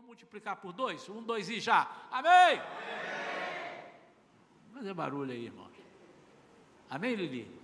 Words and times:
vamos 0.00 0.06
multiplicar 0.06 0.56
por 0.56 0.72
dois? 0.72 1.08
Um, 1.08 1.22
dois 1.22 1.48
e 1.50 1.60
já. 1.60 2.08
Amém? 2.10 2.32
Amém. 2.32 2.60
Fazer 4.72 4.94
barulho 4.94 5.32
aí, 5.32 5.44
irmão. 5.44 5.68
Amém, 6.88 7.14
Lili? 7.14 7.60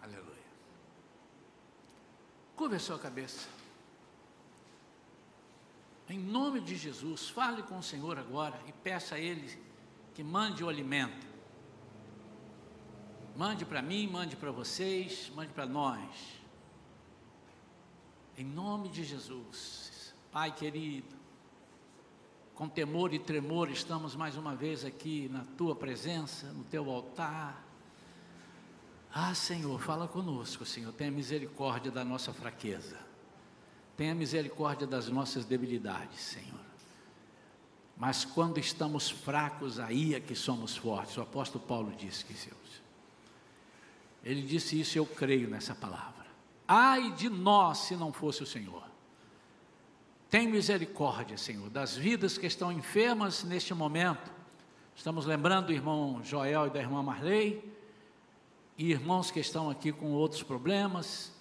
Aleluia. 0.00 0.24
Curva 2.56 2.76
a 2.76 2.78
sua 2.78 2.98
cabeça. 2.98 3.48
Em 6.08 6.18
nome 6.18 6.60
de 6.60 6.76
Jesus, 6.76 7.28
fale 7.28 7.62
com 7.62 7.78
o 7.78 7.82
Senhor 7.82 8.18
agora 8.18 8.60
e 8.66 8.72
peça 8.72 9.16
a 9.16 9.18
Ele 9.18 9.60
que 10.14 10.24
mande 10.24 10.64
o 10.64 10.68
alimento. 10.68 11.29
Mande 13.40 13.64
para 13.64 13.80
mim, 13.80 14.06
mande 14.06 14.36
para 14.36 14.52
vocês, 14.52 15.32
mande 15.34 15.50
para 15.50 15.64
nós. 15.64 15.98
Em 18.36 18.44
nome 18.44 18.90
de 18.90 19.02
Jesus, 19.02 20.12
Pai 20.30 20.54
querido, 20.54 21.16
com 22.54 22.68
temor 22.68 23.14
e 23.14 23.18
tremor 23.18 23.70
estamos 23.70 24.14
mais 24.14 24.36
uma 24.36 24.54
vez 24.54 24.84
aqui 24.84 25.30
na 25.32 25.42
tua 25.56 25.74
presença, 25.74 26.52
no 26.52 26.64
teu 26.64 26.90
altar. 26.90 27.64
Ah, 29.10 29.34
Senhor, 29.34 29.80
fala 29.80 30.06
conosco, 30.06 30.66
Senhor, 30.66 30.92
tenha 30.92 31.10
misericórdia 31.10 31.90
da 31.90 32.04
nossa 32.04 32.34
fraqueza. 32.34 32.98
Tenha 33.96 34.14
misericórdia 34.14 34.86
das 34.86 35.08
nossas 35.08 35.46
debilidades, 35.46 36.20
Senhor. 36.20 36.66
Mas 37.96 38.22
quando 38.22 38.58
estamos 38.60 39.08
fracos, 39.08 39.80
aí 39.80 40.14
é 40.14 40.20
que 40.20 40.34
somos 40.34 40.76
fortes. 40.76 41.16
O 41.16 41.22
apóstolo 41.22 41.64
Paulo 41.64 41.90
disse 41.96 42.22
que 42.22 42.34
Deus. 42.34 42.89
Ele 44.24 44.42
disse 44.42 44.78
isso, 44.80 44.98
eu 44.98 45.06
creio 45.06 45.48
nessa 45.48 45.74
palavra. 45.74 46.26
Ai 46.66 47.12
de 47.12 47.28
nós 47.28 47.78
se 47.78 47.96
não 47.96 48.12
fosse 48.12 48.42
o 48.42 48.46
Senhor. 48.46 48.84
Tem 50.30 50.46
misericórdia, 50.46 51.36
Senhor, 51.36 51.68
das 51.68 51.96
vidas 51.96 52.38
que 52.38 52.46
estão 52.46 52.70
enfermas 52.70 53.42
neste 53.42 53.74
momento. 53.74 54.30
Estamos 54.94 55.26
lembrando 55.26 55.66
do 55.66 55.72
irmão 55.72 56.20
Joel 56.22 56.68
e 56.68 56.70
da 56.70 56.78
irmã 56.78 57.02
Marley, 57.02 57.64
e 58.78 58.92
irmãos 58.92 59.30
que 59.30 59.40
estão 59.40 59.68
aqui 59.68 59.90
com 59.90 60.12
outros 60.12 60.42
problemas, 60.42 61.32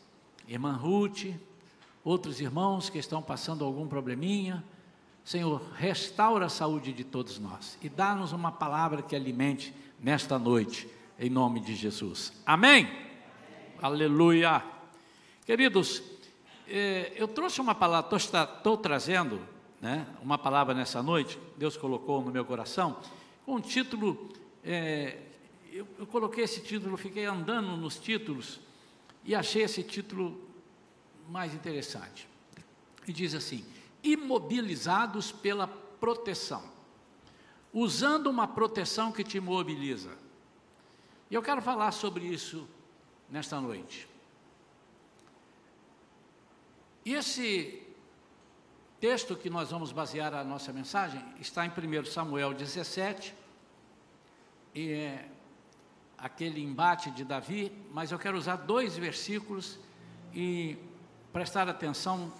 irmã 0.47 0.73
Ruth, 0.73 1.27
outros 2.03 2.41
irmãos 2.41 2.89
que 2.89 2.97
estão 2.97 3.21
passando 3.21 3.63
algum 3.63 3.87
probleminha. 3.87 4.63
Senhor, 5.23 5.61
restaura 5.75 6.47
a 6.47 6.49
saúde 6.49 6.91
de 6.91 7.03
todos 7.03 7.37
nós 7.37 7.77
e 7.83 7.89
dá-nos 7.89 8.31
uma 8.31 8.51
palavra 8.51 9.03
que 9.03 9.15
alimente 9.15 9.73
nesta 9.99 10.39
noite, 10.39 10.89
em 11.19 11.29
nome 11.29 11.59
de 11.59 11.75
Jesus. 11.75 12.31
Amém? 12.45 12.85
Amém. 12.85 13.09
Aleluia. 13.81 14.63
Queridos, 15.45 16.01
eh, 16.67 17.11
eu 17.15 17.27
trouxe 17.27 17.59
uma 17.59 17.75
palavra, 17.75 18.15
estou 18.15 18.77
trazendo 18.77 19.41
né, 19.81 20.07
uma 20.21 20.37
palavra 20.37 20.73
nessa 20.73 21.03
noite, 21.03 21.37
Deus 21.57 21.75
colocou 21.75 22.23
no 22.23 22.31
meu 22.31 22.45
coração, 22.45 22.97
com 23.45 23.55
um 23.55 23.61
título, 23.61 24.29
eh, 24.63 25.17
eu, 25.73 25.85
eu 25.97 26.07
coloquei 26.07 26.45
esse 26.45 26.61
título, 26.61 26.95
fiquei 26.95 27.25
andando 27.25 27.75
nos 27.75 27.97
títulos 27.97 28.61
e 29.25 29.35
achei 29.35 29.63
esse 29.63 29.83
título 29.83 30.39
mais 31.27 31.53
interessante. 31.53 32.27
E 33.05 33.11
diz 33.11 33.35
assim: 33.35 33.65
imobilizados 34.01 35.31
pela 35.31 35.67
proteção, 35.67 36.63
usando 37.73 38.27
uma 38.27 38.47
proteção 38.47 39.11
que 39.11 39.23
te 39.23 39.37
imobiliza. 39.37 40.28
E 41.29 41.35
eu 41.35 41.41
quero 41.41 41.61
falar 41.61 41.91
sobre 41.91 42.25
isso 42.25 42.67
nesta 43.29 43.61
noite. 43.61 44.07
E 47.05 47.13
esse 47.13 47.81
texto 48.99 49.35
que 49.35 49.49
nós 49.49 49.69
vamos 49.71 49.91
basear 49.91 50.33
a 50.33 50.43
nossa 50.43 50.73
mensagem 50.73 51.23
está 51.39 51.65
em 51.65 51.69
1 51.69 52.05
Samuel 52.05 52.53
17, 52.53 53.33
e 54.73 54.91
é 54.91 55.29
aquele 56.17 56.61
embate 56.61 57.09
de 57.11 57.23
Davi, 57.23 57.71
mas 57.91 58.11
eu 58.11 58.19
quero 58.19 58.37
usar 58.37 58.57
dois 58.57 58.97
versículos 58.97 59.79
e 60.33 60.77
prestar 61.31 61.69
atenção 61.69 62.33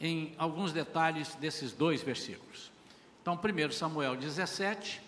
em 0.00 0.34
alguns 0.36 0.72
detalhes 0.72 1.34
desses 1.36 1.72
dois 1.72 2.02
versículos. 2.02 2.70
Então, 3.22 3.34
1 3.34 3.72
Samuel 3.72 4.16
17, 4.16 5.00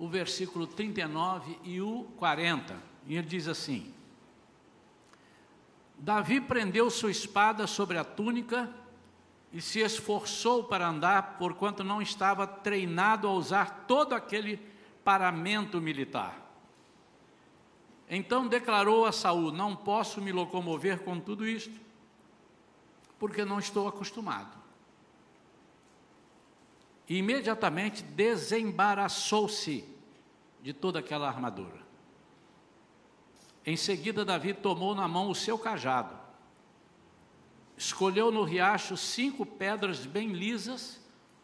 o 0.00 0.08
versículo 0.08 0.66
39 0.66 1.58
e 1.62 1.78
o 1.82 2.04
40, 2.16 2.74
e 3.06 3.16
ele 3.16 3.26
diz 3.26 3.46
assim: 3.46 3.92
Davi 5.98 6.40
prendeu 6.40 6.90
sua 6.90 7.10
espada 7.10 7.66
sobre 7.66 7.98
a 7.98 8.04
túnica 8.04 8.74
e 9.52 9.60
se 9.60 9.80
esforçou 9.80 10.64
para 10.64 10.88
andar, 10.88 11.36
porquanto 11.38 11.84
não 11.84 12.00
estava 12.00 12.46
treinado 12.46 13.28
a 13.28 13.32
usar 13.32 13.84
todo 13.86 14.14
aquele 14.14 14.56
paramento 15.04 15.78
militar. 15.82 16.50
Então 18.08 18.48
declarou 18.48 19.04
a 19.04 19.12
Saul: 19.12 19.52
Não 19.52 19.76
posso 19.76 20.22
me 20.22 20.32
locomover 20.32 21.00
com 21.00 21.20
tudo 21.20 21.46
isto 21.46 21.78
porque 23.18 23.44
não 23.44 23.58
estou 23.58 23.86
acostumado. 23.86 24.59
E 27.10 27.16
imediatamente 27.16 28.04
desembaraçou-se 28.04 29.84
de 30.62 30.72
toda 30.72 31.00
aquela 31.00 31.26
armadura. 31.26 31.80
Em 33.66 33.76
seguida, 33.76 34.24
Davi 34.24 34.54
tomou 34.54 34.94
na 34.94 35.08
mão 35.08 35.28
o 35.28 35.34
seu 35.34 35.58
cajado, 35.58 36.16
escolheu 37.76 38.30
no 38.30 38.44
riacho 38.44 38.96
cinco 38.96 39.44
pedras 39.44 40.06
bem 40.06 40.28
lisas 40.28 41.00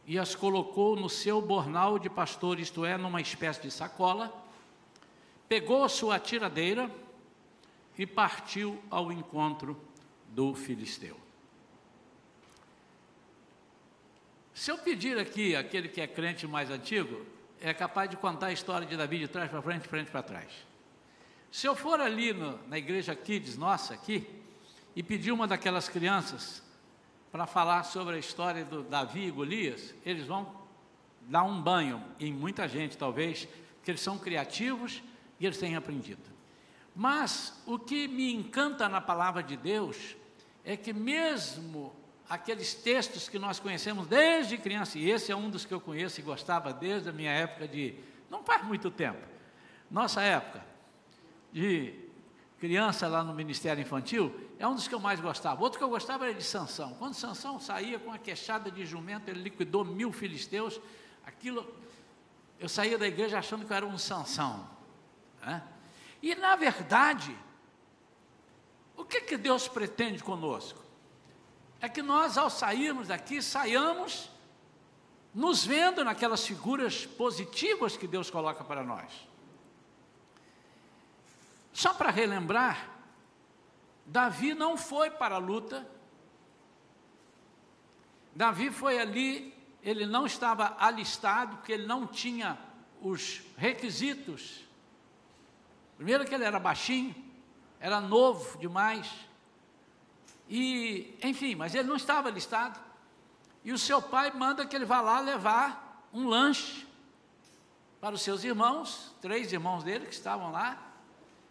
e 0.06 0.21
as 0.21 0.37
colocou 0.37 0.94
no 0.94 1.10
seu 1.10 1.43
bornal 1.43 1.98
de 1.98 2.09
pastor, 2.09 2.60
isto 2.60 2.84
é, 2.84 2.97
numa 2.97 3.21
espécie 3.21 3.62
de 3.62 3.71
sacola, 3.72 4.33
pegou 5.48 5.83
a 5.83 5.88
sua 5.88 6.21
tiradeira 6.21 6.88
e 7.98 8.06
partiu 8.06 8.81
ao 8.88 9.10
encontro 9.10 9.77
do 10.28 10.54
filisteu. 10.54 11.26
Se 14.56 14.71
eu 14.71 14.78
pedir 14.78 15.19
aqui, 15.19 15.55
aquele 15.55 15.87
que 15.87 16.00
é 16.00 16.06
crente 16.06 16.47
mais 16.47 16.71
antigo, 16.71 17.27
é 17.61 17.75
capaz 17.75 18.09
de 18.09 18.17
contar 18.17 18.47
a 18.47 18.53
história 18.55 18.87
de 18.87 18.97
Davi 18.97 19.19
de 19.19 19.28
trás 19.28 19.50
para 19.50 19.61
frente, 19.61 19.87
frente 19.87 20.11
para 20.11 20.22
trás. 20.22 20.50
Se 21.53 21.67
eu 21.67 21.77
for 21.77 22.00
ali 22.00 22.33
no, 22.33 22.59
na 22.66 22.78
igreja 22.78 23.15
Kids, 23.15 23.59
nossa, 23.59 23.93
aqui, 23.93 24.27
e 24.97 25.03
pedir 25.03 25.31
uma 25.31 25.47
daquelas 25.47 25.91
crianças 25.91 26.62
para 27.31 27.47
falar 27.47 27.83
sobre 27.83 28.16
a 28.16 28.19
história 28.19 28.65
do 28.65 28.83
Davi 28.83 29.27
e 29.27 29.31
Golias, 29.31 29.95
eles 30.06 30.27
vão 30.27 30.50
dar 31.21 31.43
um 31.43 31.61
banho 31.61 32.03
em 32.19 32.33
muita 32.33 32.66
gente, 32.66 32.97
talvez, 32.97 33.47
porque 33.77 33.91
eles 33.91 34.00
são 34.00 34.19
criativos 34.19 35.03
e 35.39 35.45
eles 35.45 35.59
têm 35.59 35.77
aprendido. 35.77 36.31
Mas 36.95 37.62
o 37.66 37.78
que 37.78 38.09
me 38.09 38.33
encanta 38.33 38.89
na 38.89 39.03
palavra 39.03 39.43
de 39.43 39.55
Deus 39.55 40.16
é 40.65 40.78
que 40.78 40.95
mesmo 40.95 41.95
aqueles 42.29 42.75
textos 42.75 43.29
que 43.29 43.39
nós 43.39 43.61
conhecemos 43.61 44.07
desde 44.07 44.59
criança, 44.59 44.99
e 44.99 45.11
esse 45.11 45.31
é 45.31 45.37
um 45.37 45.49
dos 45.49 45.65
que 45.65 45.73
eu 45.73 45.81
conheço 45.81 46.21
e 46.21 46.23
gostava 46.23 46.73
desde 46.73 47.09
a 47.09 47.13
minha 47.13 47.31
época 47.31 47.69
de, 47.69 47.95
não 48.31 48.43
faz 48.43 48.65
muito 48.65 48.91
tempo, 48.91 49.21
nossa 49.91 50.21
época 50.23 50.65
de 51.53 51.95
criança 52.59 53.07
lá 53.07 53.23
no 53.23 53.33
Ministério 53.33 53.81
Infantil, 53.81 54.35
é 54.59 54.67
um 54.67 54.75
dos 54.75 54.89
que 54.89 54.95
eu 54.95 55.01
mais 55.01 55.21
gostava. 55.21 55.63
Outro 55.63 55.79
que 55.79 55.85
eu 55.85 55.89
gostava 55.89 56.25
era 56.25 56.35
de 56.35 56.43
Sansão. 56.43 56.95
Quando 56.95 57.15
Sansão 57.15 57.61
saía 57.61 57.99
com 57.99 58.11
a 58.11 58.19
queixada 58.19 58.71
de 58.71 58.85
jumento, 58.87 59.29
ele 59.29 59.43
liquidou 59.43 59.85
mil 59.85 60.11
filisteus, 60.13 60.81
aquilo, 61.25 61.67
eu 62.59 62.69
saía 62.69 62.97
da 62.97 63.07
igreja 63.07 63.39
achando 63.39 63.65
que 63.65 63.73
eu 63.73 63.77
era 63.77 63.87
um 63.87 63.99
Sansão. 63.99 64.69
Né? 65.43 65.63
E 66.22 66.34
na 66.34 66.57
verdade, 66.57 67.37
o 68.97 69.05
que, 69.05 69.21
que 69.21 69.37
Deus 69.37 69.69
pretende 69.69 70.22
conosco? 70.22 70.85
É 71.81 71.89
que 71.89 72.03
nós, 72.03 72.39
ao 72.39 72.49
sairmos 72.49 73.09
daqui, 73.09 73.43
saiamos 73.43 74.31
nos 75.34 75.65
vendo 75.65 76.03
naquelas 76.03 76.47
figuras 76.47 77.05
positivas 77.05 77.97
que 77.97 78.07
Deus 78.07 78.31
coloca 78.31 78.65
para 78.65 78.83
nós. 78.83 79.13
Só 81.73 81.93
para 81.93 82.11
relembrar, 82.11 82.89
Davi 84.07 84.55
não 84.55 84.78
foi 84.78 85.11
para 85.11 85.34
a 85.34 85.39
luta, 85.39 85.87
Davi 88.34 88.71
foi 88.71 88.99
ali, 88.99 89.55
ele 89.83 90.07
não 90.07 90.25
estava 90.25 90.75
alistado, 90.79 91.57
porque 91.57 91.72
ele 91.72 91.87
não 91.87 92.07
tinha 92.07 92.59
os 93.03 93.43
requisitos. 93.59 94.65
Primeiro, 95.97 96.25
que 96.25 96.34
ele 96.34 96.45
era 96.45 96.59
baixinho, 96.59 97.15
era 97.79 98.01
novo 98.01 98.59
demais, 98.59 99.11
e, 100.48 101.19
enfim, 101.22 101.54
mas 101.54 101.75
ele 101.75 101.89
não 101.89 101.97
estava 101.97 102.31
listado. 102.31 102.78
E 103.65 103.72
o 103.72 103.78
seu 103.78 104.01
pai 104.01 104.31
manda 104.31 104.65
que 104.65 104.77
ele 104.77 104.84
vá 104.84 105.01
lá 105.01 105.19
levar 105.21 106.07
um 106.13 106.28
lanche 106.28 106.87
para 108.01 108.15
os 108.15 108.22
seus 108.22 108.45
irmãos, 108.45 109.15
três 109.21 109.53
irmãos 109.53 109.83
dele 109.83 110.07
que 110.07 110.15
estavam 110.15 110.53
lá, 110.53 110.81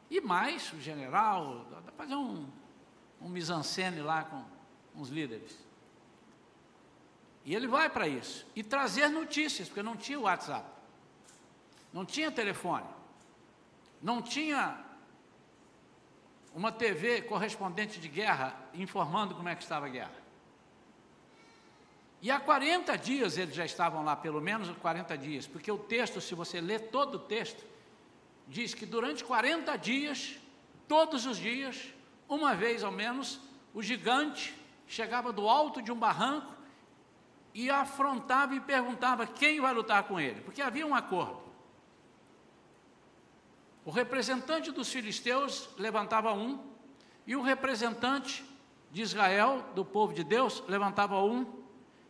e 0.09 0.21
mais 0.21 0.71
o 0.71 0.79
general, 0.79 1.65
fazer 1.97 2.15
um, 2.15 2.47
um 3.19 3.27
mise-en-scène 3.27 4.01
lá 4.01 4.23
com 4.23 4.43
uns 4.95 5.09
líderes. 5.09 5.57
E 7.43 7.53
ele 7.53 7.67
vai 7.67 7.89
para 7.89 8.07
isso. 8.07 8.45
E 8.55 8.63
trazer 8.63 9.09
notícias, 9.09 9.67
porque 9.67 9.83
não 9.83 9.97
tinha 9.97 10.19
WhatsApp, 10.19 10.65
não 11.91 12.05
tinha 12.05 12.31
telefone, 12.31 12.87
não 14.01 14.21
tinha 14.21 14.84
uma 16.55 16.71
TV 16.71 17.21
correspondente 17.23 17.99
de 17.99 18.07
guerra 18.07 18.55
informando 18.73 19.35
como 19.35 19.49
é 19.49 19.55
que 19.55 19.61
estava 19.61 19.87
a 19.87 19.89
guerra. 19.89 20.25
E 22.21 22.31
há 22.31 22.39
40 22.39 22.97
dias 22.97 23.37
eles 23.37 23.53
já 23.53 23.65
estavam 23.65 24.03
lá, 24.05 24.15
pelo 24.15 24.39
menos 24.39 24.69
40 24.77 25.17
dias, 25.17 25.45
porque 25.45 25.69
o 25.69 25.77
texto, 25.77 26.21
se 26.21 26.33
você 26.33 26.61
ler 26.61 26.89
todo 26.89 27.15
o 27.15 27.19
texto, 27.19 27.61
diz 28.47 28.73
que 28.73 28.85
durante 28.85 29.21
40 29.23 29.75
dias, 29.77 30.37
todos 30.87 31.25
os 31.25 31.37
dias, 31.37 31.93
uma 32.27 32.55
vez 32.55 32.85
ao 32.85 32.91
menos, 32.91 33.41
o 33.73 33.83
gigante 33.83 34.55
chegava 34.87 35.33
do 35.33 35.49
alto 35.49 35.81
de 35.81 35.91
um 35.91 35.95
barranco 35.95 36.53
e 37.53 37.69
afrontava 37.69 38.55
e 38.55 38.61
perguntava 38.61 39.27
quem 39.27 39.59
vai 39.59 39.73
lutar 39.73 40.03
com 40.03 40.19
ele, 40.19 40.39
porque 40.39 40.61
havia 40.61 40.87
um 40.87 40.95
acordo. 40.95 41.44
O 43.85 43.91
representante 43.91 44.71
dos 44.71 44.91
filisteus 44.91 45.69
levantava 45.77 46.33
um, 46.33 46.59
e 47.27 47.35
o 47.35 47.41
representante 47.43 48.43
de 48.91 49.03
Israel, 49.03 49.63
do 49.75 49.85
povo 49.85 50.11
de 50.11 50.23
Deus, 50.23 50.63
levantava 50.67 51.21
um, 51.23 51.45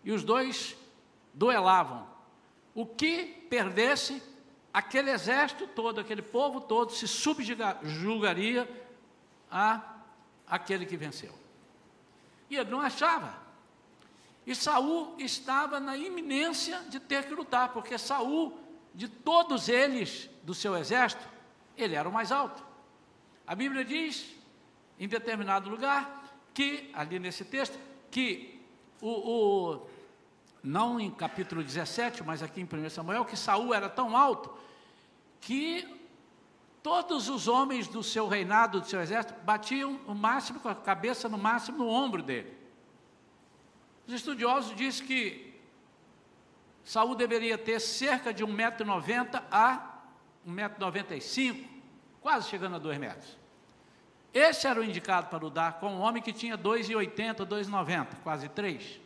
e 0.01 0.13
os 0.13 0.23
dois 0.23 0.77
duelavam. 1.33 2.07
O 2.73 2.85
que 2.85 3.25
perdesse, 3.49 4.23
aquele 4.73 5.11
exército 5.11 5.67
todo, 5.67 5.99
aquele 5.99 6.21
povo 6.21 6.61
todo, 6.61 6.93
se 6.93 7.09
subjugaria 7.09 8.69
a 9.51 9.81
aquele 10.47 10.85
que 10.85 10.95
venceu. 10.95 11.33
E 12.49 12.55
ele 12.55 12.69
não 12.69 12.79
achava. 12.79 13.35
E 14.47 14.55
Saul 14.55 15.15
estava 15.17 15.79
na 15.79 15.97
iminência 15.97 16.79
de 16.87 17.01
ter 17.01 17.25
que 17.25 17.33
lutar, 17.33 17.73
porque 17.73 17.97
Saul, 17.97 18.57
de 18.93 19.09
todos 19.09 19.67
eles 19.67 20.29
do 20.43 20.53
seu 20.53 20.77
exército, 20.77 21.34
ele 21.77 21.95
era 21.95 22.07
o 22.07 22.11
mais 22.11 22.31
alto. 22.31 22.63
A 23.45 23.53
Bíblia 23.53 23.85
diz, 23.85 24.35
em 24.99 25.07
determinado 25.07 25.69
lugar, 25.69 26.23
que, 26.53 26.89
ali 26.93 27.19
nesse 27.19 27.45
texto, 27.45 27.77
que 28.09 28.61
o, 29.01 29.09
o 29.09 29.87
não 30.63 30.99
em 30.99 31.11
capítulo 31.11 31.63
17, 31.63 32.23
mas 32.23 32.41
aqui 32.41 32.61
em 32.61 32.63
1 32.65 32.89
Samuel, 32.89 33.25
que 33.25 33.37
Saul 33.37 33.73
era 33.73 33.87
tão 33.87 34.17
alto 34.17 34.51
que 35.39 35.87
todos 36.81 37.29
os 37.29 37.47
homens 37.47 37.87
do 37.87 38.01
seu 38.01 38.27
reinado, 38.27 38.79
do 38.79 38.87
seu 38.87 39.01
exército, 39.01 39.35
batiam 39.43 39.99
o 40.07 40.15
máximo 40.15 40.59
com 40.59 40.69
a 40.69 40.75
cabeça 40.75 41.29
no 41.29 41.37
máximo 41.37 41.79
no 41.79 41.87
ombro 41.87 42.23
dele. 42.23 42.55
Os 44.07 44.13
estudiosos 44.13 44.75
dizem 44.75 45.05
que 45.05 45.55
Saul 46.83 47.15
deveria 47.15 47.57
ter 47.57 47.79
cerca 47.79 48.33
de 48.33 48.45
1,90m 48.45 49.43
a 49.51 49.94
1,95m, 50.47 51.67
quase 52.21 52.49
chegando 52.49 52.75
a 52.75 52.79
2 52.79 52.97
metros. 52.97 53.37
Esse 54.33 54.67
era 54.67 54.79
o 54.79 54.83
indicado 54.83 55.27
para 55.27 55.37
lutar 55.37 55.79
com 55.79 55.87
um 55.87 56.01
homem 56.01 56.21
que 56.21 56.33
tinha 56.33 56.57
2,80, 56.57 57.45
2,90, 57.45 58.07
quase 58.21 58.49
3. 58.49 58.99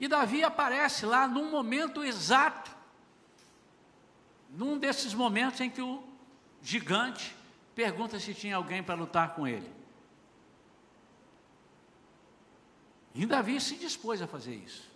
E 0.00 0.08
Davi 0.08 0.42
aparece 0.42 1.06
lá 1.06 1.28
num 1.28 1.50
momento 1.50 2.02
exato, 2.02 2.74
num 4.48 4.76
desses 4.76 5.14
momentos 5.14 5.60
em 5.60 5.70
que 5.70 5.80
o 5.80 6.02
gigante 6.62 7.36
pergunta 7.76 8.18
se 8.18 8.34
tinha 8.34 8.56
alguém 8.56 8.82
para 8.82 8.96
lutar 8.96 9.34
com 9.34 9.46
ele. 9.46 9.70
E 13.14 13.26
Davi 13.26 13.60
se 13.60 13.76
dispôs 13.76 14.20
a 14.20 14.26
fazer 14.26 14.54
isso. 14.54 14.89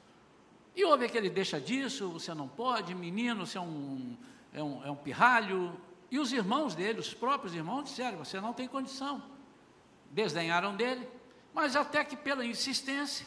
E 0.75 0.85
houve 0.85 1.05
aquele 1.05 1.31
deixa 1.31 1.61
disso, 1.61 2.09
você 2.11 2.35
não 2.35 2.49
pode, 2.49 2.95
menino, 2.95 3.47
você 3.47 3.59
é 3.59 3.61
um, 3.61 4.17
é 4.53 4.63
um, 4.63 4.85
é 4.85 4.91
um 4.91 4.97
pirralho. 4.97 5.79
E 6.11 6.19
os 6.19 6.33
irmãos 6.33 6.75
dele, 6.75 6.99
os 6.99 7.15
próprios 7.15 7.55
irmãos, 7.55 7.85
disseram: 7.85 8.19
você 8.19 8.41
não 8.41 8.53
tem 8.53 8.67
condição. 8.67 9.23
Desdenharam 10.11 10.77
dele, 10.77 11.09
mas 11.53 11.77
até 11.77 12.05
que 12.05 12.17
pela 12.17 12.45
insistência, 12.45 13.27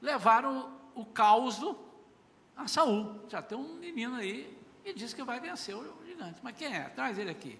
levaram 0.00 0.72
o 0.94 1.04
caos 1.04 1.60
a 2.56 2.66
Saul. 2.66 3.20
Já 3.28 3.40
tem 3.40 3.56
um 3.56 3.74
menino 3.74 4.16
aí 4.16 4.56
e 4.84 4.92
diz 4.92 5.14
que 5.14 5.22
vai 5.22 5.40
vencer 5.40 5.76
o 5.76 6.04
gigante. 6.04 6.40
Mas 6.42 6.56
quem 6.56 6.74
é? 6.74 6.88
Traz 6.90 7.18
ele 7.18 7.30
aqui. 7.30 7.58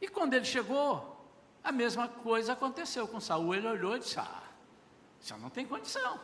E 0.00 0.08
quando 0.08 0.34
ele 0.34 0.44
chegou, 0.44 1.16
a 1.64 1.72
mesma 1.72 2.06
coisa 2.06 2.52
aconteceu 2.52 3.08
com 3.08 3.18
Saul. 3.18 3.54
Ele 3.54 3.66
olhou 3.66 3.96
e 3.96 4.00
disse: 4.00 4.18
Ah, 4.18 4.42
você 5.18 5.34
não 5.36 5.50
tem 5.50 5.66
condição. 5.66 6.20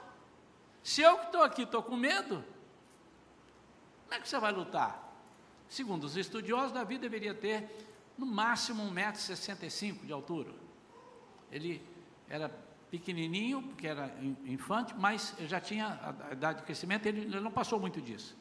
Se 0.82 1.00
eu 1.00 1.19
que 1.19 1.26
estou 1.26 1.43
aqui 1.43 1.62
estou 1.62 1.82
com 1.82 1.96
medo, 1.96 2.44
como 4.05 4.14
é 4.14 4.20
que 4.20 4.29
você 4.29 4.38
vai 4.38 4.52
lutar? 4.52 5.11
Segundo 5.69 6.05
os 6.05 6.17
estudiosos, 6.17 6.73
Davi 6.73 6.99
deveria 6.99 7.34
ter 7.34 7.69
no 8.19 8.26
máximo 8.26 8.82
1,65m 8.93 10.05
de 10.05 10.12
altura. 10.12 10.52
Ele 11.50 11.82
era 12.29 12.50
pequenininho, 12.90 13.62
porque 13.62 13.87
era 13.87 14.14
infante, 14.44 14.94
mas 14.94 15.34
já 15.40 15.58
tinha 15.61 15.99
a 16.29 16.32
idade 16.32 16.58
de 16.58 16.64
crescimento, 16.64 17.06
ele, 17.06 17.40
não 17.40 17.50
passou 17.50 17.81
muito 17.81 18.02
disso. 18.02 18.37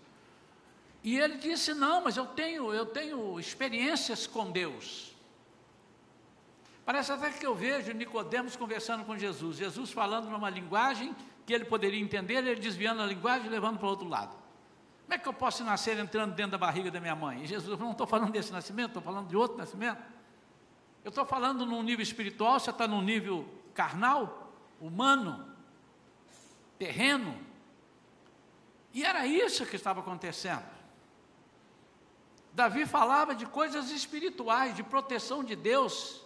E 1.03 1.17
ele 1.17 1.37
disse: 1.37 1.73
Não, 1.73 2.03
mas 2.03 2.17
eu 2.17 2.25
tenho, 2.25 2.73
eu 2.73 2.85
tenho 2.85 3.39
experiências 3.39 4.27
com 4.27 4.51
Deus. 4.51 5.15
Parece 6.83 7.11
até 7.11 7.29
que 7.29 7.45
eu 7.45 7.55
vejo 7.55 7.93
Nicodemos 7.93 8.55
conversando 8.55 9.05
com 9.05 9.17
Jesus, 9.17 9.57
Jesus 9.57 9.91
falando 9.91 10.29
numa 10.29 10.49
linguagem 10.49 11.15
que 11.51 11.55
ele 11.55 11.65
poderia 11.65 11.99
entender, 11.99 12.35
ele 12.35 12.55
desviando 12.55 13.01
a 13.01 13.05
linguagem 13.05 13.47
e 13.47 13.49
levando 13.49 13.77
para 13.77 13.85
o 13.85 13.89
outro 13.89 14.07
lado. 14.07 14.33
Como 15.03 15.13
é 15.13 15.17
que 15.17 15.27
eu 15.27 15.33
posso 15.33 15.63
nascer 15.65 15.99
entrando 15.99 16.33
dentro 16.33 16.53
da 16.53 16.57
barriga 16.57 16.89
da 16.89 17.01
minha 17.01 17.15
mãe? 17.15 17.43
E 17.43 17.45
Jesus 17.45 17.65
falou, 17.65 17.83
não 17.87 17.91
estou 17.91 18.07
falando 18.07 18.31
desse 18.31 18.53
nascimento, 18.53 18.87
estou 18.87 19.01
falando 19.01 19.27
de 19.27 19.35
outro 19.35 19.57
nascimento. 19.57 20.01
Eu 21.03 21.09
estou 21.09 21.25
falando 21.25 21.65
num 21.65 21.83
nível 21.83 22.01
espiritual, 22.01 22.57
você 22.57 22.69
está 22.69 22.87
num 22.87 23.01
nível 23.01 23.45
carnal, 23.73 24.53
humano, 24.79 25.45
terreno. 26.79 27.37
E 28.93 29.03
era 29.03 29.27
isso 29.27 29.65
que 29.65 29.75
estava 29.75 29.99
acontecendo. 29.99 30.63
Davi 32.53 32.85
falava 32.85 33.35
de 33.35 33.45
coisas 33.45 33.91
espirituais, 33.91 34.73
de 34.73 34.83
proteção 34.83 35.43
de 35.43 35.57
Deus. 35.57 36.21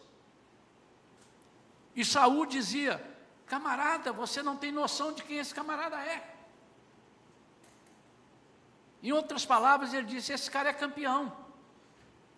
E 1.95 2.05
Saul 2.05 2.45
dizia: 2.45 3.03
Camarada, 3.45 4.11
você 4.11 4.41
não 4.41 4.57
tem 4.57 4.71
noção 4.71 5.13
de 5.13 5.23
quem 5.23 5.37
esse 5.37 5.53
camarada 5.53 5.97
é. 5.97 6.35
Em 9.03 9.11
outras 9.11 9.45
palavras, 9.45 9.93
ele 9.93 10.07
disse: 10.07 10.33
Esse 10.33 10.49
cara 10.49 10.69
é 10.69 10.73
campeão. 10.73 11.31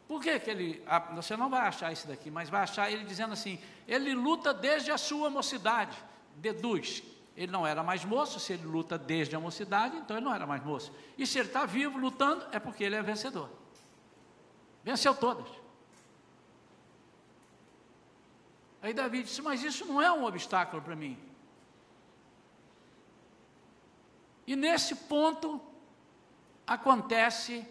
Por 0.07 0.21
que, 0.21 0.39
que 0.39 0.49
ele. 0.49 0.83
Ah, 0.85 0.99
você 0.99 1.35
não 1.35 1.49
vai 1.49 1.61
achar 1.61 1.91
isso 1.91 2.07
daqui, 2.07 2.29
mas 2.29 2.49
vai 2.49 2.61
achar 2.61 2.91
ele 2.91 3.03
dizendo 3.03 3.33
assim: 3.33 3.59
ele 3.87 4.13
luta 4.13 4.53
desde 4.53 4.91
a 4.91 4.97
sua 4.97 5.29
mocidade. 5.29 5.97
Deduz. 6.35 7.03
Ele 7.35 7.51
não 7.51 7.67
era 7.67 7.83
mais 7.83 8.03
moço, 8.03 8.39
se 8.39 8.53
ele 8.53 8.65
luta 8.65 8.97
desde 8.97 9.35
a 9.35 9.39
mocidade, 9.39 9.95
então 9.97 10.17
ele 10.17 10.25
não 10.25 10.33
era 10.33 10.47
mais 10.47 10.63
moço. 10.63 10.91
E 11.17 11.27
se 11.27 11.37
ele 11.37 11.49
está 11.49 11.65
vivo 11.65 11.97
lutando, 11.97 12.43
é 12.51 12.59
porque 12.59 12.83
ele 12.83 12.95
é 12.95 13.01
vencedor. 13.01 13.49
Venceu 14.83 15.13
todas. 15.13 15.47
Aí 18.81 18.93
Davi 18.93 19.23
disse: 19.23 19.41
Mas 19.41 19.63
isso 19.63 19.85
não 19.85 20.01
é 20.01 20.11
um 20.11 20.25
obstáculo 20.25 20.81
para 20.81 20.95
mim. 20.95 21.17
E 24.45 24.55
nesse 24.55 24.95
ponto 24.95 25.61
acontece 26.65 27.67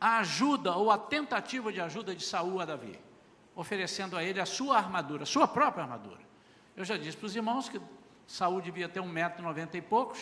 a 0.00 0.18
ajuda 0.18 0.76
ou 0.76 0.90
a 0.90 0.98
tentativa 0.98 1.72
de 1.72 1.80
ajuda 1.80 2.14
de 2.14 2.22
Saul 2.22 2.60
a 2.60 2.64
Davi, 2.66 2.98
oferecendo 3.54 4.16
a 4.16 4.22
ele 4.22 4.38
a 4.38 4.46
sua 4.46 4.76
armadura, 4.76 5.22
a 5.22 5.26
sua 5.26 5.48
própria 5.48 5.84
armadura. 5.84 6.20
Eu 6.76 6.84
já 6.84 6.98
disse 6.98 7.16
para 7.16 7.26
os 7.26 7.34
irmãos 7.34 7.68
que 7.70 7.80
Saul 8.26 8.60
devia 8.60 8.88
ter 8.88 9.00
um 9.00 9.08
metro 9.08 9.42
noventa 9.42 9.78
e 9.78 9.82
poucos, 9.82 10.20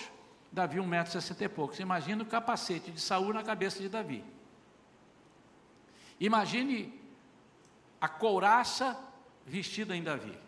Davi 0.53 0.79
um 0.79 0.87
metro 0.87 1.11
sessenta 1.11 1.45
e 1.45 1.49
poucos. 1.49 1.81
Imagina 1.81 2.23
o 2.23 2.27
capacete 2.27 2.93
de 2.93 3.01
Saul 3.01 3.33
na 3.33 3.43
cabeça 3.43 3.81
de 3.81 3.89
Davi. 3.89 4.23
Imagine 6.21 7.01
a 8.01 8.09
couraça 8.09 8.97
vestida 9.47 9.97
em 9.97 10.03
Davi. 10.03 10.39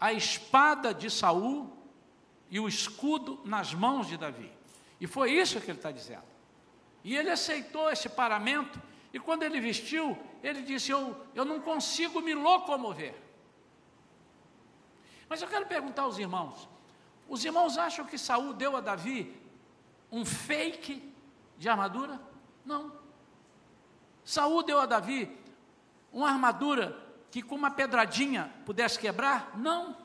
A 0.00 0.12
espada 0.12 0.94
de 0.94 1.10
Saul 1.10 1.72
e 2.50 2.60
o 2.60 2.68
escudo 2.68 3.40
nas 3.44 3.74
mãos 3.74 4.06
de 4.06 4.16
Davi. 4.16 4.50
E 5.00 5.06
foi 5.06 5.32
isso 5.32 5.60
que 5.60 5.70
ele 5.70 5.78
está 5.78 5.90
dizendo. 5.90 6.26
E 7.04 7.16
ele 7.16 7.30
aceitou 7.30 7.90
esse 7.90 8.08
paramento, 8.08 8.80
e 9.12 9.18
quando 9.18 9.42
ele 9.42 9.60
vestiu, 9.60 10.18
ele 10.42 10.62
disse: 10.62 10.90
Eu, 10.90 11.16
eu 11.34 11.44
não 11.44 11.60
consigo 11.60 12.20
me 12.20 12.34
locomover. 12.34 13.14
Mas 15.28 15.42
eu 15.42 15.48
quero 15.48 15.66
perguntar 15.66 16.02
aos 16.02 16.18
irmãos: 16.18 16.68
os 17.28 17.44
irmãos 17.44 17.76
acham 17.78 18.04
que 18.04 18.18
Saul 18.18 18.52
deu 18.52 18.76
a 18.76 18.80
Davi 18.80 19.36
um 20.10 20.24
fake 20.24 21.12
de 21.58 21.68
armadura? 21.68 22.20
Não. 22.64 22.92
Saúl 24.24 24.62
deu 24.62 24.80
a 24.80 24.86
Davi 24.86 25.34
uma 26.12 26.28
armadura 26.28 26.96
que 27.30 27.42
com 27.42 27.54
uma 27.54 27.70
pedradinha 27.70 28.52
pudesse 28.64 28.98
quebrar? 28.98 29.56
Não. 29.56 29.96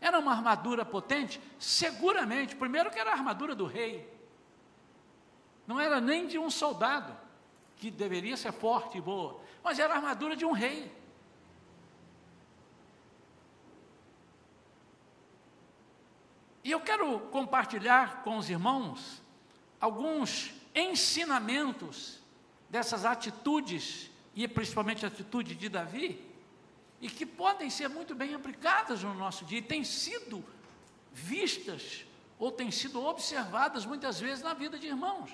Era 0.00 0.18
uma 0.18 0.32
armadura 0.32 0.84
potente? 0.84 1.40
Seguramente. 1.58 2.56
Primeiro 2.56 2.90
que 2.90 2.98
era 2.98 3.10
a 3.10 3.14
armadura 3.14 3.54
do 3.54 3.66
rei. 3.66 4.12
Não 5.66 5.80
era 5.80 6.00
nem 6.00 6.26
de 6.26 6.38
um 6.38 6.50
soldado, 6.50 7.16
que 7.76 7.90
deveria 7.90 8.36
ser 8.36 8.52
forte 8.52 8.98
e 8.98 9.00
boa, 9.00 9.40
mas 9.62 9.78
era 9.78 9.94
a 9.94 9.96
armadura 9.96 10.36
de 10.36 10.44
um 10.44 10.52
rei. 10.52 10.92
E 16.62 16.70
eu 16.70 16.80
quero 16.80 17.20
compartilhar 17.30 18.22
com 18.22 18.38
os 18.38 18.48
irmãos 18.48 19.22
alguns 19.78 20.54
ensinamentos 20.74 22.18
dessas 22.70 23.04
atitudes, 23.04 24.10
e 24.34 24.48
principalmente 24.48 25.04
a 25.04 25.08
atitude 25.08 25.54
de 25.54 25.68
Davi, 25.68 26.20
e 27.00 27.08
que 27.08 27.26
podem 27.26 27.70
ser 27.70 27.88
muito 27.88 28.14
bem 28.14 28.34
aplicadas 28.34 29.02
no 29.02 29.14
nosso 29.14 29.44
dia, 29.44 29.58
e 29.58 29.62
têm 29.62 29.84
sido 29.84 30.44
vistas 31.12 32.04
ou 32.38 32.50
têm 32.50 32.70
sido 32.70 33.02
observadas 33.04 33.86
muitas 33.86 34.18
vezes 34.18 34.42
na 34.42 34.54
vida 34.54 34.78
de 34.78 34.86
irmãos. 34.86 35.30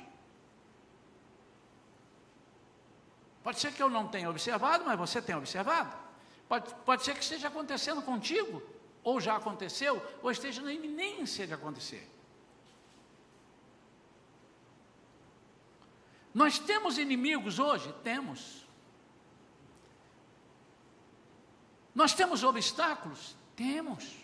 Pode 3.42 3.58
ser 3.58 3.72
que 3.72 3.82
eu 3.82 3.88
não 3.88 4.06
tenha 4.06 4.28
observado, 4.28 4.84
mas 4.84 4.98
você 4.98 5.22
tem 5.22 5.34
observado. 5.34 5.96
Pode, 6.48 6.74
pode 6.84 7.04
ser 7.04 7.14
que 7.14 7.22
esteja 7.22 7.48
acontecendo 7.48 8.02
contigo, 8.02 8.62
ou 9.02 9.20
já 9.20 9.36
aconteceu, 9.36 10.02
ou 10.22 10.30
esteja 10.30 10.60
na 10.60 10.72
iminência 10.72 11.46
de 11.46 11.54
acontecer. 11.54 12.06
Nós 16.34 16.58
temos 16.58 16.98
inimigos 16.98 17.58
hoje? 17.58 17.92
Temos. 18.04 18.66
Nós 21.94 22.14
temos 22.14 22.44
obstáculos? 22.44 23.34
Temos. 23.56 24.16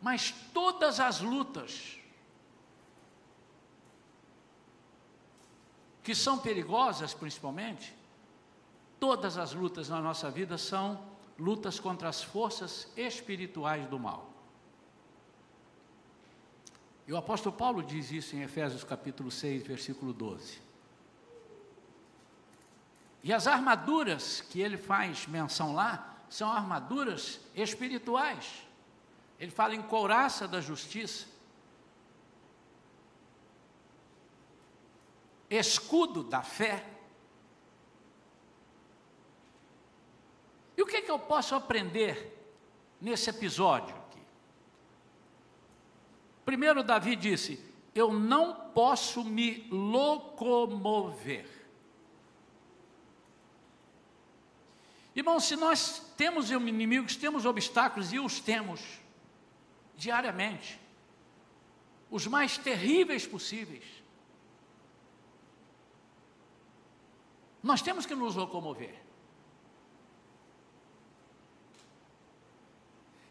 Mas 0.00 0.32
todas 0.52 1.00
as 1.00 1.20
lutas 1.20 1.98
que 6.02 6.14
são 6.14 6.38
perigosas, 6.38 7.12
principalmente, 7.12 7.94
todas 8.98 9.36
as 9.36 9.52
lutas 9.52 9.88
na 9.88 10.00
nossa 10.00 10.30
vida 10.30 10.56
são 10.56 11.06
lutas 11.38 11.78
contra 11.78 12.08
as 12.08 12.22
forças 12.22 12.90
espirituais 12.96 13.86
do 13.88 13.98
mal. 13.98 14.32
E 17.06 17.12
o 17.12 17.16
apóstolo 17.16 17.54
Paulo 17.56 17.82
diz 17.82 18.10
isso 18.10 18.36
em 18.36 18.42
Efésios 18.42 18.84
capítulo 18.84 19.30
6, 19.30 19.66
versículo 19.66 20.12
12. 20.12 20.67
E 23.22 23.32
as 23.32 23.46
armaduras 23.46 24.40
que 24.40 24.60
ele 24.60 24.76
faz 24.76 25.26
menção 25.26 25.74
lá 25.74 26.16
são 26.28 26.50
armaduras 26.50 27.40
espirituais. 27.54 28.66
Ele 29.38 29.50
fala 29.50 29.74
em 29.74 29.82
couraça 29.82 30.46
da 30.46 30.60
justiça, 30.60 31.26
escudo 35.48 36.22
da 36.22 36.42
fé. 36.42 36.84
E 40.76 40.82
o 40.82 40.86
que, 40.86 40.96
é 40.96 41.00
que 41.00 41.10
eu 41.10 41.18
posso 41.18 41.54
aprender 41.54 42.36
nesse 43.00 43.30
episódio 43.30 43.94
aqui? 43.96 44.20
Primeiro, 46.44 46.82
Davi 46.82 47.16
disse: 47.16 47.64
Eu 47.94 48.12
não 48.12 48.54
posso 48.54 49.24
me 49.24 49.66
locomover. 49.70 51.57
Irmão, 55.18 55.40
se 55.40 55.56
nós 55.56 55.98
temos 56.16 56.48
inimigos, 56.48 57.16
temos 57.16 57.44
obstáculos 57.44 58.12
e 58.12 58.20
os 58.20 58.38
temos 58.38 58.80
diariamente, 59.96 60.80
os 62.08 62.28
mais 62.28 62.56
terríveis 62.56 63.26
possíveis, 63.26 63.82
nós 67.60 67.82
temos 67.82 68.06
que 68.06 68.14
nos 68.14 68.36
locomover. 68.36 68.94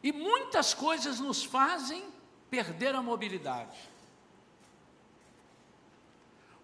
E 0.03 0.11
muitas 0.11 0.73
coisas 0.73 1.21
nos 1.21 1.45
fazem 1.45 2.05
perder 2.49 2.95
a 2.95 3.01
mobilidade. 3.01 3.79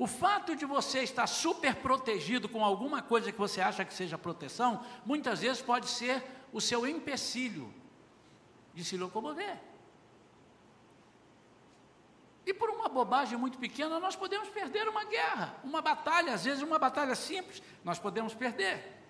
O 0.03 0.07
fato 0.07 0.53
de 0.53 0.65
você 0.65 0.99
estar 0.99 1.25
super 1.27 1.75
protegido 1.75 2.49
com 2.49 2.61
alguma 2.61 3.01
coisa 3.01 3.31
que 3.31 3.37
você 3.37 3.61
acha 3.61 3.85
que 3.85 3.93
seja 3.93 4.17
proteção, 4.17 4.85
muitas 5.05 5.39
vezes 5.39 5.61
pode 5.61 5.87
ser 5.87 6.21
o 6.51 6.59
seu 6.59 6.85
empecilho 6.85 7.73
de 8.73 8.83
se 8.83 8.97
locomover. 8.97 9.57
E 12.45 12.53
por 12.53 12.69
uma 12.69 12.89
bobagem 12.89 13.37
muito 13.37 13.57
pequena, 13.57 13.97
nós 13.97 14.13
podemos 14.13 14.49
perder 14.49 14.89
uma 14.89 15.05
guerra, 15.05 15.55
uma 15.63 15.81
batalha, 15.81 16.33
às 16.33 16.43
vezes 16.43 16.61
uma 16.61 16.77
batalha 16.77 17.15
simples, 17.15 17.63
nós 17.81 17.97
podemos 17.97 18.33
perder. 18.33 19.01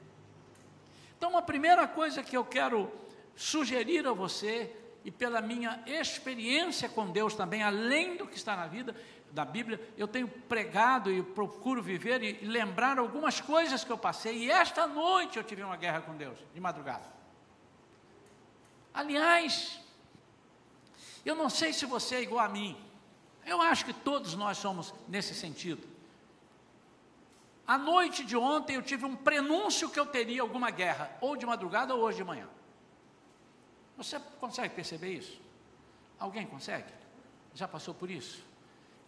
Então, 1.18 1.36
a 1.36 1.42
primeira 1.42 1.88
coisa 1.88 2.22
que 2.22 2.38
eu 2.38 2.46
quero 2.46 2.92
sugerir 3.36 4.06
a 4.06 4.14
você, 4.14 4.72
e 5.04 5.10
pela 5.10 5.42
minha 5.42 5.84
experiência 5.88 6.88
com 6.88 7.10
Deus 7.10 7.34
também, 7.34 7.64
além 7.64 8.16
do 8.16 8.28
que 8.28 8.38
está 8.38 8.56
na 8.56 8.68
vida, 8.68 8.96
da 9.34 9.44
Bíblia, 9.44 9.82
eu 9.98 10.08
tenho 10.08 10.28
pregado 10.28 11.12
e 11.12 11.24
procuro 11.24 11.82
viver 11.82 12.22
e 12.22 12.46
lembrar 12.46 13.00
algumas 13.00 13.42
coisas 13.42 13.84
que 13.84 13.92
eu 13.92 13.98
passei. 13.98 14.38
E 14.38 14.52
esta 14.52 14.86
noite 14.86 15.38
eu 15.38 15.44
tive 15.44 15.64
uma 15.64 15.76
guerra 15.76 16.02
com 16.02 16.16
Deus, 16.16 16.38
de 16.54 16.62
madrugada. 16.62 17.12
Aliás, 18.94 19.80
eu 21.26 21.36
não 21.36 21.50
sei 21.50 21.74
se 21.74 21.84
você 21.88 22.16
é 22.18 22.22
igual 22.22 22.46
a 22.46 22.50
mim. 22.50 22.78
Eu 23.44 23.60
acho 23.60 23.86
que 23.86 23.94
todos 23.94 24.36
nós 24.36 24.60
somos 24.60 24.94
nesse 25.08 25.34
sentido. 25.34 25.82
A 27.66 27.76
noite 27.76 28.24
de 28.24 28.38
ontem 28.38 28.76
eu 28.76 28.84
tive 28.84 29.04
um 29.04 29.16
prenúncio 29.16 29.90
que 29.90 30.00
eu 30.00 30.06
teria 30.06 30.44
alguma 30.44 30.70
guerra, 30.70 31.10
ou 31.20 31.36
de 31.36 31.46
madrugada 31.46 31.96
ou 31.96 32.02
hoje 32.02 32.18
de 32.18 32.24
manhã. 32.24 32.48
Você 33.98 34.20
consegue 34.40 34.76
perceber 34.76 35.12
isso? 35.12 35.42
Alguém 36.20 36.46
consegue? 36.46 36.92
Já 37.56 37.68
passou 37.68 37.96
por 37.96 38.12
isso? 38.12 38.53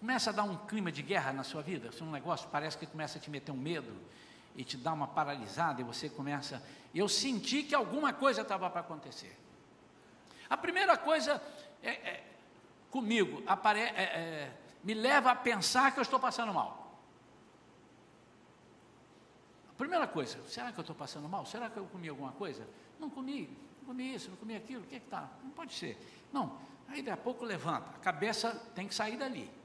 Começa 0.05 0.29
a 0.29 0.33
dar 0.33 0.43
um 0.43 0.55
clima 0.55 0.91
de 0.91 1.01
guerra 1.01 1.33
na 1.33 1.43
sua 1.43 1.63
vida, 1.63 1.89
um 1.99 2.11
negócio 2.11 2.47
parece 2.51 2.77
que 2.77 2.85
começa 2.85 3.17
a 3.17 3.21
te 3.21 3.27
meter 3.27 3.51
um 3.51 3.57
medo 3.57 3.91
e 4.55 4.63
te 4.63 4.77
dá 4.77 4.93
uma 4.93 5.07
paralisada 5.07 5.81
e 5.81 5.83
você 5.83 6.07
começa. 6.07 6.61
Eu 6.93 7.09
senti 7.09 7.63
que 7.63 7.73
alguma 7.73 8.13
coisa 8.13 8.43
estava 8.43 8.69
para 8.69 8.81
acontecer. 8.81 9.35
A 10.47 10.55
primeira 10.55 10.95
coisa 10.95 11.41
é, 11.81 11.89
é 11.89 12.23
comigo 12.91 13.41
apare, 13.47 13.79
é, 13.79 14.03
é, 14.03 14.51
me 14.83 14.93
leva 14.93 15.31
a 15.31 15.35
pensar 15.35 15.91
que 15.91 15.97
eu 15.97 16.03
estou 16.03 16.19
passando 16.19 16.53
mal. 16.53 17.01
A 19.71 19.73
primeira 19.73 20.05
coisa, 20.05 20.37
será 20.47 20.71
que 20.71 20.77
eu 20.77 20.83
estou 20.83 20.95
passando 20.95 21.27
mal? 21.27 21.47
Será 21.47 21.67
que 21.67 21.77
eu 21.77 21.85
comi 21.85 22.09
alguma 22.09 22.31
coisa? 22.33 22.67
Não 22.99 23.09
comi, 23.09 23.49
não 23.79 23.87
comi 23.87 24.13
isso, 24.13 24.29
não 24.29 24.37
comi 24.37 24.55
aquilo, 24.55 24.83
o 24.83 24.85
que 24.85 24.93
é 24.93 24.99
está? 24.99 25.27
Não 25.43 25.49
pode 25.49 25.73
ser. 25.73 25.97
Não, 26.31 26.59
aí 26.89 27.01
daqui 27.01 27.09
a 27.09 27.17
pouco 27.17 27.43
levanta, 27.43 27.89
a 27.89 27.99
cabeça 28.03 28.51
tem 28.75 28.87
que 28.87 28.93
sair 28.93 29.17
dali. 29.17 29.64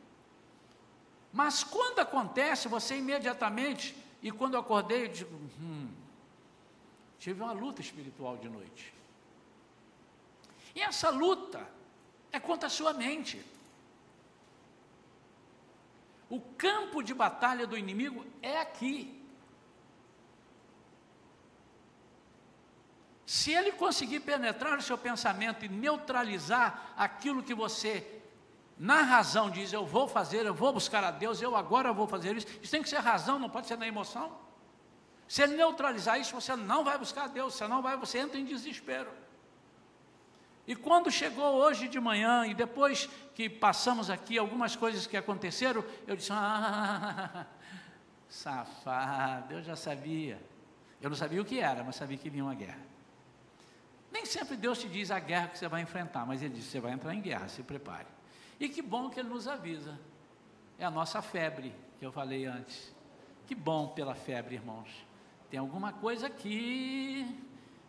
Mas 1.33 1.63
quando 1.63 2.01
acontece, 2.01 2.69
você 2.69 2.97
imediatamente, 2.97 3.97
e 4.23 4.31
quando 4.31 4.55
eu 4.55 4.61
acordei, 4.61 5.05
eu 5.05 5.09
digo, 5.09 5.35
hum, 5.61 5.89
tive 7.19 7.41
uma 7.41 7.53
luta 7.53 7.81
espiritual 7.81 8.37
de 8.37 8.49
noite. 8.49 8.93
E 10.75 10.81
essa 10.81 11.11
luta 11.11 11.67
é 12.33 12.41
contra 12.41 12.67
a 12.67 12.71
sua 12.71 12.93
mente. 12.93 13.45
O 16.29 16.41
campo 16.41 17.03
de 17.03 17.13
batalha 17.13 17.67
do 17.67 17.77
inimigo 17.77 18.25
é 18.41 18.61
aqui. 18.61 19.17
Se 23.27 23.53
ele 23.53 23.73
conseguir 23.73 24.21
penetrar 24.21 24.77
no 24.77 24.83
seu 24.83 24.99
pensamento 24.99 25.65
e 25.65 25.69
neutralizar 25.69 26.93
aquilo 26.97 27.43
que 27.43 27.55
você 27.55 28.20
na 28.81 29.03
razão 29.03 29.51
diz, 29.51 29.75
eu 29.75 29.85
vou 29.85 30.09
fazer, 30.09 30.47
eu 30.47 30.55
vou 30.55 30.73
buscar 30.73 31.05
a 31.05 31.11
Deus, 31.11 31.43
eu 31.43 31.55
agora 31.55 31.93
vou 31.93 32.07
fazer 32.07 32.35
isso. 32.35 32.47
Isso 32.63 32.73
tem 32.73 32.83
que 32.83 32.89
ser 32.89 32.97
razão, 32.97 33.39
não 33.39 33.51
pode 33.51 33.67
ser 33.67 33.77
na 33.77 33.87
emoção. 33.87 34.33
Se 35.29 35.43
ele 35.43 35.55
neutralizar 35.55 36.19
isso, 36.19 36.35
você 36.35 36.57
não 36.57 36.83
vai 36.83 36.97
buscar 36.97 37.25
a 37.25 37.27
Deus, 37.27 37.53
você 37.53 37.69
não 37.69 37.83
vai, 37.83 37.99
você 37.99 38.19
entra 38.21 38.41
em 38.41 38.45
desespero. 38.47 39.11
E 40.67 40.75
quando 40.75 41.11
chegou 41.11 41.57
hoje 41.57 41.89
de 41.89 42.01
manhã, 42.01 42.47
e 42.47 42.55
depois 42.55 43.07
que 43.35 43.51
passamos 43.51 44.09
aqui 44.09 44.39
algumas 44.39 44.75
coisas 44.75 45.07
que 45.07 45.17
aconteceram, 45.17 45.85
eu 46.07 46.17
disse: 46.17 46.33
Ah, 46.33 47.45
safado, 48.31 49.53
eu 49.53 49.63
já 49.63 49.77
sabia. 49.77 50.43
Eu 51.03 51.11
não 51.11 51.17
sabia 51.19 51.43
o 51.43 51.45
que 51.45 51.61
era, 51.61 51.85
mas 51.85 51.97
sabia 51.97 52.17
que 52.17 52.31
vinha 52.31 52.45
uma 52.45 52.55
guerra. 52.55 52.81
Nem 54.11 54.25
sempre 54.25 54.57
Deus 54.57 54.79
te 54.79 54.89
diz 54.89 55.11
a 55.11 55.19
guerra 55.19 55.49
que 55.49 55.59
você 55.59 55.69
vai 55.69 55.83
enfrentar, 55.83 56.25
mas 56.25 56.43
Ele 56.43 56.55
diz: 56.55 56.65
você 56.65 56.81
vai 56.81 56.93
entrar 56.93 57.15
em 57.15 57.21
guerra, 57.21 57.47
se 57.47 57.63
prepare. 57.63 58.20
E 58.61 58.69
que 58.69 58.83
bom 58.83 59.09
que 59.09 59.19
ele 59.19 59.31
nos 59.31 59.49
avisa. 59.49 59.99
É 60.79 60.85
a 60.85 60.91
nossa 60.91 61.23
febre, 61.23 61.75
que 61.99 62.05
eu 62.05 62.13
falei 62.13 62.45
antes. 62.45 62.95
Que 63.47 63.55
bom 63.55 63.89
pela 63.89 64.15
febre, 64.15 64.55
irmãos. 64.55 64.89
Tem 65.51 65.59
alguma 65.59 65.93
coisa 65.95 66.27
aqui, 66.27 67.27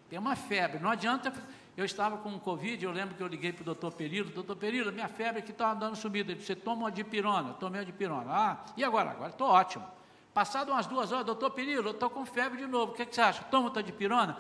tem 0.10 0.18
uma 0.18 0.36
febre. 0.36 0.80
Não 0.80 0.90
adianta. 0.90 1.32
Eu 1.76 1.86
estava 1.86 2.18
com 2.18 2.38
Covid, 2.38 2.84
eu 2.84 2.92
lembro 2.92 3.16
que 3.16 3.24
eu 3.24 3.28
liguei 3.28 3.54
para 3.54 3.62
o 3.62 3.66
doutor 3.66 3.94
Perilo, 3.94 4.30
doutor 4.30 4.58
Perilo, 4.58 4.92
minha 4.92 5.08
febre 5.08 5.40
aqui 5.40 5.52
está 5.52 5.74
dando 5.74 5.96
subida. 5.96 6.32
Ele 6.32 6.40
disse, 6.40 6.54
você 6.54 6.56
toma 6.56 6.84
uma 6.84 6.92
dipirona, 6.92 7.50
eu 7.50 7.54
tomei 7.54 7.80
uma 7.80 7.86
dipirona. 7.86 8.26
Ah, 8.28 8.66
e 8.76 8.84
agora? 8.84 9.12
Agora 9.12 9.30
estou 9.30 9.48
ótimo. 9.48 9.88
Passado 10.34 10.72
umas 10.72 10.86
duas 10.86 11.12
horas, 11.12 11.26
doutor 11.26 11.52
Perilo, 11.52 11.90
eu 11.90 11.92
estou 11.94 12.10
com 12.10 12.26
febre 12.26 12.58
de 12.58 12.68
novo, 12.68 12.92
o 12.92 12.96
que, 12.96 13.06
que 13.06 13.16
você 13.16 13.22
acha? 13.22 13.44
Toma 13.46 13.66
outra 13.66 13.82
dipirona? 13.82 14.38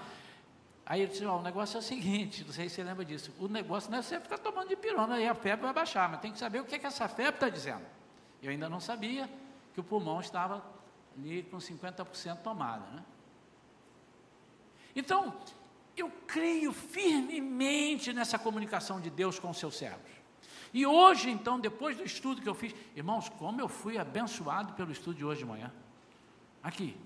Aí 0.92 1.04
ele 1.04 1.12
disse, 1.12 1.26
oh, 1.26 1.38
o 1.38 1.42
negócio 1.42 1.78
é 1.78 1.80
o 1.80 1.82
seguinte, 1.82 2.44
não 2.44 2.52
sei 2.52 2.68
se 2.68 2.76
você 2.76 2.84
lembra 2.84 3.06
disso, 3.06 3.34
o 3.40 3.48
negócio 3.48 3.90
não 3.90 4.00
é 4.00 4.02
você 4.02 4.20
ficar 4.20 4.38
tomando 4.38 4.68
dipirona, 4.68 5.16
aí 5.16 5.26
a 5.26 5.34
febre 5.34 5.64
vai 5.64 5.74
baixar, 5.74 6.10
mas 6.10 6.20
tem 6.20 6.34
que 6.34 6.38
saber 6.38 6.60
o 6.60 6.66
que, 6.66 6.78
que 6.78 6.86
essa 6.86 7.08
febre 7.08 7.36
está 7.36 7.48
dizendo. 7.48 7.86
Eu 8.44 8.52
ainda 8.52 8.68
não 8.68 8.82
sabia 8.82 9.30
que 9.74 9.80
o 9.80 9.84
pulmão 9.86 10.20
estava 10.20 10.62
ali 11.18 11.44
com 11.44 11.60
50% 11.60 12.40
tomado, 12.40 12.94
né? 12.94 13.06
Então, 14.94 15.34
eu 15.96 16.12
creio 16.28 16.74
firmemente 16.74 18.12
nessa 18.12 18.38
comunicação 18.38 19.00
de 19.00 19.10
Deus 19.10 19.40
com 19.40 19.50
os 19.50 19.58
seus 19.58 19.78
servos. 19.78 20.12
E 20.74 20.86
hoje, 20.86 21.30
então, 21.30 21.58
depois 21.58 21.96
do 21.96 22.04
estudo 22.04 22.42
que 22.42 22.50
eu 22.50 22.54
fiz, 22.54 22.76
irmãos, 22.98 23.30
como 23.30 23.62
eu 23.62 23.70
fui 23.70 23.98
abençoado 23.98 24.74
pelo 24.74 24.92
estudo 24.92 25.16
de 25.16 25.24
hoje 25.24 25.40
de 25.40 25.46
manhã. 25.46 25.72
Aqui. 26.62 26.98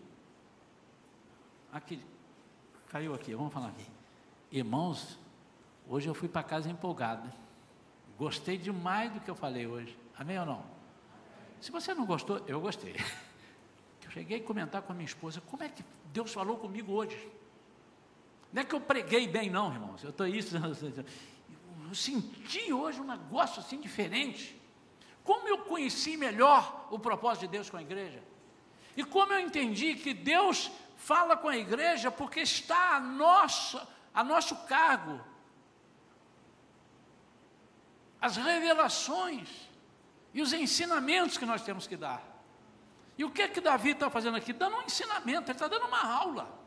Aqui. 1.72 2.15
Caiu 2.96 3.14
aqui, 3.14 3.36
vamos 3.36 3.52
falar 3.52 3.68
aqui. 3.68 3.86
Irmãos, 4.50 5.20
hoje 5.86 6.08
eu 6.08 6.14
fui 6.14 6.30
para 6.30 6.42
casa 6.42 6.70
empolgado. 6.70 7.30
Gostei 8.18 8.58
demais 8.58 9.12
do 9.12 9.20
que 9.20 9.30
eu 9.30 9.36
falei 9.36 9.68
hoje. 9.68 10.00
Amém 10.18 10.40
ou 10.40 10.46
não? 10.46 10.64
Se 11.60 11.72
você 11.72 11.94
não 11.94 12.06
gostou, 12.06 12.42
eu 12.48 12.62
gostei. 12.62 12.96
Eu 14.06 14.12
cheguei 14.12 14.40
a 14.40 14.44
comentar 14.44 14.82
com 14.82 14.94
a 14.94 14.96
minha 14.96 15.08
esposa, 15.08 15.42
como 15.42 15.62
é 15.64 15.68
que 15.68 15.84
Deus 16.14 16.32
falou 16.32 16.56
comigo 16.56 16.94
hoje? 16.94 17.20
Não 18.54 18.62
é 18.62 18.64
que 18.64 18.74
eu 18.74 18.80
preguei 18.80 19.28
bem, 19.28 19.50
não, 19.50 19.74
irmãos. 19.74 20.02
Eu 20.02 20.12
estou 20.12 20.26
isso. 20.30 20.56
Eu 20.56 21.94
senti 21.94 22.72
hoje 22.72 23.02
um 23.02 23.06
negócio 23.06 23.60
assim 23.60 23.82
diferente. 23.82 24.58
Como 25.22 25.50
eu 25.50 25.58
conheci 25.58 26.16
melhor 26.16 26.88
o 26.90 26.98
propósito 26.98 27.42
de 27.42 27.48
Deus 27.50 27.70
com 27.70 27.76
a 27.76 27.82
igreja. 27.82 28.24
E 28.96 29.04
como 29.04 29.34
eu 29.34 29.40
entendi 29.42 29.96
que 29.96 30.14
Deus 30.14 30.72
fala 30.96 31.36
com 31.38 31.48
a 31.48 31.58
igreja 31.58 32.10
porque 32.10 32.42
está 32.42 32.96
a 32.96 33.00
nosso, 33.00 33.80
a 34.14 34.24
nosso 34.24 34.56
cargo. 34.66 35.20
As 38.20 38.38
revelações 38.38 39.50
e 40.34 40.42
os 40.42 40.52
ensinamentos 40.54 41.38
que 41.38 41.46
nós 41.46 41.62
temos 41.62 41.86
que 41.88 41.96
dar. 41.96 42.24
E 43.18 43.24
o 43.24 43.32
que 43.32 43.42
é 43.42 43.48
que 43.48 43.62
Davi 43.62 43.92
está 43.92 44.10
fazendo 44.10 44.36
aqui? 44.36 44.52
Dando 44.52 44.78
um 44.78 44.82
ensinamento, 44.82 45.52
ele 45.52 45.52
está 45.52 45.68
dando 45.68 45.86
uma 45.86 46.04
aula. 46.06 46.66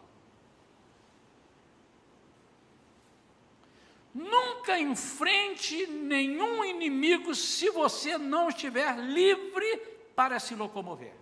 Nunca 4.15 4.79
enfrente 4.79 5.87
nenhum 5.87 6.65
inimigo 6.65 7.35
se 7.35 7.71
você 7.71 8.17
não 8.17 8.49
estiver 8.49 8.99
livre 8.99 9.77
para 10.17 10.41
se 10.41 10.55
locomover. 10.55 11.15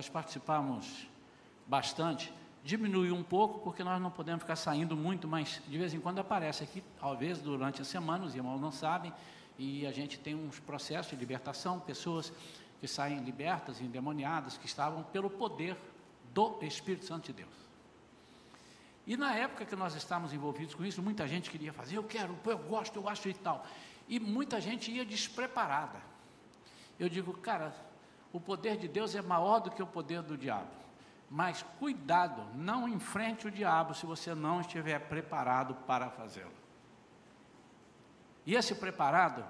Nós 0.00 0.08
participamos 0.08 1.06
bastante, 1.66 2.32
diminuiu 2.64 3.14
um 3.14 3.22
pouco 3.22 3.58
porque 3.58 3.84
nós 3.84 4.00
não 4.00 4.10
podemos 4.10 4.40
ficar 4.40 4.56
saindo 4.56 4.96
muito, 4.96 5.28
mas 5.28 5.60
de 5.68 5.76
vez 5.76 5.92
em 5.92 6.00
quando 6.00 6.20
aparece 6.20 6.64
aqui, 6.64 6.82
talvez 6.98 7.38
durante 7.38 7.82
a 7.82 7.84
semana, 7.84 8.24
os 8.24 8.34
irmãos 8.34 8.58
não 8.58 8.72
sabem, 8.72 9.12
e 9.58 9.86
a 9.86 9.92
gente 9.92 10.18
tem 10.18 10.34
uns 10.34 10.58
processos 10.58 11.10
de 11.10 11.16
libertação, 11.18 11.78
pessoas 11.78 12.32
que 12.80 12.88
saem 12.88 13.18
libertas, 13.18 13.78
endemoniadas, 13.78 14.56
que 14.56 14.64
estavam 14.64 15.02
pelo 15.02 15.28
poder 15.28 15.76
do 16.32 16.58
Espírito 16.62 17.04
Santo 17.04 17.26
de 17.26 17.34
Deus. 17.34 17.54
E 19.06 19.18
na 19.18 19.34
época 19.34 19.66
que 19.66 19.76
nós 19.76 19.94
estávamos 19.94 20.32
envolvidos 20.32 20.74
com 20.74 20.82
isso, 20.82 21.02
muita 21.02 21.28
gente 21.28 21.50
queria 21.50 21.74
fazer, 21.74 21.98
eu 21.98 22.04
quero, 22.04 22.38
eu 22.46 22.56
gosto, 22.56 22.96
eu 22.96 23.06
acho 23.06 23.28
e 23.28 23.34
tal. 23.34 23.66
E 24.08 24.18
muita 24.18 24.62
gente 24.62 24.90
ia 24.90 25.04
despreparada. 25.04 26.00
Eu 26.98 27.10
digo, 27.10 27.34
cara, 27.34 27.89
o 28.32 28.40
poder 28.40 28.76
de 28.76 28.88
Deus 28.88 29.14
é 29.14 29.22
maior 29.22 29.60
do 29.60 29.70
que 29.70 29.82
o 29.82 29.86
poder 29.86 30.22
do 30.22 30.36
diabo. 30.36 30.68
Mas 31.28 31.64
cuidado, 31.78 32.42
não 32.54 32.88
enfrente 32.88 33.46
o 33.46 33.50
diabo 33.50 33.94
se 33.94 34.04
você 34.04 34.34
não 34.34 34.60
estiver 34.60 34.98
preparado 34.98 35.74
para 35.86 36.10
fazê-lo. 36.10 36.52
E 38.44 38.54
esse 38.54 38.74
preparado 38.74 39.44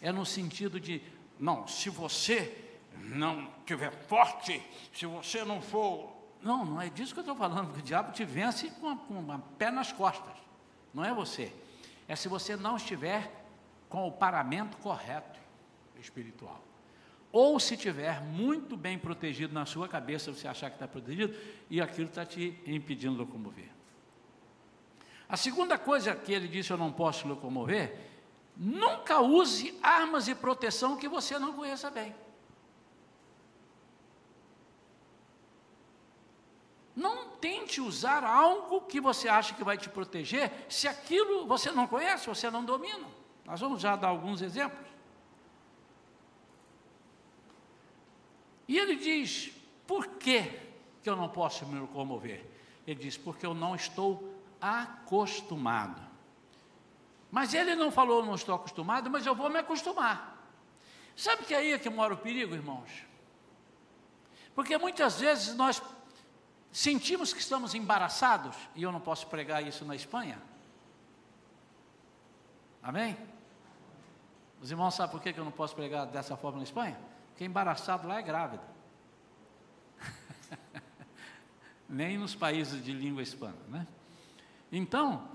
é 0.00 0.10
no 0.10 0.26
sentido 0.26 0.80
de, 0.80 1.00
não, 1.38 1.66
se 1.68 1.88
você 1.90 2.70
não 2.98 3.48
tiver 3.64 3.92
forte, 3.92 4.60
se 4.92 5.06
você 5.06 5.44
não 5.44 5.60
for. 5.60 6.12
Não, 6.42 6.64
não 6.64 6.80
é 6.80 6.88
disso 6.88 7.12
que 7.12 7.20
eu 7.20 7.22
estou 7.22 7.36
falando, 7.36 7.72
que 7.72 7.78
o 7.78 7.82
diabo 7.82 8.12
te 8.12 8.24
vence 8.24 8.68
com 8.70 8.86
uma, 8.86 8.96
com 8.96 9.14
uma 9.14 9.38
pé 9.58 9.70
nas 9.70 9.92
costas. 9.92 10.34
Não 10.92 11.04
é 11.04 11.14
você. 11.14 11.54
É 12.08 12.16
se 12.16 12.28
você 12.28 12.56
não 12.56 12.76
estiver 12.76 13.30
com 13.88 14.06
o 14.08 14.12
paramento 14.12 14.76
correto 14.78 15.38
espiritual. 16.00 16.60
Ou 17.32 17.58
se 17.58 17.76
tiver 17.76 18.20
muito 18.20 18.76
bem 18.76 18.98
protegido 18.98 19.54
na 19.54 19.64
sua 19.64 19.88
cabeça, 19.88 20.32
você 20.32 20.46
achar 20.46 20.68
que 20.68 20.76
está 20.76 20.86
protegido, 20.86 21.34
e 21.70 21.80
aquilo 21.80 22.08
está 22.08 22.24
te 22.24 22.60
impedindo 22.66 23.14
de 23.14 23.20
locomover. 23.20 23.70
A 25.28 25.36
segunda 25.36 25.78
coisa 25.78 26.14
que 26.14 26.32
ele 26.32 26.46
disse, 26.46 26.70
eu 26.70 26.76
não 26.76 26.92
posso 26.92 27.26
locomover, 27.26 28.12
Nunca 28.56 29.20
use 29.20 29.78
armas 29.82 30.26
de 30.26 30.34
proteção 30.34 30.96
que 30.96 31.08
você 31.08 31.38
não 31.38 31.52
conheça 31.54 31.90
bem. 31.90 32.14
Não 36.94 37.30
tente 37.30 37.80
usar 37.80 38.22
algo 38.22 38.82
que 38.82 39.00
você 39.00 39.28
acha 39.28 39.54
que 39.54 39.64
vai 39.64 39.78
te 39.78 39.88
proteger, 39.88 40.52
se 40.68 40.86
aquilo 40.86 41.46
você 41.46 41.72
não 41.72 41.86
conhece, 41.86 42.26
você 42.26 42.50
não 42.50 42.62
domina. 42.62 43.06
Nós 43.46 43.60
vamos 43.60 43.80
já 43.80 43.96
dar 43.96 44.08
alguns 44.08 44.42
exemplos. 44.42 44.91
E 48.66 48.78
ele 48.78 48.96
diz: 48.96 49.52
por 49.86 50.06
que, 50.06 50.42
que 51.02 51.08
eu 51.08 51.16
não 51.16 51.28
posso 51.28 51.66
me 51.66 51.78
locomover? 51.78 52.44
Ele 52.86 53.00
diz: 53.00 53.16
porque 53.16 53.44
eu 53.44 53.54
não 53.54 53.74
estou 53.74 54.40
acostumado. 54.60 56.00
Mas 57.30 57.54
ele 57.54 57.74
não 57.74 57.90
falou, 57.90 58.24
não 58.24 58.34
estou 58.34 58.54
acostumado, 58.54 59.08
mas 59.08 59.24
eu 59.24 59.34
vou 59.34 59.48
me 59.48 59.58
acostumar. 59.58 60.38
Sabe 61.16 61.44
que 61.44 61.54
aí 61.54 61.72
é 61.72 61.78
que 61.78 61.88
mora 61.88 62.14
o 62.14 62.16
perigo, 62.18 62.54
irmãos? 62.54 62.90
Porque 64.54 64.76
muitas 64.76 65.18
vezes 65.18 65.54
nós 65.54 65.82
sentimos 66.70 67.32
que 67.32 67.40
estamos 67.40 67.74
embaraçados, 67.74 68.56
e 68.74 68.82
eu 68.82 68.92
não 68.92 69.00
posso 69.00 69.26
pregar 69.26 69.66
isso 69.66 69.84
na 69.84 69.96
Espanha. 69.96 70.40
Amém? 72.82 73.16
Os 74.60 74.70
irmãos 74.70 74.94
sabem 74.94 75.12
por 75.12 75.22
que 75.22 75.38
eu 75.38 75.44
não 75.44 75.52
posso 75.52 75.74
pregar 75.74 76.06
dessa 76.06 76.36
forma 76.36 76.58
na 76.58 76.64
Espanha? 76.64 76.98
Porque 77.32 77.44
embaraçado 77.44 78.06
lá 78.06 78.18
é 78.18 78.22
grávido. 78.22 78.62
Nem 81.88 82.16
nos 82.16 82.34
países 82.34 82.84
de 82.84 82.92
língua 82.92 83.22
hispana, 83.22 83.58
né? 83.68 83.86
Então, 84.70 85.28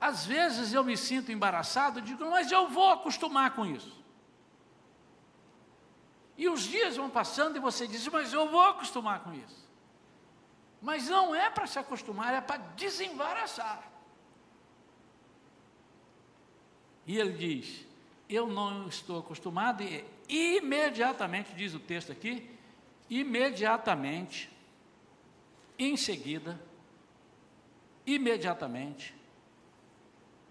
às 0.00 0.26
vezes 0.26 0.72
eu 0.72 0.84
me 0.84 0.96
sinto 0.96 1.32
embaraçado, 1.32 2.02
digo, 2.02 2.28
mas 2.30 2.52
eu 2.52 2.68
vou 2.68 2.90
acostumar 2.90 3.54
com 3.54 3.64
isso. 3.64 4.04
E 6.36 6.48
os 6.48 6.62
dias 6.62 6.96
vão 6.96 7.08
passando 7.08 7.56
e 7.56 7.60
você 7.60 7.86
diz, 7.86 8.06
mas 8.08 8.32
eu 8.32 8.48
vou 8.48 8.64
acostumar 8.66 9.20
com 9.20 9.32
isso. 9.32 9.64
Mas 10.82 11.08
não 11.08 11.34
é 11.34 11.48
para 11.48 11.66
se 11.66 11.78
acostumar, 11.78 12.34
é 12.34 12.40
para 12.40 12.58
desembaraçar. 12.76 13.90
E 17.06 17.18
ele 17.18 17.32
diz: 17.32 17.86
Eu 18.28 18.46
não 18.46 18.86
estou 18.88 19.18
acostumado, 19.18 19.82
e 19.82 20.04
imediatamente, 20.28 21.54
diz 21.54 21.74
o 21.74 21.80
texto 21.80 22.12
aqui, 22.12 22.50
imediatamente, 23.08 24.50
em 25.78 25.96
seguida, 25.96 26.60
imediatamente, 28.06 29.14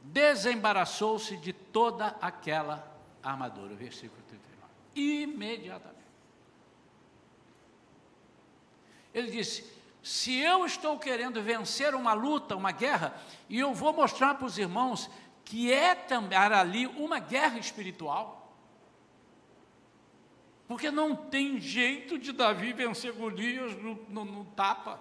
desembaraçou-se 0.01 1.37
de 1.37 1.53
toda 1.53 2.07
aquela 2.21 2.91
armadura. 3.21 3.73
Versículo 3.75 4.21
39. 4.27 4.73
Imediatamente. 4.95 6.03
Ele 9.13 9.31
disse: 9.31 9.71
se 10.01 10.37
eu 10.37 10.65
estou 10.65 10.99
querendo 10.99 11.41
vencer 11.41 11.95
uma 11.95 12.13
luta, 12.13 12.55
uma 12.55 12.71
guerra, 12.71 13.15
e 13.47 13.59
eu 13.59 13.73
vou 13.73 13.93
mostrar 13.93 14.35
para 14.35 14.45
os 14.45 14.57
irmãos 14.57 15.09
que 15.45 15.71
é 15.71 15.95
também 15.95 16.37
ali 16.37 16.87
uma 16.87 17.19
guerra 17.19 17.57
espiritual, 17.57 18.42
Porque 20.67 20.89
não 20.89 21.15
tem 21.15 21.59
jeito 21.59 22.17
de 22.17 22.31
Davi 22.31 22.73
vencer 22.73 23.13
Golias 23.13 23.75
no, 23.81 23.95
no, 24.09 24.25
no 24.25 24.45
tapa. 24.45 24.99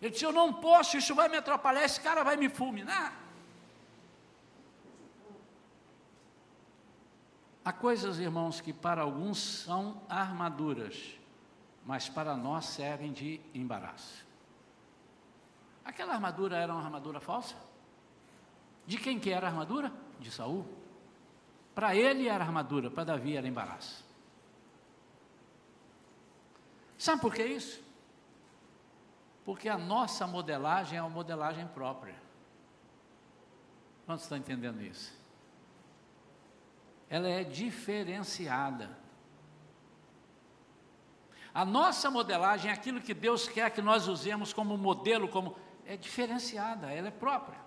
Ele 0.00 0.10
disse: 0.10 0.24
Eu 0.24 0.32
não 0.32 0.52
posso, 0.52 0.96
isso 0.96 1.14
vai 1.14 1.28
me 1.28 1.36
atrapalhar, 1.36 1.84
esse 1.84 2.00
cara 2.00 2.22
vai 2.22 2.36
me 2.36 2.48
fulminar. 2.48 3.24
Há 7.64 7.72
coisas, 7.72 8.18
irmãos, 8.18 8.60
que 8.60 8.74
para 8.74 9.00
alguns 9.00 9.38
são 9.38 10.02
armaduras, 10.06 11.18
mas 11.86 12.08
para 12.10 12.36
nós 12.36 12.66
servem 12.66 13.10
de 13.10 13.40
embaraço. 13.54 14.26
Aquela 15.82 16.14
armadura 16.14 16.56
era 16.56 16.72
uma 16.72 16.82
armadura 16.82 17.20
falsa? 17.20 17.56
De 18.86 18.98
quem 18.98 19.18
que 19.18 19.30
era 19.30 19.46
a 19.46 19.50
armadura? 19.50 19.90
De 20.20 20.30
Saul. 20.30 20.66
Para 21.74 21.96
ele 21.96 22.28
era 22.28 22.44
armadura, 22.44 22.90
para 22.90 23.04
Davi 23.04 23.36
era 23.36 23.48
embaraço. 23.48 24.04
Sabe 26.96 27.20
por 27.20 27.34
que 27.34 27.44
isso? 27.44 27.82
Porque 29.44 29.68
a 29.68 29.76
nossa 29.76 30.26
modelagem 30.26 30.98
é 30.98 31.02
uma 31.02 31.10
modelagem 31.10 31.66
própria. 31.68 32.14
Quantos 34.06 34.24
estão 34.24 34.38
entendendo 34.38 34.80
isso? 34.82 35.12
Ela 37.10 37.28
é 37.28 37.44
diferenciada. 37.44 38.96
A 41.52 41.64
nossa 41.64 42.10
modelagem 42.10 42.70
é 42.70 42.74
aquilo 42.74 43.00
que 43.00 43.14
Deus 43.14 43.46
quer 43.48 43.70
que 43.70 43.82
nós 43.82 44.08
usemos 44.08 44.52
como 44.52 44.76
modelo, 44.76 45.28
como 45.28 45.56
é 45.86 45.96
diferenciada, 45.96 46.90
ela 46.90 47.08
é 47.08 47.12
própria. 47.12 47.58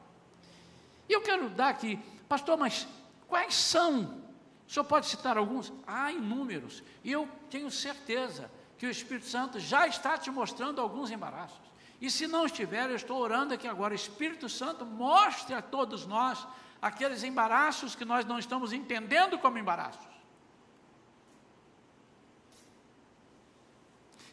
E 1.07 1.13
eu 1.13 1.21
quero 1.21 1.49
dar 1.49 1.69
aqui, 1.69 1.97
pastor, 2.27 2.57
mas 2.57 2.87
quais 3.27 3.55
são? 3.55 4.23
O 4.67 4.71
senhor 4.71 4.85
pode 4.85 5.07
citar 5.07 5.37
alguns? 5.37 5.71
Há 5.85 6.11
inúmeros. 6.11 6.83
E 7.03 7.11
eu 7.11 7.27
tenho 7.49 7.71
certeza 7.71 8.51
que 8.77 8.85
o 8.85 8.89
Espírito 8.89 9.27
Santo 9.27 9.59
já 9.59 9.87
está 9.87 10.17
te 10.17 10.29
mostrando 10.29 10.81
alguns 10.81 11.09
embaraços. 11.09 11.67
E 11.99 12.11
se 12.11 12.27
não 12.27 12.45
estiver, 12.45 12.89
eu 12.89 12.95
estou 12.95 13.17
orando 13.17 13.53
aqui 13.53 13.67
agora, 13.67 13.95
Espírito 13.95 14.47
Santo, 14.47 14.85
mostre 14.85 15.55
a 15.55 15.61
todos 15.61 16.05
nós 16.05 16.45
aqueles 16.81 17.23
embaraços 17.23 17.95
que 17.95 18.05
nós 18.05 18.23
não 18.25 18.37
estamos 18.37 18.71
entendendo 18.71 19.39
como 19.39 19.57
embaraços. 19.57 20.05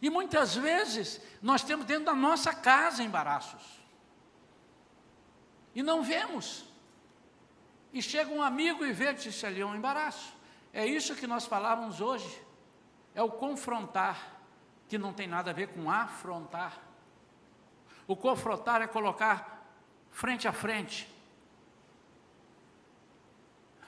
E 0.02 0.10
muitas 0.10 0.54
vezes 0.54 1.20
nós 1.40 1.62
temos 1.62 1.86
dentro 1.86 2.04
da 2.04 2.14
nossa 2.14 2.52
casa 2.52 3.02
embaraços. 3.02 3.62
E 5.74 5.82
não 5.82 6.02
vemos. 6.02 6.64
E 7.94 8.02
chega 8.02 8.30
um 8.32 8.42
amigo 8.42 8.84
e 8.84 8.92
vê 8.92 9.12
isso 9.12 9.46
ali 9.46 9.60
é 9.60 9.64
um 9.64 9.74
embaraço. 9.74 10.34
É 10.72 10.84
isso 10.84 11.14
que 11.14 11.28
nós 11.28 11.46
falávamos 11.46 12.00
hoje. 12.00 12.42
É 13.14 13.22
o 13.22 13.30
confrontar, 13.30 14.40
que 14.88 14.98
não 14.98 15.12
tem 15.12 15.28
nada 15.28 15.52
a 15.52 15.54
ver 15.54 15.68
com 15.68 15.88
afrontar. 15.88 16.76
O 18.08 18.16
confrontar 18.16 18.82
é 18.82 18.88
colocar 18.88 19.64
frente 20.10 20.48
a 20.48 20.52
frente. 20.52 21.08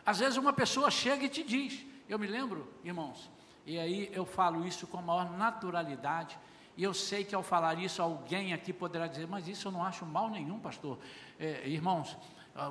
Às 0.05 0.21
vezes 0.21 0.37
uma 0.37 0.53
pessoa 0.53 0.89
chega 0.89 1.25
e 1.25 1.29
te 1.29 1.43
diz, 1.43 1.85
eu 2.09 2.17
me 2.17 2.29
lembro, 2.29 2.73
irmãos, 2.85 3.29
e 3.67 3.77
aí 3.77 4.09
eu 4.13 4.25
falo 4.25 4.65
isso 4.65 4.87
com 4.87 4.99
a 4.99 5.03
maior 5.03 5.37
naturalidade, 5.37 6.39
e 6.77 6.85
eu 6.85 6.95
sei 6.95 7.25
que 7.25 7.35
ao 7.35 7.43
falar 7.43 7.77
isso, 7.81 8.01
alguém 8.01 8.53
aqui 8.53 8.73
poderá 8.73 9.09
dizer, 9.09 9.27
mas 9.27 9.49
isso 9.49 9.67
eu 9.67 9.73
não 9.73 9.83
acho 9.83 10.07
mal 10.07 10.31
nenhum, 10.31 10.61
pastor. 10.61 10.97
É, 11.41 11.67
irmãos, 11.67 12.17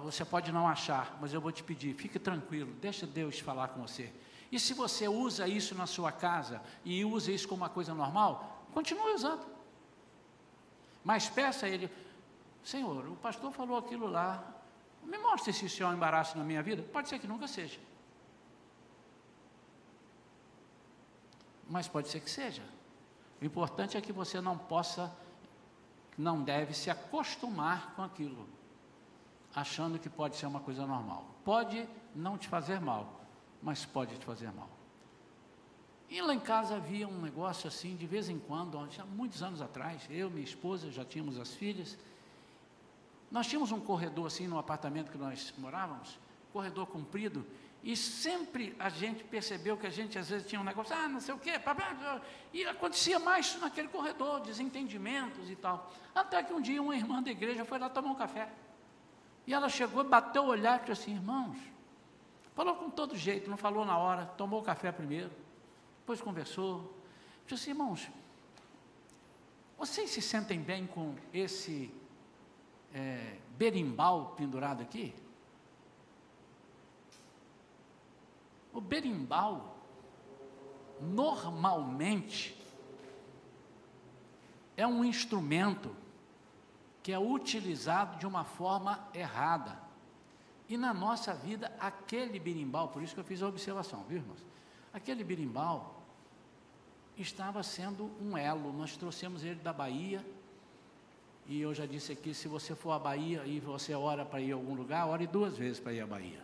você 0.02 0.26
pode 0.26 0.52
não 0.52 0.68
achar, 0.68 1.18
mas 1.22 1.34
eu 1.34 1.40
vou 1.40 1.52
te 1.52 1.64
pedir, 1.64 1.94
fique 1.96 2.18
tranquilo, 2.18 2.74
deixa 2.82 3.06
Deus 3.06 3.40
falar 3.40 3.68
com 3.70 3.82
você. 3.82 4.12
E 4.52 4.60
se 4.60 4.74
você 4.74 5.08
usa 5.08 5.48
isso 5.48 5.76
na 5.76 5.86
sua 5.86 6.12
casa 6.12 6.62
e 6.84 7.04
usa 7.06 7.32
isso 7.32 7.48
como 7.48 7.62
uma 7.62 7.70
coisa 7.70 7.94
normal, 7.94 8.66
continue 8.74 9.14
usando. 9.14 9.46
Mas 11.04 11.30
peça 11.30 11.66
a 11.66 11.70
Ele, 11.70 11.90
Senhor, 12.64 13.08
o 13.08 13.16
pastor 13.18 13.52
falou 13.52 13.78
aquilo 13.78 14.08
lá, 14.08 14.44
me 15.04 15.18
mostre 15.20 15.54
se 15.54 15.68
isso 15.68 15.84
é 15.84 15.86
um 15.86 15.94
embaraço 15.94 16.38
na 16.38 16.44
minha 16.44 16.64
vida. 16.64 16.82
Pode 16.82 17.10
ser 17.10 17.20
que 17.20 17.28
nunca 17.28 17.48
seja. 17.48 17.80
Mas 21.70 21.88
pode 21.88 22.08
ser 22.08 22.20
que 22.20 22.30
seja. 22.30 22.64
O 23.40 23.46
importante 23.46 23.98
é 23.98 24.02
que 24.02 24.12
você 24.12 24.42
não 24.42 24.58
possa, 24.58 25.16
não 26.18 26.42
deve 26.42 26.74
se 26.74 26.90
acostumar 26.90 27.94
com 27.96 28.02
aquilo, 28.02 28.48
achando 29.56 29.98
que 29.98 30.10
pode 30.10 30.36
ser 30.36 30.46
uma 30.46 30.60
coisa 30.60 30.86
normal. 30.86 31.26
Pode 31.46 31.88
não 32.14 32.38
te 32.38 32.48
fazer 32.48 32.82
mal, 32.82 33.22
mas 33.64 33.86
pode 33.86 34.18
te 34.18 34.26
fazer 34.26 34.52
mal. 34.52 34.70
E 36.10 36.22
lá 36.22 36.34
em 36.34 36.40
casa 36.40 36.76
havia 36.76 37.08
um 37.08 37.22
negócio 37.22 37.68
assim, 37.68 37.96
de 37.96 38.06
vez 38.06 38.30
em 38.30 38.38
quando, 38.38 38.78
há 38.78 39.06
muitos 39.06 39.42
anos 39.42 39.62
atrás, 39.62 40.06
eu, 40.10 40.30
minha 40.30 40.44
esposa, 40.44 40.92
já 40.92 41.06
tínhamos 41.06 41.40
as 41.40 41.54
filhas, 41.54 41.98
nós 43.32 43.48
tínhamos 43.48 43.72
um 43.72 43.80
corredor 43.80 44.28
assim 44.28 44.48
no 44.48 44.60
apartamento 44.60 45.12
que 45.12 45.18
nós 45.18 45.54
morávamos, 45.58 46.20
corredor 46.54 46.86
comprido, 46.88 47.46
e 47.84 47.96
sempre 47.96 48.76
a 48.78 48.90
gente 48.90 49.24
percebeu 49.24 49.78
que 49.78 49.88
a 49.88 49.90
gente 49.90 50.18
às 50.18 50.30
vezes 50.30 50.48
tinha 50.48 50.60
um 50.60 50.64
negócio, 50.64 50.96
ah, 50.96 51.08
não 51.08 51.20
sei 51.20 51.34
o 51.34 51.40
quê, 51.40 51.54
e 52.54 52.66
acontecia 52.66 53.20
mais 53.20 53.60
naquele 53.60 53.88
corredor, 53.88 54.42
desentendimentos 54.42 55.50
e 55.50 55.56
tal. 55.56 55.92
Até 56.14 56.44
que 56.44 56.54
um 56.54 56.62
dia 56.62 56.82
uma 56.82 56.96
irmã 56.96 57.22
da 57.22 57.32
igreja 57.32 57.64
foi 57.64 57.80
lá 57.80 57.90
tomar 57.90 58.12
um 58.12 58.16
café. 58.16 58.50
E 59.48 59.54
ela 59.54 59.70
chegou, 59.70 60.04
bateu 60.04 60.44
o 60.44 60.48
olhar 60.48 60.78
e 60.78 60.80
disse 60.80 60.92
assim, 60.92 61.14
irmãos, 61.14 61.58
falou 62.56 62.76
com 62.76 62.90
todo 62.90 63.16
jeito, 63.16 63.50
não 63.50 63.58
falou 63.58 63.86
na 63.86 63.98
hora, 63.98 64.26
tomou 64.26 64.62
o 64.62 64.64
café 64.64 64.92
primeiro, 64.92 65.32
depois 66.00 66.22
conversou. 66.22 66.96
Disse 67.46 67.64
assim, 67.64 67.72
irmãos, 67.72 68.10
vocês 69.78 70.10
se 70.10 70.22
sentem 70.22 70.60
bem 70.60 70.88
com 70.88 71.16
esse 71.34 71.94
é, 72.94 73.38
berimbau 73.58 74.34
pendurado 74.38 74.82
aqui? 74.82 75.14
O 78.74 78.82
berimbau, 78.82 79.78
normalmente, 81.00 82.58
é 84.76 84.88
um 84.88 85.06
instrumento 85.06 85.96
que 87.06 87.12
é 87.12 87.20
utilizado 87.20 88.18
de 88.18 88.26
uma 88.26 88.44
forma 88.44 89.08
errada. 89.14 89.78
E 90.68 90.76
na 90.76 90.92
nossa 90.92 91.36
vida, 91.36 91.72
aquele 91.80 92.40
berimbau, 92.40 92.88
por 92.88 93.04
isso 93.04 93.14
que 93.14 93.20
eu 93.20 93.24
fiz 93.24 93.44
a 93.44 93.48
observação, 93.48 94.04
viu, 94.10 94.18
irmãos? 94.18 94.44
Aquele 94.92 95.24
berimbau 95.24 96.04
estava 97.16 97.62
sendo 97.62 98.10
um 98.20 98.36
elo. 98.36 98.74
Nós 98.74 98.98
trouxemos 98.98 99.44
ele 99.44 99.60
da 99.60 99.72
Bahia 99.72 100.26
e 101.46 101.62
eu 101.62 101.76
já 101.76 101.86
disse 101.86 102.12
aqui, 102.12 102.34
se 102.34 102.48
você 102.48 102.74
for 102.74 102.94
à 102.94 102.98
Bahia 102.98 103.46
e 103.46 103.60
você 103.60 103.94
ora 103.94 104.26
para 104.26 104.42
ir 104.42 104.54
a 104.54 104.56
algum 104.56 104.74
lugar, 104.74 105.08
ore 105.08 105.28
duas 105.28 105.56
vezes 105.56 105.80
para 105.80 105.94
ir 105.94 106.02
à 106.02 106.08
Bahia. 106.08 106.44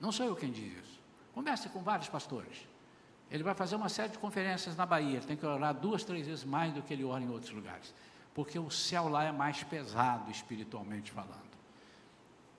Não 0.00 0.10
sou 0.10 0.26
eu 0.26 0.34
quem 0.34 0.50
diz 0.50 0.82
isso. 0.82 1.00
Converse 1.32 1.68
com 1.68 1.80
vários 1.80 2.08
pastores. 2.08 2.66
Ele 3.30 3.42
vai 3.42 3.54
fazer 3.54 3.76
uma 3.76 3.88
série 3.88 4.10
de 4.10 4.18
conferências 4.18 4.76
na 4.76 4.86
Bahia. 4.86 5.16
Ele 5.16 5.26
tem 5.26 5.36
que 5.36 5.44
orar 5.44 5.74
duas, 5.74 6.04
três 6.04 6.26
vezes 6.26 6.44
mais 6.44 6.72
do 6.72 6.82
que 6.82 6.92
ele 6.92 7.04
ora 7.04 7.22
em 7.22 7.28
outros 7.28 7.52
lugares. 7.52 7.94
Porque 8.34 8.58
o 8.58 8.70
céu 8.70 9.08
lá 9.08 9.24
é 9.24 9.32
mais 9.32 9.62
pesado 9.62 10.30
espiritualmente 10.30 11.10
falando. 11.10 11.54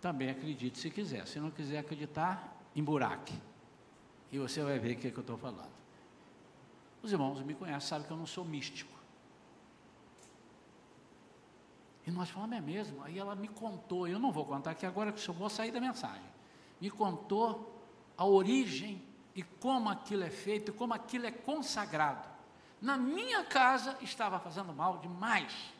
Também 0.01 0.29
acredite 0.29 0.77
se 0.77 0.89
quiser. 0.89 1.27
Se 1.27 1.39
não 1.39 1.51
quiser 1.51 1.79
acreditar, 1.79 2.57
emburaque. 2.75 3.33
E 4.31 4.39
você 4.39 4.63
vai 4.63 4.77
ver 4.79 4.95
o 4.95 4.99
que, 4.99 5.07
é 5.07 5.11
que 5.11 5.17
eu 5.17 5.21
estou 5.21 5.37
falando. 5.37 5.73
Os 7.01 7.11
irmãos 7.11 7.41
me 7.41 7.53
conhecem, 7.53 7.81
sabem 7.81 8.07
que 8.07 8.11
eu 8.11 8.17
não 8.17 8.25
sou 8.25 8.43
místico. 8.43 8.95
E 12.07 12.11
nós 12.11 12.29
falamos, 12.29 12.57
é 12.57 12.61
mesmo? 12.61 13.03
Aí 13.03 13.17
ela 13.17 13.35
me 13.35 13.47
contou, 13.47 14.07
eu 14.07 14.19
não 14.19 14.31
vou 14.31 14.45
contar 14.45 14.71
aqui 14.71 14.85
agora, 14.85 15.11
que 15.11 15.27
eu 15.27 15.33
vou 15.33 15.49
sair 15.49 15.71
da 15.71 15.79
mensagem. 15.79 16.25
Me 16.79 16.89
contou 16.89 17.79
a 18.17 18.25
origem 18.25 19.01
e 19.35 19.43
como 19.43 19.89
aquilo 19.89 20.23
é 20.23 20.29
feito, 20.29 20.73
como 20.73 20.93
aquilo 20.93 21.25
é 21.25 21.31
consagrado. 21.31 22.27
Na 22.81 22.97
minha 22.97 23.43
casa 23.43 23.97
estava 24.01 24.39
fazendo 24.39 24.73
mal 24.73 24.97
demais. 24.99 25.73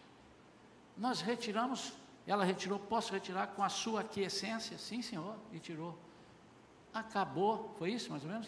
Nós 0.98 1.22
retiramos, 1.22 1.94
ela 2.28 2.44
retirou, 2.44 2.78
posso 2.78 3.14
retirar 3.14 3.48
com 3.48 3.64
a 3.64 3.70
sua 3.70 4.02
aquiescência? 4.02 4.78
Sim, 4.78 5.02
senhor, 5.02 5.38
e 5.54 5.60
tirou. 5.60 5.98
Acabou, 6.94 7.74
foi 7.78 7.92
isso 7.92 8.12
mais 8.12 8.24
ou 8.24 8.30
menos? 8.30 8.48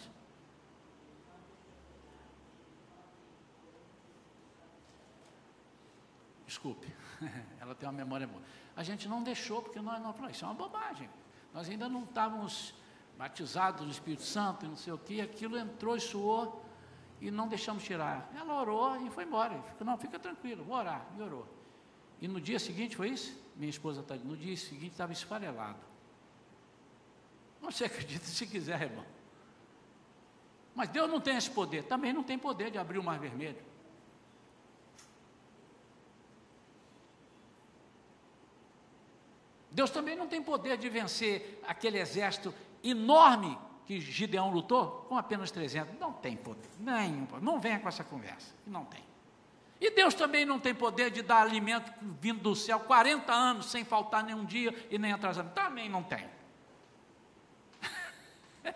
Desculpe. 6.46 6.94
ela 7.60 7.74
tem 7.74 7.88
uma 7.88 7.94
memória 7.94 8.26
boa. 8.26 8.42
A 8.76 8.82
gente 8.82 9.08
não 9.08 9.22
deixou, 9.22 9.62
porque 9.62 9.80
nós 9.80 10.02
não 10.02 10.12
falamos, 10.12 10.36
isso 10.36 10.44
é 10.44 10.48
uma 10.48 10.54
bobagem. 10.54 11.08
Nós 11.52 11.68
ainda 11.68 11.88
não 11.88 12.04
estávamos 12.04 12.74
batizados 13.18 13.84
no 13.84 13.90
Espírito 13.90 14.22
Santo 14.22 14.64
e 14.64 14.68
não 14.68 14.76
sei 14.76 14.92
o 14.92 14.98
que, 14.98 15.20
aquilo 15.20 15.58
entrou 15.58 15.96
e 15.96 16.00
suou 16.00 16.64
e 17.20 17.32
não 17.32 17.48
deixamos 17.48 17.82
tirar. 17.82 18.30
Ela 18.36 18.60
orou 18.60 19.04
e 19.04 19.10
foi 19.10 19.24
embora. 19.24 19.60
Falei, 19.60 19.76
não, 19.80 19.98
fica 19.98 20.20
tranquilo, 20.20 20.62
vou 20.64 20.76
orar. 20.76 21.04
E 21.18 21.20
orou. 21.20 21.46
E 22.20 22.28
no 22.28 22.40
dia 22.40 22.60
seguinte, 22.60 22.96
foi 22.96 23.10
isso? 23.10 23.36
Minha 23.56 23.70
esposa 23.70 24.00
está 24.02 24.14
no 24.14 24.36
dia 24.36 24.56
seguinte 24.56 24.92
estava 24.92 25.12
esfarelado. 25.12 25.80
Você 27.60 27.84
acredita 27.86 28.24
se 28.24 28.46
quiser, 28.46 28.82
irmão. 28.82 29.04
Mas 30.72 30.88
Deus 30.90 31.10
não 31.10 31.20
tem 31.20 31.36
esse 31.36 31.50
poder. 31.50 31.82
Também 31.84 32.12
não 32.12 32.22
tem 32.22 32.38
poder 32.38 32.70
de 32.70 32.78
abrir 32.78 32.98
o 32.98 33.02
mar 33.02 33.18
vermelho. 33.18 33.66
Deus 39.72 39.90
também 39.90 40.16
não 40.16 40.28
tem 40.28 40.42
poder 40.42 40.76
de 40.76 40.88
vencer 40.88 41.60
aquele 41.66 41.98
exército 41.98 42.54
enorme 42.82 43.58
que 43.86 44.00
Gideão 44.00 44.50
lutou 44.50 45.06
com 45.08 45.16
apenas 45.16 45.50
300. 45.50 45.98
Não 45.98 46.12
tem 46.12 46.36
poder, 46.36 46.68
nenhum. 46.78 47.26
Não 47.40 47.58
venha 47.58 47.80
com 47.80 47.88
essa 47.88 48.04
conversa. 48.04 48.54
Não 48.66 48.84
tem. 48.84 49.02
E 49.80 49.90
Deus 49.90 50.12
também 50.12 50.44
não 50.44 50.58
tem 50.58 50.74
poder 50.74 51.10
de 51.10 51.22
dar 51.22 51.40
alimento 51.40 51.90
vindo 52.20 52.40
do 52.40 52.54
céu 52.54 52.80
40 52.80 53.32
anos 53.32 53.70
sem 53.70 53.84
faltar 53.84 54.24
nenhum 54.24 54.44
dia 54.44 54.74
e 54.90 54.98
nem 54.98 55.12
atrasando. 55.12 55.50
Também 55.50 55.88
não 55.88 56.02
tem. 56.02 56.26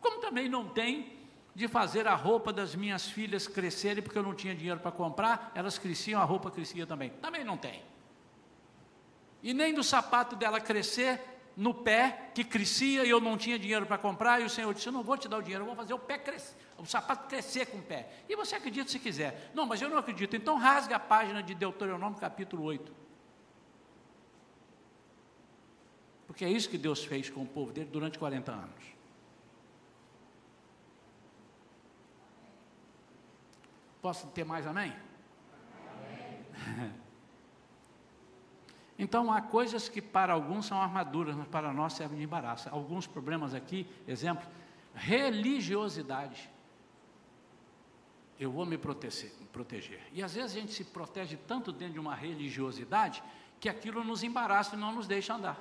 Como 0.00 0.18
também 0.18 0.48
não 0.48 0.68
tem 0.68 1.20
de 1.54 1.68
fazer 1.68 2.08
a 2.08 2.14
roupa 2.14 2.52
das 2.52 2.74
minhas 2.74 3.08
filhas 3.10 3.46
crescerem, 3.46 4.02
porque 4.02 4.18
eu 4.18 4.22
não 4.22 4.34
tinha 4.34 4.54
dinheiro 4.54 4.80
para 4.80 4.90
comprar, 4.90 5.52
elas 5.54 5.78
cresciam, 5.78 6.20
a 6.20 6.24
roupa 6.24 6.50
crescia 6.50 6.86
também. 6.86 7.10
Também 7.10 7.44
não 7.44 7.56
tem. 7.56 7.82
E 9.42 9.54
nem 9.54 9.72
do 9.72 9.82
sapato 9.82 10.36
dela 10.36 10.60
crescer 10.60 11.20
no 11.56 11.74
pé, 11.74 12.30
que 12.34 12.44
crescia 12.44 13.04
e 13.04 13.10
eu 13.10 13.20
não 13.20 13.36
tinha 13.36 13.58
dinheiro 13.58 13.84
para 13.84 13.98
comprar, 13.98 14.40
e 14.40 14.44
o 14.44 14.50
Senhor 14.50 14.72
disse: 14.72 14.86
Eu 14.86 14.92
não 14.92 15.02
vou 15.02 15.16
te 15.16 15.28
dar 15.28 15.38
o 15.38 15.42
dinheiro, 15.42 15.62
eu 15.62 15.66
vou 15.66 15.76
fazer 15.76 15.94
o 15.94 15.98
pé 15.98 16.18
crescer, 16.18 16.56
o 16.78 16.86
sapato 16.86 17.28
crescer 17.28 17.66
com 17.66 17.78
o 17.78 17.82
pé. 17.82 18.08
E 18.28 18.36
você 18.36 18.54
acredita 18.54 18.90
se 18.90 18.98
quiser. 18.98 19.50
Não, 19.54 19.66
mas 19.66 19.80
eu 19.82 19.88
não 19.88 19.98
acredito. 19.98 20.34
Então 20.36 20.56
rasgue 20.56 20.94
a 20.94 20.98
página 20.98 21.42
de 21.42 21.54
Deuteronômio 21.54 22.18
capítulo 22.18 22.64
8. 22.64 23.00
Porque 26.26 26.44
é 26.44 26.48
isso 26.48 26.70
que 26.70 26.78
Deus 26.78 27.04
fez 27.04 27.28
com 27.28 27.42
o 27.42 27.46
povo 27.46 27.72
dele 27.72 27.90
durante 27.90 28.18
40 28.18 28.52
anos. 28.52 28.84
Posso 34.00 34.26
ter 34.28 34.44
mais 34.44 34.66
amém? 34.66 34.94
amém. 36.66 36.94
então 39.00 39.32
há 39.32 39.40
coisas 39.40 39.88
que 39.88 40.02
para 40.02 40.34
alguns 40.34 40.66
são 40.66 40.80
armaduras, 40.80 41.34
mas 41.34 41.48
para 41.48 41.72
nós 41.72 41.94
servem 41.94 42.18
de 42.18 42.24
embaraço. 42.24 42.68
Alguns 42.68 43.06
problemas 43.06 43.54
aqui, 43.54 43.86
exemplo, 44.06 44.46
religiosidade. 44.94 46.50
Eu 48.38 48.52
vou 48.52 48.66
me 48.66 48.76
proteger, 48.76 49.32
proteger. 49.50 50.02
E 50.12 50.22
às 50.22 50.34
vezes 50.34 50.54
a 50.54 50.60
gente 50.60 50.72
se 50.72 50.84
protege 50.84 51.38
tanto 51.48 51.72
dentro 51.72 51.94
de 51.94 51.98
uma 51.98 52.14
religiosidade 52.14 53.22
que 53.58 53.70
aquilo 53.70 54.04
nos 54.04 54.22
embaraça 54.22 54.76
e 54.76 54.78
não 54.78 54.92
nos 54.92 55.06
deixa 55.06 55.34
andar. 55.34 55.58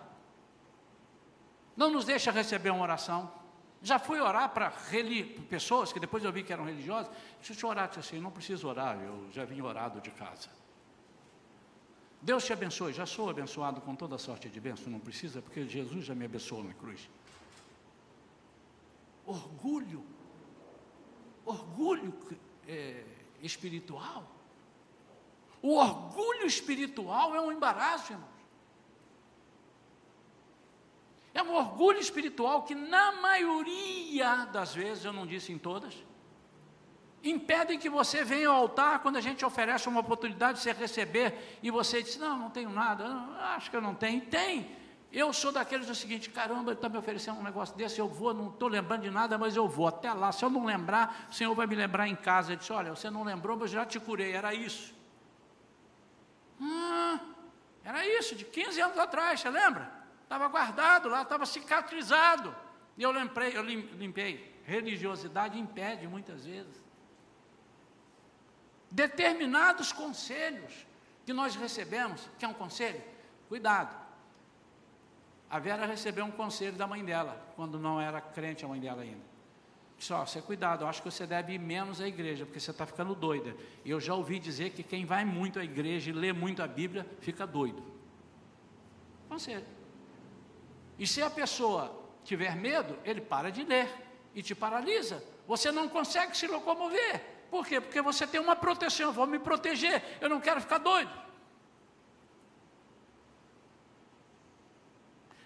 Não 1.77 1.89
nos 1.89 2.03
deixa 2.03 2.31
receber 2.31 2.71
uma 2.71 2.83
oração, 2.83 3.31
já 3.81 3.97
fui 3.97 4.19
orar 4.19 4.49
para 4.49 4.69
pessoas 5.49 5.93
que 5.93 5.99
depois 5.99 6.25
eu 6.25 6.31
vi 6.33 6.43
que 6.43 6.51
eram 6.51 6.65
religiosas. 6.65 7.09
Deixa 7.41 7.65
eu 7.65 7.69
orar, 7.69 7.87
disse 7.87 7.99
assim, 7.99 8.19
não 8.19 8.31
preciso 8.31 8.67
orar, 8.67 8.99
eu 8.99 9.29
já 9.31 9.45
vim 9.45 9.61
orado 9.61 10.01
de 10.01 10.11
casa. 10.11 10.58
Deus 12.21 12.43
te 12.43 12.51
abençoe, 12.51 12.91
já 12.91 13.05
sou 13.05 13.29
abençoado 13.29 13.79
com 13.81 13.95
toda 13.95 14.17
sorte 14.17 14.49
de 14.49 14.59
bênção, 14.59 14.91
não 14.91 14.99
precisa, 14.99 15.41
porque 15.41 15.65
Jesus 15.65 16.05
já 16.05 16.13
me 16.13 16.25
abençoou 16.25 16.63
na 16.63 16.73
cruz. 16.73 17.09
Orgulho, 19.25 20.03
orgulho 21.45 22.13
é, 22.67 23.05
espiritual. 23.41 24.29
O 25.61 25.75
orgulho 25.75 26.45
espiritual 26.45 27.35
é 27.35 27.41
um 27.41 27.51
embaraço, 27.51 28.13
irmão. 28.13 28.29
É 31.33 31.43
um 31.43 31.53
orgulho 31.53 31.99
espiritual 31.99 32.63
que, 32.63 32.75
na 32.75 33.13
maioria 33.13 34.45
das 34.45 34.73
vezes, 34.73 35.05
eu 35.05 35.13
não 35.13 35.25
disse 35.25 35.53
em 35.53 35.57
todas, 35.57 35.95
impedem 37.23 37.77
que 37.77 37.89
você 37.89 38.23
venha 38.23 38.49
ao 38.49 38.55
altar 38.55 38.99
quando 38.99 39.17
a 39.17 39.21
gente 39.21 39.43
oferece 39.45 39.87
uma 39.87 39.99
oportunidade 39.99 40.57
de 40.57 40.63
você 40.63 40.71
receber 40.71 41.59
e 41.61 41.69
você 41.69 42.01
diz: 42.01 42.17
Não, 42.17 42.37
não 42.37 42.49
tenho 42.49 42.69
nada, 42.69 43.05
acho 43.55 43.69
que 43.69 43.75
eu 43.75 43.81
não 43.81 43.93
tenho. 43.93 44.21
Tem. 44.21 44.77
Eu 45.11 45.33
sou 45.33 45.51
daqueles 45.51 45.87
do 45.87 45.95
seguinte: 45.95 46.29
caramba, 46.29 46.71
ele 46.71 46.77
está 46.77 46.87
me 46.87 46.97
oferecendo 46.97 47.39
um 47.39 47.43
negócio 47.43 47.75
desse, 47.75 47.99
eu 47.99 48.07
vou, 48.07 48.33
não 48.33 48.49
estou 48.49 48.67
lembrando 48.67 49.01
de 49.01 49.09
nada, 49.09 49.37
mas 49.37 49.55
eu 49.55 49.67
vou 49.67 49.87
até 49.87 50.13
lá. 50.13 50.31
Se 50.31 50.45
eu 50.45 50.49
não 50.49 50.65
lembrar, 50.65 51.27
o 51.29 51.33
Senhor 51.33 51.53
vai 51.55 51.67
me 51.67 51.75
lembrar 51.75 52.07
em 52.07 52.15
casa. 52.15 52.51
Ele 52.51 52.59
disse: 52.59 52.71
Olha, 52.71 52.95
você 52.95 53.09
não 53.09 53.23
lembrou, 53.23 53.57
mas 53.57 53.73
eu 53.73 53.79
já 53.79 53.85
te 53.85 53.99
curei, 53.99 54.33
era 54.33 54.53
isso. 54.53 54.93
Ah, 56.61 57.19
era 57.83 58.05
isso, 58.05 58.35
de 58.35 58.45
15 58.45 58.79
anos 58.81 58.97
atrás, 58.97 59.39
você 59.39 59.49
lembra? 59.49 59.91
Estava 60.23 60.47
guardado 60.47 61.09
lá, 61.09 61.23
estava 61.23 61.45
cicatrizado. 61.45 62.55
E 62.97 63.01
eu 63.01 63.11
lembrei, 63.11 63.57
eu 63.57 63.63
limpei. 63.63 64.59
Religiosidade 64.63 65.57
impede 65.57 66.05
muitas 66.07 66.45
vezes. 66.45 66.88
Determinados 68.91 69.91
conselhos 69.91 70.85
que 71.25 71.33
nós 71.33 71.55
recebemos, 71.55 72.27
que 72.37 72.45
é 72.45 72.47
um 72.47 72.53
conselho, 72.53 73.01
cuidado. 73.47 73.95
A 75.49 75.59
Vera 75.59 75.85
recebeu 75.85 76.25
um 76.25 76.31
conselho 76.31 76.77
da 76.77 76.87
mãe 76.87 77.03
dela, 77.03 77.39
quando 77.55 77.79
não 77.79 77.99
era 77.99 78.21
crente 78.21 78.65
a 78.65 78.67
mãe 78.67 78.79
dela 78.79 79.01
ainda. 79.01 79.29
Só, 79.97 80.25
você 80.25 80.41
cuidado, 80.41 80.83
eu 80.83 80.87
acho 80.87 81.01
que 81.01 81.11
você 81.11 81.27
deve 81.27 81.53
ir 81.53 81.59
menos 81.59 81.99
à 81.99 82.07
igreja, 82.07 82.45
porque 82.45 82.59
você 82.59 82.71
está 82.71 82.85
ficando 82.85 83.13
doida. 83.13 83.55
E 83.83 83.89
eu 83.89 83.99
já 83.99 84.13
ouvi 84.13 84.39
dizer 84.39 84.69
que 84.71 84.81
quem 84.81 85.05
vai 85.05 85.25
muito 85.25 85.59
à 85.59 85.63
igreja 85.63 86.09
e 86.09 86.13
lê 86.13 86.31
muito 86.31 86.63
a 86.63 86.67
Bíblia, 86.67 87.05
fica 87.19 87.45
doido. 87.45 87.83
Conselho. 89.27 89.65
E 90.97 91.05
se 91.05 91.21
a 91.21 91.29
pessoa 91.29 91.93
tiver 92.23 92.55
medo, 92.55 92.97
ele 93.03 93.19
para 93.19 93.51
de 93.51 93.63
ler 93.63 93.89
e 94.33 94.41
te 94.41 94.55
paralisa. 94.55 95.23
Você 95.47 95.71
não 95.71 95.89
consegue 95.89 96.37
se 96.37 96.47
locomover. 96.47 97.21
Por 97.49 97.65
quê? 97.65 97.81
Porque 97.81 98.01
você 98.01 98.27
tem 98.27 98.39
uma 98.39 98.55
proteção. 98.55 99.07
Eu 99.07 99.13
vou 99.13 99.25
me 99.25 99.39
proteger, 99.39 100.03
eu 100.21 100.29
não 100.29 100.39
quero 100.39 100.61
ficar 100.61 100.77
doido. 100.77 101.11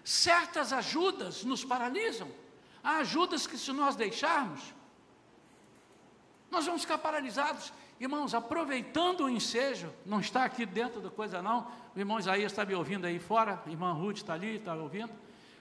Certas 0.03 0.73
ajudas 0.73 1.43
nos 1.43 1.63
paralisam. 1.63 2.29
Há 2.83 2.97
ajudas 2.97 3.47
que, 3.47 3.57
se 3.57 3.71
nós 3.71 3.95
deixarmos, 3.95 4.61
nós 6.51 6.65
vamos 6.65 6.81
ficar 6.81 6.97
paralisados. 6.97 7.71
Irmãos, 7.99 8.33
aproveitando 8.33 9.21
o 9.21 9.29
ensejo, 9.29 9.89
não 10.05 10.19
está 10.19 10.43
aqui 10.43 10.65
dentro 10.65 10.99
da 10.99 11.09
coisa, 11.09 11.41
não. 11.41 11.71
O 11.95 11.99
irmão 11.99 12.19
Isaías 12.19 12.51
está 12.51 12.65
me 12.65 12.75
ouvindo 12.75 13.05
aí 13.05 13.17
fora, 13.17 13.63
a 13.65 13.69
irmã 13.69 13.93
Ruth 13.93 14.17
está 14.17 14.33
ali, 14.33 14.57
está 14.57 14.73
ouvindo. 14.75 15.11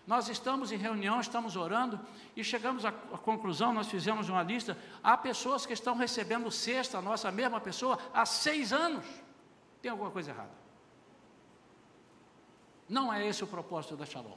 Nós 0.06 0.28
estamos 0.28 0.72
em 0.72 0.76
reunião, 0.76 1.20
estamos 1.20 1.54
orando 1.54 2.00
e 2.34 2.42
chegamos 2.42 2.84
à, 2.84 2.88
à 2.88 3.18
conclusão, 3.18 3.72
nós 3.72 3.86
fizemos 3.88 4.28
uma 4.28 4.42
lista, 4.42 4.76
há 5.02 5.16
pessoas 5.16 5.64
que 5.64 5.72
estão 5.72 5.96
recebendo 5.96 6.50
sexta, 6.50 6.98
a 6.98 7.02
nossa 7.02 7.30
mesma 7.30 7.60
pessoa, 7.60 7.98
há 8.12 8.26
seis 8.26 8.72
anos. 8.72 9.04
Tem 9.80 9.90
alguma 9.90 10.10
coisa 10.10 10.30
errada. 10.30 10.50
Não 12.88 13.12
é 13.12 13.26
esse 13.26 13.44
o 13.44 13.46
propósito 13.46 13.96
da 13.96 14.04
Shalom. 14.04 14.36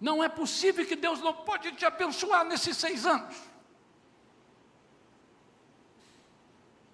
Não 0.00 0.22
é 0.22 0.28
possível 0.28 0.86
que 0.86 0.96
Deus 0.96 1.20
não 1.20 1.32
pode 1.34 1.72
te 1.72 1.84
abençoar 1.84 2.44
nesses 2.44 2.76
seis 2.76 3.04
anos. 3.06 3.36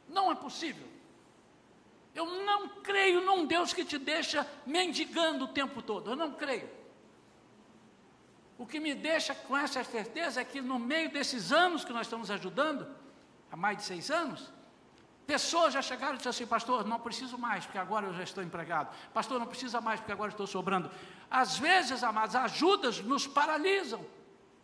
Não 0.08 0.30
é 0.30 0.34
possível. 0.34 0.86
Eu 2.14 2.24
não 2.44 2.68
creio 2.80 3.20
num 3.20 3.44
Deus 3.44 3.72
que 3.72 3.84
te 3.84 3.98
deixa 3.98 4.48
mendigando 4.64 5.44
o 5.44 5.48
tempo 5.48 5.82
todo. 5.82 6.10
Eu 6.10 6.16
não 6.16 6.32
creio. 6.32 6.75
O 8.58 8.66
que 8.66 8.80
me 8.80 8.94
deixa 8.94 9.34
com 9.34 9.56
essa 9.56 9.84
certeza 9.84 10.40
é 10.40 10.44
que 10.44 10.60
no 10.60 10.78
meio 10.78 11.10
desses 11.10 11.52
anos 11.52 11.84
que 11.84 11.92
nós 11.92 12.06
estamos 12.06 12.30
ajudando, 12.30 12.86
há 13.50 13.56
mais 13.56 13.78
de 13.78 13.84
seis 13.84 14.10
anos, 14.10 14.50
pessoas 15.26 15.74
já 15.74 15.82
chegaram 15.82 16.14
e 16.14 16.16
disseram 16.16 16.30
assim, 16.30 16.46
pastor, 16.46 16.86
não 16.86 16.98
preciso 16.98 17.36
mais, 17.36 17.66
porque 17.66 17.76
agora 17.76 18.06
eu 18.06 18.14
já 18.14 18.22
estou 18.22 18.42
empregado. 18.42 18.94
Pastor, 19.12 19.38
não 19.38 19.46
precisa 19.46 19.80
mais, 19.80 20.00
porque 20.00 20.12
agora 20.12 20.30
estou 20.30 20.46
sobrando. 20.46 20.90
Às 21.30 21.58
vezes, 21.58 22.02
amados, 22.02 22.34
ajudas 22.34 23.00
nos 23.00 23.26
paralisam, 23.26 24.00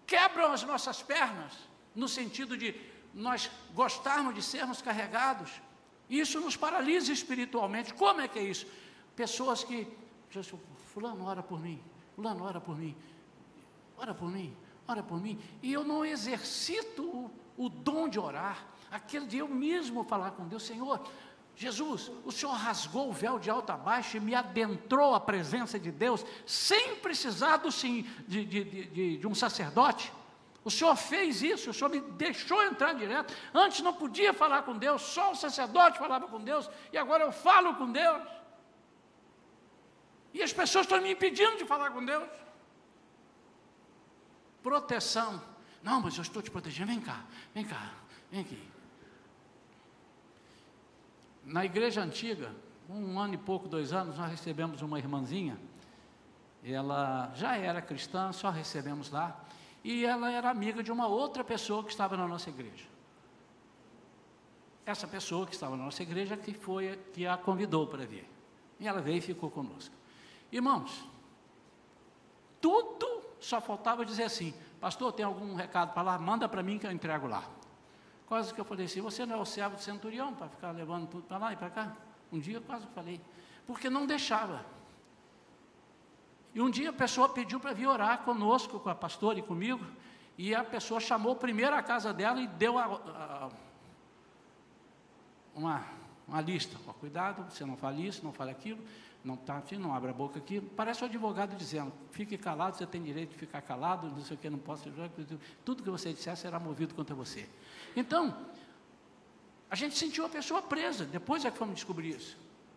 quebram 0.07 0.53
as 0.53 0.63
nossas 0.63 1.03
pernas, 1.03 1.53
no 1.95 2.09
sentido 2.09 2.57
de 2.57 2.75
nós 3.13 3.51
gostarmos 3.75 4.35
de 4.35 4.43
sermos 4.43 4.81
carregados. 4.81 5.51
Isso 6.09 6.41
nos 6.41 6.57
paralisa 6.57 7.13
espiritualmente. 7.13 7.93
Como 7.93 8.23
é 8.23 8.29
que 8.29 8.39
é 8.39 8.43
isso? 8.43 8.67
Pessoas 9.15 9.63
que, 9.63 9.87
fulano, 10.95 11.27
ora 11.27 11.43
por 11.43 11.61
mim, 11.61 11.83
fulano, 12.15 12.45
ora 12.45 12.61
por 12.61 12.79
mim 12.79 12.97
ora 14.03 14.13
por 14.13 14.29
mim, 14.29 14.55
ora 14.87 15.03
por 15.03 15.21
mim. 15.21 15.39
E 15.63 15.73
eu 15.73 15.85
não 15.85 16.05
exercito 16.05 17.03
o, 17.03 17.31
o 17.57 17.69
dom 17.69 18.09
de 18.09 18.19
orar, 18.19 18.67
aquele 18.91 19.27
de 19.27 19.39
eu 19.39 19.49
mesmo 19.49 20.03
falar 20.05 20.33
com 20.33 20.47
Deus, 20.47 20.65
Senhor, 20.65 21.01
Jesus, 21.55 22.11
o 22.25 22.33
Senhor 22.33 22.53
rasgou 22.53 23.09
o 23.09 23.13
véu 23.13 23.39
de 23.39 23.49
alto 23.49 23.71
a 23.71 23.77
baixo 23.77 24.17
e 24.17 24.21
me 24.21 24.35
adentrou 24.35 25.15
à 25.15 25.21
presença 25.21 25.79
de 25.79 25.93
Deus, 25.93 26.25
sem 26.47 26.97
precisar 26.97 27.59
do, 27.59 27.71
sim, 27.71 28.07
de, 28.27 28.45
de, 28.45 28.65
de, 28.65 29.17
de 29.19 29.27
um 29.27 29.35
sacerdote. 29.35 30.13
O 30.65 30.71
Senhor 30.71 30.97
fez 30.97 31.43
isso, 31.43 31.71
o 31.71 31.75
Senhor 31.75 31.91
me 31.91 32.01
deixou 32.01 32.63
entrar 32.65 32.95
direto. 32.95 33.35
Antes 33.53 33.81
não 33.81 33.93
podia 33.93 34.33
falar 34.33 34.63
com 34.63 34.77
Deus, 34.77 35.03
só 35.03 35.33
o 35.33 35.37
sacerdote 35.37 35.99
falava 35.99 36.27
com 36.27 36.41
Deus, 36.41 36.69
e 36.93 36.99
agora 36.99 37.23
eu 37.23 37.33
falo 37.33 37.75
com 37.75 37.91
Deus. 37.91 38.23
E 40.33 40.43
as 40.43 40.53
pessoas 40.53 40.87
estão 40.87 41.01
me 41.01 41.13
impedindo 41.13 41.59
de 41.59 41.65
falar 41.67 41.91
com 41.91 42.05
Deus. 42.05 42.27
Proteção. 44.63 45.43
Não, 45.83 46.01
mas 46.01 46.17
eu 46.17 46.23
estou 46.23 46.41
te 46.41 46.51
protegendo. 46.51 46.93
Vem 46.93 47.01
cá, 47.01 47.25
vem 47.55 47.65
cá, 47.65 47.93
vem 48.31 48.41
aqui. 48.41 48.73
Na 51.45 51.65
igreja 51.65 52.01
antiga, 52.01 52.55
um 52.89 53.19
ano 53.19 53.35
e 53.35 53.39
pouco, 53.39 53.69
dois 53.69 53.93
anos, 53.93 54.17
nós 54.17 54.31
recebemos 54.31 54.81
uma 54.81 54.99
irmãzinha. 54.99 55.59
Ela 56.65 57.33
já 57.35 57.57
era 57.57 57.83
cristã, 57.83 58.33
só 58.33 58.51
recebemos 58.51 59.11
lá. 59.11 59.37
E 59.83 60.05
ela 60.05 60.31
era 60.31 60.49
amiga 60.51 60.83
de 60.83 60.93
uma 60.93 61.09
outra 61.09 61.43
pessoa 61.43 61.83
que 61.83 61.91
estava 61.91 62.17
na 62.17 62.29
nossa 62.29 62.49
igreja. 62.49 62.87
Essa 64.87 65.09
pessoa 65.09 65.47
que 65.47 65.55
estava 65.55 65.77
na 65.77 65.85
nossa 65.85 66.03
igreja 66.03 66.37
que 66.37 66.55
foi 66.55 66.97
que 67.13 67.27
a 67.27 67.37
convidou 67.37 67.87
para 67.89 68.07
vir. 68.07 68.29
E 68.79 68.87
ela 68.87 69.01
veio 69.01 69.19
e 69.19 69.21
ficou 69.21 69.51
conosco. 69.51 69.95
Irmãos, 70.53 71.05
tudo 72.61 73.22
só 73.45 73.61
faltava 73.61 74.05
dizer 74.05 74.25
assim: 74.25 74.55
Pastor, 74.81 75.13
tem 75.13 75.25
algum 75.25 75.55
recado 75.55 75.93
para 75.93 76.03
lá? 76.03 76.19
Manda 76.19 76.49
para 76.49 76.63
mim 76.63 76.79
que 76.79 76.87
eu 76.87 76.93
entrego 76.93 77.27
lá. 77.27 77.45
Quase 78.27 78.55
que 78.55 78.61
eu 78.61 78.65
falei 78.65 78.87
assim: 78.87 79.01
Você 79.01 79.27
não 79.27 79.37
é 79.37 79.41
o 79.41 79.45
servo 79.45 79.77
do 79.77 79.83
centurião 79.83 80.35
para 80.35 80.49
ficar 80.49 80.71
levando 80.71 81.09
tudo 81.09 81.25
para 81.25 81.39
lá 81.39 81.53
e 81.53 81.57
para 81.57 81.71
cá? 81.71 81.97
Um 82.33 82.39
dia 82.39 82.57
eu 82.57 82.63
quase 82.63 82.87
falei, 82.95 83.21
porque 83.67 83.91
não 83.91 84.07
deixava. 84.07 84.65
E 86.55 86.61
um 86.61 86.71
dia 86.71 86.91
a 86.91 86.93
pessoa 86.93 87.29
pediu 87.29 87.59
para 87.59 87.73
vir 87.73 87.87
orar 87.87 88.19
conosco, 88.19 88.79
com 88.79 88.89
a 88.89 88.95
pastora 88.95 89.39
e 89.39 89.43
comigo, 89.43 89.85
e 90.37 90.55
a 90.55 90.63
pessoa 90.63 91.01
chamou 91.01 91.37
primeiro 91.37 91.75
a 91.75 91.83
casa 91.83 92.13
dela 92.13 92.41
e 92.41 92.47
deu 92.47 92.79
a, 92.79 92.85
a, 92.85 93.51
uma, 95.55 95.85
uma 96.27 96.41
lista. 96.41 96.77
Oh, 96.87 96.93
cuidado, 96.95 97.51
você 97.51 97.65
não 97.65 97.77
fale 97.77 98.07
isso, 98.07 98.25
não 98.25 98.33
fale 98.33 98.51
aquilo, 98.51 98.83
não 99.25 99.37
tá 99.37 99.59
assim, 99.59 99.77
não 99.77 99.95
abra 99.95 100.11
a 100.11 100.15
boca 100.15 100.39
aqui. 100.39 100.61
Parece 100.61 101.03
o 101.03 101.07
advogado 101.07 101.57
dizendo, 101.57 101.93
fique 102.11 102.37
calado, 102.37 102.77
você 102.77 102.87
tem 102.87 103.03
direito 103.03 103.31
de 103.31 103.39
ficar 103.39 103.63
calado, 103.63 104.09
não 104.09 104.23
sei 104.23 104.37
o 104.37 104.39
que, 104.39 104.51
não 104.51 104.59
posso. 104.59 104.91
Tudo 105.65 105.83
que 105.83 105.91
você 105.91 106.13
disser 106.13 106.37
será 106.37 106.59
movido 106.59 106.95
contra 106.95 107.15
você. 107.15 107.49
Então, 107.95 108.37
a 109.71 109.77
gente 109.77 109.97
sentiu 109.97 110.27
a 110.27 110.29
pessoa 110.29 110.61
presa, 110.61 111.05
depois 111.05 111.45
é 111.45 111.51
que 111.51 111.59
fomos 111.59 111.77
descobrir 111.77 112.17
isso. 112.17 112.37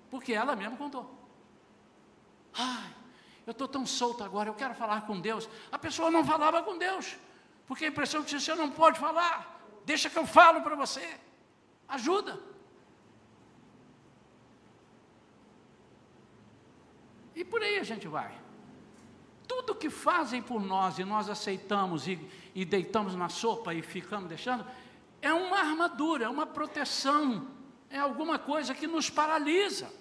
Porque 0.10 0.34
ela 0.34 0.56
mesma 0.56 0.78
contou. 0.78 1.14
Ai, 2.54 2.94
eu 3.46 3.52
estou 3.52 3.68
tão 3.68 3.86
solto 3.86 4.24
agora, 4.24 4.50
eu 4.50 4.54
quero 4.54 4.76
falar 4.76 5.02
com 5.02 5.20
Deus. 5.20 5.50
A 5.72 5.80
pessoa 5.80 6.12
não 6.12 6.24
falava 6.24 6.62
com 6.64 6.78
Deus, 6.78 7.18
porque 7.66 7.86
a 7.86 7.88
impressão 7.88 8.24
que 8.24 8.40
você 8.40 8.56
não 8.56 8.70
pode 8.70 9.00
falar, 9.00 9.60
deixa 9.84 10.10
que 10.10 10.18
eu 10.18 10.28
falo 10.28 10.62
para 10.62 10.76
você. 10.76 11.20
Ajuda. 11.88 12.40
E 17.36 17.44
por 17.44 17.62
aí 17.62 17.78
a 17.78 17.84
gente 17.84 18.08
vai. 18.08 18.34
Tudo 19.48 19.76
que 19.76 19.90
fazem 19.90 20.42
por 20.42 20.62
nós 20.64 20.98
e 20.98 21.04
nós 21.04 21.30
aceitamos 21.30 22.08
e, 22.08 22.20
e 22.56 22.64
deitamos 22.64 23.14
na 23.16 23.30
sopa 23.30 23.74
e 23.74 23.82
ficamos 23.82 24.30
deixando, 24.30 24.66
é 25.22 25.34
uma 25.34 25.60
armadura, 25.60 26.26
é 26.26 26.30
uma 26.30 26.46
proteção, 26.46 27.48
é 27.90 28.00
alguma 28.00 28.40
coisa 28.40 28.74
que 28.74 28.88
nos 28.88 29.10
paralisa. 29.10 29.92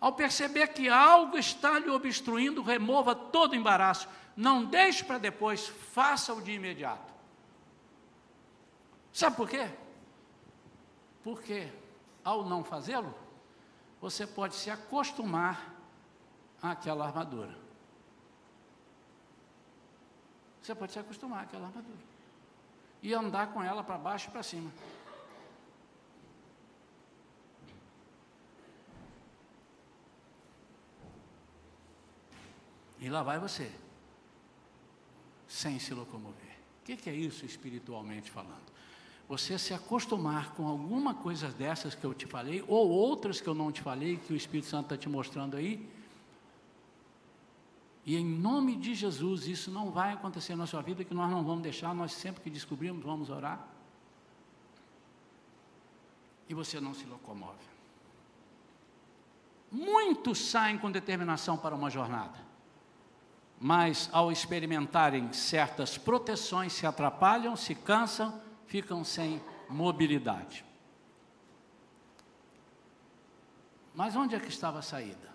Ao 0.00 0.12
perceber 0.12 0.68
que 0.68 0.88
algo 0.88 1.36
está 1.36 1.78
lhe 1.78 1.90
obstruindo, 1.90 2.62
remova 2.62 3.14
todo 3.14 3.52
o 3.52 3.56
embaraço. 3.56 4.08
Não 4.36 4.64
deixe 4.64 5.04
para 5.04 5.18
depois, 5.18 5.66
faça-o 5.66 6.40
de 6.40 6.52
imediato. 6.52 7.12
Sabe 9.12 9.36
por 9.36 9.48
quê? 9.48 9.68
Porque 11.24 11.68
ao 12.24 12.44
não 12.44 12.62
fazê-lo, 12.62 13.12
você 14.00 14.26
pode 14.26 14.54
se 14.54 14.70
acostumar 14.70 15.74
àquela 16.62 17.06
armadura. 17.06 17.56
Você 20.62 20.74
pode 20.74 20.92
se 20.92 20.98
acostumar 20.98 21.44
àquela 21.44 21.66
armadura 21.66 21.98
e 23.02 23.14
andar 23.14 23.52
com 23.52 23.62
ela 23.62 23.82
para 23.82 23.96
baixo 23.98 24.28
e 24.28 24.30
para 24.30 24.42
cima. 24.42 24.70
E 33.00 33.08
lá 33.08 33.22
vai 33.22 33.38
você, 33.38 33.72
sem 35.46 35.78
se 35.78 35.94
locomover. 35.94 36.58
O 36.82 36.84
que, 36.84 36.96
que 36.96 37.08
é 37.08 37.14
isso 37.14 37.46
espiritualmente 37.46 38.30
falando? 38.30 38.77
Você 39.28 39.58
se 39.58 39.74
acostumar 39.74 40.54
com 40.54 40.66
alguma 40.66 41.14
coisa 41.14 41.48
dessas 41.48 41.94
que 41.94 42.04
eu 42.04 42.14
te 42.14 42.26
falei, 42.26 42.64
ou 42.66 42.88
outras 42.88 43.40
que 43.40 43.46
eu 43.46 43.54
não 43.54 43.70
te 43.70 43.82
falei, 43.82 44.16
que 44.16 44.32
o 44.32 44.36
Espírito 44.36 44.68
Santo 44.68 44.86
está 44.86 44.96
te 44.96 45.08
mostrando 45.08 45.56
aí, 45.56 45.86
e 48.08 48.16
em 48.16 48.24
nome 48.24 48.74
de 48.74 48.94
Jesus, 48.94 49.46
isso 49.46 49.70
não 49.70 49.90
vai 49.90 50.14
acontecer 50.14 50.56
na 50.56 50.66
sua 50.66 50.80
vida, 50.80 51.04
que 51.04 51.12
nós 51.12 51.30
não 51.30 51.44
vamos 51.44 51.62
deixar, 51.62 51.94
nós 51.94 52.12
sempre 52.14 52.42
que 52.42 52.48
descobrimos, 52.48 53.04
vamos 53.04 53.28
orar. 53.28 53.62
E 56.48 56.54
você 56.54 56.80
não 56.80 56.94
se 56.94 57.04
locomove. 57.04 57.68
Muitos 59.70 60.38
saem 60.38 60.78
com 60.78 60.90
determinação 60.90 61.58
para 61.58 61.74
uma 61.74 61.90
jornada, 61.90 62.38
mas 63.60 64.08
ao 64.10 64.32
experimentarem 64.32 65.30
certas 65.34 65.98
proteções, 65.98 66.72
se 66.72 66.86
atrapalham, 66.86 67.54
se 67.56 67.74
cansam, 67.74 68.40
ficam 68.68 69.02
sem 69.02 69.42
mobilidade. 69.68 70.64
Mas 73.92 74.14
onde 74.14 74.36
é 74.36 74.40
que 74.40 74.48
estava 74.48 74.78
a 74.78 74.82
saída? 74.82 75.28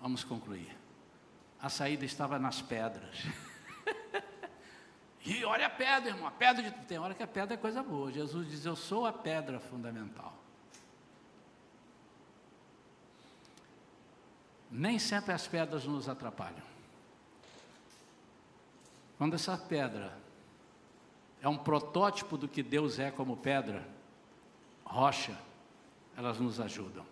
Vamos 0.00 0.22
concluir 0.22 0.84
a 1.64 1.70
saída 1.70 2.04
estava 2.04 2.38
nas 2.38 2.60
pedras. 2.60 3.22
e 5.24 5.42
olha 5.46 5.66
a 5.66 5.70
pedra, 5.70 6.10
irmão, 6.10 6.26
a 6.26 6.30
pedra 6.30 6.62
de... 6.62 6.70
tem 6.84 6.98
hora 6.98 7.14
que 7.14 7.22
a 7.22 7.26
pedra 7.26 7.54
é 7.54 7.56
coisa 7.56 7.82
boa. 7.82 8.12
Jesus 8.12 8.50
diz: 8.50 8.66
Eu 8.66 8.76
sou 8.76 9.06
a 9.06 9.12
pedra 9.14 9.58
fundamental. 9.58 10.36
Nem 14.70 14.98
sempre 14.98 15.32
as 15.32 15.46
pedras 15.46 15.86
nos 15.86 16.06
atrapalham. 16.06 16.62
Quando 19.16 19.32
essa 19.32 19.56
pedra 19.56 20.14
é 21.44 21.48
um 21.48 21.56
protótipo 21.56 22.36
do 22.36 22.48
que 22.48 22.62
Deus 22.62 22.98
é 22.98 23.10
como 23.10 23.36
pedra, 23.36 23.86
rocha, 24.84 25.38
elas 26.16 26.40
nos 26.40 26.58
ajudam 26.58 27.04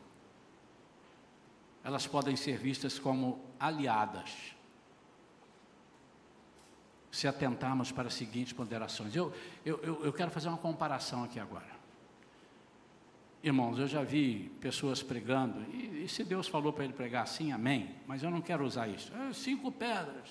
elas 1.85 2.07
podem 2.07 2.37
ser 2.37 2.57
vistas 2.57 2.99
como 2.99 3.40
aliadas. 3.59 4.55
Se 7.11 7.29
atentarmos 7.29 7.92
para 7.92 8.09
as 8.09 8.14
seguintes 8.14 8.53
ponderações. 8.53 9.14
Eu, 9.14 9.33
eu, 9.64 9.79
eu, 9.83 10.05
eu 10.07 10.12
quero 10.12 10.31
fazer 10.31 10.49
uma 10.49 10.59
comparação 10.59 11.25
aqui 11.25 11.38
agora. 11.38 11.83
Irmãos, 13.42 13.79
eu 13.79 13.88
já 13.88 14.05
vi 14.05 14.51
pessoas 14.61 15.03
pregando, 15.03 15.61
e, 15.73 16.05
e 16.05 16.09
se 16.09 16.23
Deus 16.23 16.47
falou 16.47 16.73
para 16.73 16.85
ele 16.85 16.92
pregar 16.92 17.25
assim, 17.25 17.51
amém, 17.51 17.97
mas 18.07 18.23
eu 18.23 18.31
não 18.31 18.40
quero 18.40 18.64
usar 18.64 18.87
isso. 18.87 19.12
É, 19.14 19.33
cinco 19.33 19.71
pedras. 19.73 20.29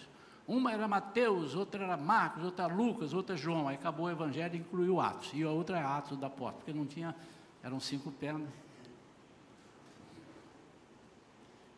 Uma 0.48 0.72
era 0.72 0.88
Mateus, 0.88 1.56
outra 1.56 1.84
era 1.84 1.98
Marcos, 1.98 2.44
outra 2.44 2.68
Lucas, 2.68 3.14
outra 3.14 3.38
João. 3.38 3.68
Aí 3.68 3.76
acabou 3.76 4.08
o 4.08 4.10
evangelho 4.10 4.56
e 4.56 4.60
incluiu 4.60 5.00
Atos. 5.00 5.32
E 5.34 5.44
a 5.44 5.50
outra 5.50 5.80
é 5.80 5.84
Atos 5.84 6.18
da 6.18 6.30
porta, 6.30 6.58
porque 6.58 6.74
não 6.74 6.86
tinha, 6.86 7.16
eram 7.64 7.80
cinco 7.80 8.12
pedras. 8.12 8.50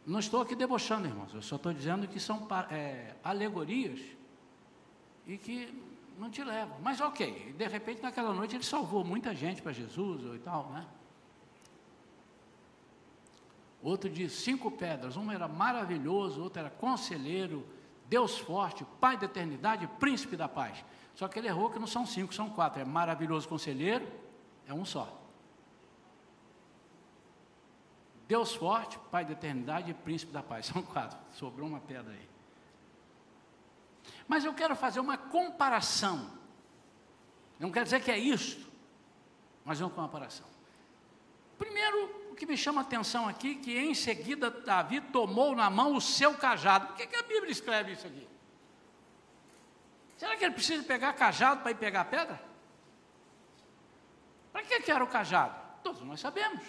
Não 0.06 0.19
estou 0.19 0.41
aqui 0.41 0.56
debochando, 0.56 1.08
irmãos, 1.08 1.34
eu 1.34 1.41
só 1.41 1.56
estou 1.56 1.73
dizendo 1.73 2.08
que 2.08 2.19
são 2.19 2.45
é, 2.69 3.15
alegorias 3.23 3.99
e 5.26 5.38
que 5.38 5.73
não 6.19 6.30
te 6.30 6.43
levam. 6.43 6.78
Mas 6.82 6.99
ok, 6.99 7.54
de 7.58 7.67
repente 7.67 8.02
naquela 8.02 8.34
noite 8.34 8.56
ele 8.56 8.63
salvou 8.63 9.04
muita 9.04 9.34
gente 9.34 9.62
para 9.62 9.71
Jesus 9.71 10.36
e 10.36 10.39
tal, 10.39 10.69
né? 10.71 10.86
Outro 13.82 14.09
diz 14.09 14.32
cinco 14.34 14.72
pedras, 14.72 15.16
uma 15.16 15.34
era 15.34 15.47
maravilhoso, 15.47 16.41
outra 16.41 16.64
era 16.64 16.70
conselheiro, 16.70 17.66
Deus 18.14 18.38
forte, 18.38 18.86
Pai 19.01 19.18
da 19.18 19.26
eternidade, 19.26 19.88
príncipe 19.99 20.38
da 20.38 20.47
paz. 20.47 20.86
Só 21.16 21.28
que 21.28 21.39
ele 21.39 21.47
errou 21.47 21.72
que 21.72 21.80
não 21.80 21.88
são 21.88 22.05
cinco, 22.05 22.32
são 22.32 22.47
quatro. 22.47 22.80
É 22.80 22.86
maravilhoso 22.86 23.49
conselheiro, 23.49 24.07
é 24.68 24.74
um 24.74 24.86
só. 24.86 25.20
Deus 28.28 28.53
forte, 28.53 28.99
Pai 29.09 29.26
da 29.26 29.32
eternidade 29.32 29.89
e 29.89 29.95
príncipe 29.95 30.32
da 30.32 30.43
paz. 30.43 30.68
São 30.72 30.84
quatro. 30.84 31.18
Sobrou 31.32 31.68
uma 31.68 31.80
pedra 31.80 32.14
aí. 32.14 32.30
Mas 34.28 34.45
eu 34.45 34.53
quero 34.53 34.76
fazer 34.76 34.99
uma 34.99 35.18
comparação. 35.18 36.30
Não 37.59 37.72
quer 37.72 37.84
dizer 37.84 37.99
que 38.03 38.11
é 38.11 38.20
isso, 38.20 38.72
mas 39.66 39.82
é 39.82 39.86
uma 39.86 39.89
comparação. 39.89 40.45
Primeiro, 41.57 42.22
o 42.34 42.36
que 42.36 42.47
me 42.47 42.57
chama 42.57 42.81
a 42.81 42.84
atenção 42.84 43.29
aqui, 43.29 43.55
que 43.55 43.77
em 43.77 43.93
seguida 43.93 44.49
Davi 44.49 44.99
tomou 44.99 45.55
na 45.55 45.69
mão 45.69 45.95
o 45.95 46.01
seu 46.01 46.34
cajado. 46.34 46.88
Por 46.88 46.95
que, 46.95 47.05
que 47.05 47.15
a 47.15 47.21
Bíblia 47.21 47.51
escreve 47.51 47.91
isso 47.91 48.07
aqui? 48.07 48.27
Será 50.17 50.36
que 50.36 50.43
ele 50.43 50.53
precisa 50.53 50.84
pegar 50.84 51.13
cajado 51.13 51.61
para 51.61 51.69
ir 51.69 51.75
pegar 51.75 52.05
pedra? 52.05 52.41
Para 54.51 54.63
que, 54.63 54.79
que 54.79 54.91
era 54.91 55.03
o 55.03 55.07
cajado? 55.07 55.53
Todos 55.84 56.01
nós 56.01 56.19
sabemos. 56.19 56.63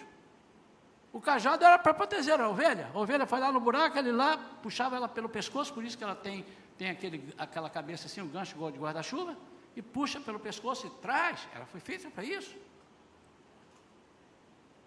O 1.11 1.21
cajado 1.21 1.65
era 1.65 1.79
para 1.79 1.95
proteger 1.95 2.39
a 2.39 2.49
ovelha. 2.49 2.91
A 2.93 2.99
ovelha 2.99 3.27
foi 3.27 3.41
lá 3.41 3.51
no 3.51 3.59
buraco, 3.59 3.99
ele 3.99 4.13
lá 4.13 4.37
puxava 4.63 4.97
ela 4.97 5.09
pelo 5.09 5.31
pescoço, 5.31 5.73
por 5.73 5.83
isso 5.83 5.97
que 5.97 6.05
ela 6.05 6.15
tem, 6.15 6.45
tem 6.77 6.91
aquele, 6.91 7.35
aquela 7.39 7.71
cabeça 7.71 8.07
assim, 8.07 8.21
um 8.21 8.29
gancho 8.29 8.55
igual 8.55 8.71
de 8.71 8.79
guarda-chuva, 8.79 9.35
e 9.75 9.81
puxa 9.81 10.21
pelo 10.21 10.39
pescoço 10.39 10.87
e 10.87 10.91
traz. 11.01 11.49
Ela 11.55 11.65
foi 11.65 11.81
feita 11.81 12.11
para 12.11 12.23
isso. 12.23 12.55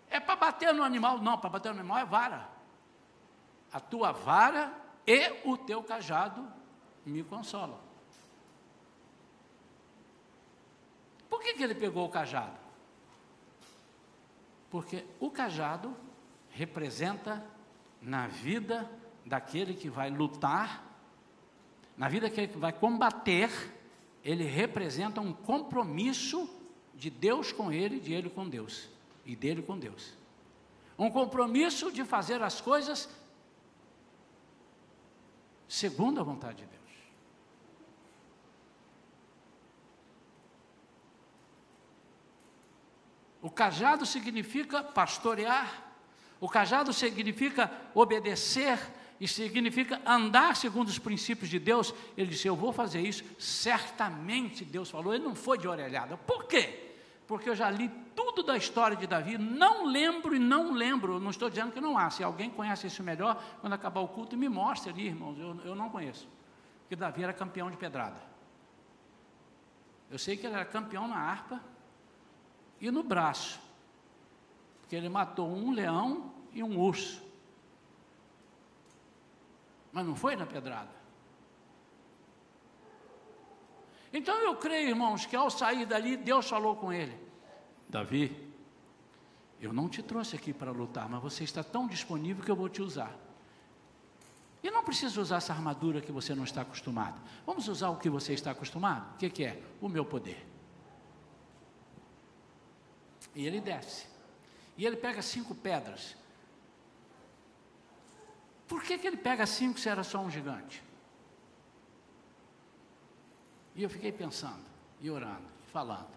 É 0.09 0.19
para 0.19 0.35
bater 0.35 0.73
no 0.73 0.83
animal? 0.83 1.19
Não, 1.19 1.37
para 1.37 1.49
bater 1.49 1.73
no 1.73 1.79
animal 1.79 1.97
é 1.99 2.05
vara. 2.05 2.47
A 3.71 3.79
tua 3.79 4.11
vara 4.11 4.73
e 5.05 5.41
o 5.43 5.57
teu 5.57 5.83
cajado 5.83 6.47
me 7.05 7.23
consolam. 7.23 7.79
Por 11.29 11.41
que, 11.41 11.53
que 11.53 11.63
ele 11.63 11.75
pegou 11.75 12.05
o 12.05 12.09
cajado? 12.09 12.57
Porque 14.69 15.05
o 15.19 15.29
cajado 15.29 15.95
representa 16.49 17.45
na 18.01 18.27
vida 18.27 18.89
daquele 19.25 19.73
que 19.73 19.89
vai 19.89 20.09
lutar, 20.09 20.83
na 21.97 22.07
vida 22.07 22.29
que 22.29 22.47
vai 22.47 22.71
combater, 22.71 23.49
ele 24.23 24.43
representa 24.45 25.19
um 25.19 25.33
compromisso 25.33 26.49
de 26.95 27.09
Deus 27.09 27.51
com 27.51 27.71
ele, 27.71 27.99
de 27.99 28.13
ele 28.13 28.29
com 28.29 28.47
Deus 28.47 28.96
e 29.27 29.35
dele 29.35 29.61
com 29.61 29.77
Deus. 29.77 30.13
Um 30.97 31.11
compromisso 31.11 31.91
de 31.91 32.03
fazer 32.03 32.41
as 32.41 32.59
coisas 32.59 33.07
segundo 35.67 36.19
a 36.21 36.23
vontade 36.23 36.59
de 36.59 36.65
Deus. 36.65 36.77
O 43.41 43.51
cajado 43.51 44.05
significa 44.05 44.81
pastorear, 44.81 45.93
o 46.39 46.49
cajado 46.49 46.93
significa 46.93 47.69
obedecer 47.93 48.79
e 49.19 49.27
significa 49.27 50.01
andar 50.05 50.55
segundo 50.55 50.87
os 50.87 50.99
princípios 50.99 51.49
de 51.49 51.59
Deus. 51.59 51.93
Ele 52.15 52.29
disse: 52.29 52.47
Eu 52.47 52.55
vou 52.55 52.71
fazer 52.71 53.01
isso. 53.01 53.23
Certamente 53.37 54.63
Deus 54.63 54.89
falou. 54.89 55.13
Ele 55.13 55.23
não 55.23 55.35
foi 55.35 55.57
de 55.57 55.67
orelhada. 55.67 56.17
Por 56.17 56.45
quê? 56.45 56.93
Porque 57.27 57.49
eu 57.49 57.55
já 57.55 57.69
li 57.69 57.89
tudo 58.15 58.26
da 58.43 58.57
história 58.57 58.95
de 58.95 59.07
Davi, 59.07 59.37
não 59.37 59.85
lembro 59.85 60.35
e 60.35 60.39
não 60.39 60.73
lembro. 60.73 61.19
Não 61.19 61.31
estou 61.31 61.49
dizendo 61.49 61.71
que 61.71 61.81
não 61.81 61.97
há. 61.97 62.09
Se 62.09 62.23
alguém 62.23 62.49
conhece 62.49 62.87
isso 62.87 63.03
melhor, 63.03 63.41
quando 63.61 63.73
acabar 63.73 64.01
o 64.01 64.07
culto, 64.07 64.35
me 64.37 64.49
mostre 64.49 64.91
ali, 64.91 65.07
irmãos. 65.07 65.37
Eu, 65.37 65.59
eu 65.63 65.75
não 65.75 65.89
conheço. 65.89 66.27
Porque 66.81 66.95
Davi 66.95 67.23
era 67.23 67.33
campeão 67.33 67.69
de 67.69 67.77
pedrada. 67.77 68.19
Eu 70.09 70.17
sei 70.17 70.37
que 70.37 70.45
ele 70.45 70.55
era 70.55 70.65
campeão 70.65 71.07
na 71.07 71.17
harpa 71.17 71.61
e 72.79 72.89
no 72.89 73.03
braço, 73.03 73.59
porque 74.79 74.95
ele 74.95 75.09
matou 75.09 75.49
um 75.49 75.71
leão 75.71 76.31
e 76.53 76.63
um 76.63 76.79
urso. 76.79 77.21
Mas 79.91 80.05
não 80.05 80.15
foi 80.15 80.35
na 80.35 80.45
pedrada. 80.45 80.95
Então 84.13 84.37
eu 84.39 84.55
creio, 84.55 84.89
irmãos, 84.89 85.25
que 85.25 85.35
ao 85.35 85.49
sair 85.49 85.85
dali, 85.85 86.15
Deus 86.15 86.47
falou 86.47 86.75
com 86.75 86.93
ele: 86.93 87.26
Davi, 87.89 88.47
eu 89.59 89.73
não 89.73 89.89
te 89.89 90.03
trouxe 90.03 90.35
aqui 90.35 90.53
para 90.53 90.71
lutar, 90.71 91.09
mas 91.09 91.21
você 91.21 91.43
está 91.43 91.63
tão 91.63 91.87
disponível 91.87 92.43
que 92.43 92.51
eu 92.51 92.55
vou 92.55 92.69
te 92.69 92.81
usar. 92.81 93.15
E 94.61 94.69
não 94.69 94.83
precisa 94.83 95.19
usar 95.21 95.37
essa 95.37 95.53
armadura 95.53 96.01
que 96.01 96.11
você 96.11 96.35
não 96.35 96.43
está 96.43 96.61
acostumado. 96.61 97.19
Vamos 97.45 97.67
usar 97.67 97.89
o 97.89 97.97
que 97.97 98.09
você 98.09 98.33
está 98.33 98.51
acostumado? 98.51 99.13
O 99.13 99.17
que, 99.17 99.29
que 99.29 99.43
é? 99.43 99.61
O 99.79 99.87
meu 99.87 100.03
poder. 100.03 100.45
E 103.33 103.45
ele 103.45 103.61
desce. 103.61 104.07
E 104.75 104.85
ele 104.85 104.97
pega 104.97 105.21
cinco 105.21 105.55
pedras. 105.55 106.15
Por 108.67 108.83
que, 108.83 108.97
que 108.97 109.07
ele 109.07 109.17
pega 109.17 109.45
cinco 109.45 109.79
se 109.79 109.87
era 109.87 110.03
só 110.03 110.19
um 110.19 110.29
gigante? 110.29 110.83
E 113.75 113.83
eu 113.83 113.89
fiquei 113.89 114.11
pensando, 114.11 114.65
e 114.99 115.09
orando, 115.09 115.45
e 115.67 115.71
falando. 115.71 116.16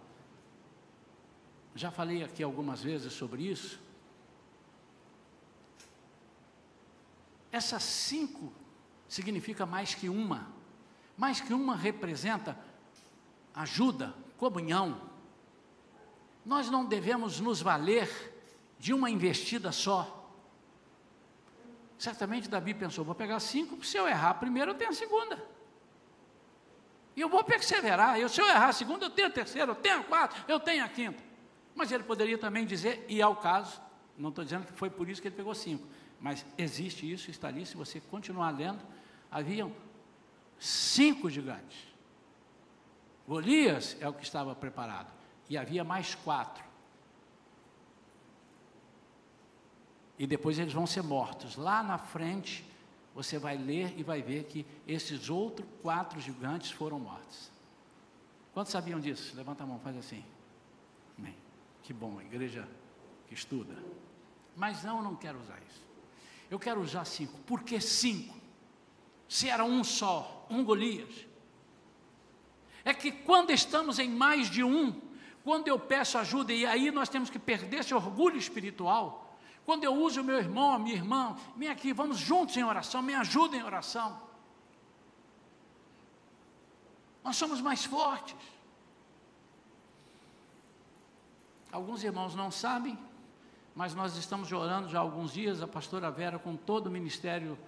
Já 1.75 1.91
falei 1.91 2.23
aqui 2.23 2.43
algumas 2.43 2.83
vezes 2.83 3.13
sobre 3.13 3.43
isso. 3.43 3.81
Essas 7.53 7.83
cinco 7.83 8.53
significa 9.09 9.67
mais 9.67 9.95
que 9.95 10.09
uma. 10.09 10.49
Mais 11.17 11.41
que 11.41 11.53
uma 11.53 11.77
representa 11.77 12.59
ajuda, 13.55 14.15
comunhão, 14.39 15.01
nós 16.45 16.71
não 16.71 16.85
devemos 16.85 17.41
nos 17.41 17.61
valer 17.61 18.09
de 18.79 18.95
uma 18.95 19.11
investida 19.11 19.71
só. 19.71 20.17
Certamente 21.99 22.49
Davi 22.49 22.73
pensou: 22.73 23.05
vou 23.05 23.15
pegar 23.15 23.39
cinco, 23.41 23.85
se 23.85 23.97
eu 23.97 24.09
errar 24.09 24.31
a 24.31 24.35
primeira, 24.35 24.71
eu 24.71 24.75
tenho 24.75 24.91
a 24.91 24.95
segunda. 24.95 25.43
E 27.15 27.21
eu 27.21 27.29
vou 27.29 27.45
perseverar. 27.45 28.19
Eu, 28.19 28.29
se 28.29 28.41
eu 28.41 28.47
errar 28.47 28.69
a 28.69 28.73
segunda, 28.73 29.05
eu 29.05 29.11
tenho 29.11 29.29
a 29.29 29.31
terceira, 29.31 29.73
eu 29.73 29.75
tenho 29.75 30.01
a 30.01 30.05
quarta, 30.05 30.37
eu 30.49 30.59
tenho 30.59 30.85
a 30.85 30.89
quinta. 30.89 31.30
Mas 31.81 31.91
ele 31.91 32.05
poderia 32.05 32.37
também 32.37 32.67
dizer, 32.67 33.07
e 33.09 33.23
ao 33.23 33.35
caso, 33.35 33.81
não 34.15 34.29
estou 34.29 34.45
dizendo 34.45 34.67
que 34.67 34.73
foi 34.75 34.91
por 34.91 35.09
isso 35.09 35.19
que 35.23 35.29
ele 35.29 35.35
pegou 35.35 35.55
cinco, 35.55 35.89
mas 36.21 36.45
existe 36.59 37.11
isso, 37.11 37.31
está 37.31 37.49
ali, 37.49 37.65
se 37.65 37.75
você 37.75 37.99
continuar 37.99 38.51
lendo, 38.51 38.85
haviam 39.31 39.73
cinco 40.59 41.31
gigantes. 41.31 41.89
Golias 43.27 43.97
é 43.99 44.07
o 44.07 44.13
que 44.13 44.23
estava 44.23 44.55
preparado 44.55 45.11
e 45.49 45.57
havia 45.57 45.83
mais 45.83 46.15
quatro. 46.15 46.63
E 50.19 50.27
depois 50.27 50.59
eles 50.59 50.75
vão 50.75 50.87
ser 50.87 51.03
mortos. 51.03 51.57
Lá 51.57 51.83
na 51.83 51.97
frente, 51.97 52.63
você 53.15 53.39
vai 53.39 53.57
ler 53.57 53.99
e 53.99 54.03
vai 54.03 54.21
ver 54.21 54.45
que 54.45 54.67
esses 54.87 55.31
outros 55.31 55.67
quatro 55.81 56.21
gigantes 56.21 56.71
foram 56.71 57.01
mortos. 57.01 57.51
Quantos 58.53 58.71
sabiam 58.71 59.01
disso? 59.01 59.35
Levanta 59.35 59.65
a 59.65 59.67
mão, 59.67 59.81
faz 59.81 59.97
assim. 59.97 60.23
Que 61.83 61.93
bom, 61.93 62.19
a 62.19 62.25
igreja 62.25 62.69
que 63.27 63.35
estuda. 63.35 63.77
Mas 64.57 64.83
não, 64.83 64.99
eu 64.99 65.03
não 65.03 65.17
quero 65.17 65.39
usar 65.41 65.59
isso. 65.69 65.87
Eu 66.51 66.59
quero 66.59 66.81
usar 66.81 67.05
cinco. 67.05 67.39
Por 67.41 67.63
que 67.63 67.81
cinco? 67.81 68.37
Se 69.29 69.49
era 69.49 69.65
um 69.65 69.85
só, 69.85 70.47
um 70.51 70.65
Golias. 70.65 71.27
É 72.85 72.93
que 72.93 73.13
quando 73.13 73.51
estamos 73.51 73.99
em 73.99 74.11
mais 74.11 74.51
de 74.51 74.65
um, 74.65 75.01
quando 75.45 75.69
eu 75.69 75.79
peço 75.79 76.19
ajuda, 76.19 76.53
e 76.53 76.67
aí 76.67 76.91
nós 76.91 77.09
temos 77.09 77.31
que 77.31 77.39
perder 77.39 77.79
esse 77.79 77.95
orgulho 77.95 78.37
espiritual. 78.37 79.39
Quando 79.65 79.85
eu 79.85 79.95
uso 79.95 80.21
o 80.21 80.25
meu 80.25 80.37
irmão, 80.37 80.73
a 80.73 80.79
minha 80.79 80.97
irmã, 80.97 81.37
vem 81.57 81.69
aqui, 81.69 81.93
vamos 81.93 82.19
juntos 82.19 82.57
em 82.57 82.65
oração, 82.65 83.01
me 83.01 83.15
ajuda 83.15 83.57
em 83.57 83.63
oração. 83.63 84.21
Nós 87.23 87.37
somos 87.37 87.61
mais 87.61 87.85
fortes. 87.85 88.35
Alguns 91.73 92.03
irmãos 92.03 92.35
não 92.35 92.51
sabem, 92.51 92.99
mas 93.75 93.95
nós 93.95 94.17
estamos 94.17 94.51
orando 94.51 94.89
já 94.89 94.99
há 94.99 95.03
alguns 95.03 95.33
dias, 95.33 95.63
a 95.63 95.69
pastora 95.69 96.11
Vera 96.11 96.39
com 96.39 96.57
todo 96.57 96.89
o 96.89 96.91
ministério 96.91 97.59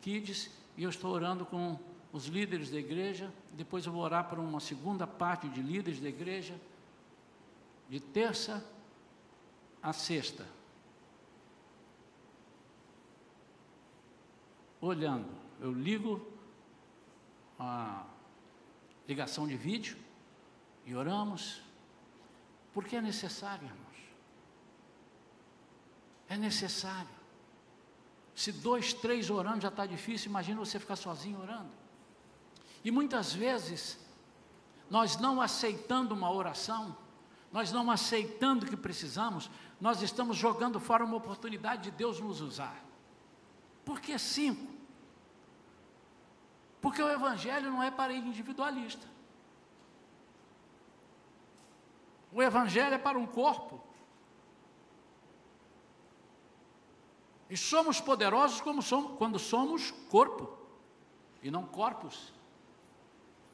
Kids, 0.00 0.50
e 0.76 0.82
eu 0.84 0.90
estou 0.90 1.12
orando 1.12 1.44
com 1.44 1.78
os 2.12 2.26
líderes 2.26 2.70
da 2.70 2.78
igreja. 2.78 3.32
Depois 3.52 3.84
eu 3.84 3.92
vou 3.92 4.02
orar 4.02 4.28
para 4.28 4.40
uma 4.40 4.60
segunda 4.60 5.06
parte 5.06 5.48
de 5.48 5.60
líderes 5.60 6.00
da 6.00 6.08
igreja 6.08 6.54
de 7.88 8.00
terça 8.00 8.64
a 9.82 9.92
sexta, 9.92 10.46
olhando, 14.80 15.28
eu 15.60 15.72
ligo 15.72 16.24
a 17.58 18.04
ligação 19.06 19.46
de 19.46 19.56
vídeo 19.56 19.98
e 20.86 20.94
oramos, 20.94 21.60
porque 22.72 22.96
é 22.96 23.02
necessário, 23.02 23.66
irmãos. 23.66 23.92
É 26.28 26.36
necessário. 26.36 27.22
Se 28.34 28.50
dois, 28.50 28.94
três 28.94 29.28
orando 29.28 29.60
já 29.60 29.68
está 29.68 29.84
difícil, 29.84 30.30
imagina 30.30 30.58
você 30.58 30.78
ficar 30.78 30.96
sozinho 30.96 31.40
orando. 31.40 31.70
E 32.84 32.90
muitas 32.90 33.32
vezes, 33.32 33.98
nós 34.88 35.16
não 35.16 35.40
aceitando 35.40 36.14
uma 36.14 36.32
oração, 36.32 36.96
nós 37.52 37.70
não 37.70 37.90
aceitando 37.90 38.66
que 38.66 38.76
precisamos, 38.76 39.50
nós 39.80 40.00
estamos 40.00 40.36
jogando 40.36 40.80
fora 40.80 41.04
uma 41.04 41.16
oportunidade 41.16 41.84
de 41.84 41.90
Deus 41.90 42.18
nos 42.18 42.40
usar. 42.40 42.82
Por 43.84 44.00
que 44.00 44.18
cinco? 44.18 44.72
Porque 46.80 47.02
o 47.02 47.08
Evangelho 47.08 47.70
não 47.70 47.82
é 47.82 47.90
para 47.90 48.12
individualista. 48.12 49.11
O 52.32 52.42
Evangelho 52.42 52.94
é 52.94 52.98
para 52.98 53.18
um 53.18 53.26
corpo. 53.26 53.80
E 57.50 57.56
somos 57.56 58.00
poderosos 58.00 58.60
somos, 58.82 59.18
quando 59.18 59.38
somos 59.38 59.90
corpo 60.08 60.56
e 61.42 61.50
não 61.50 61.66
corpos. 61.66 62.32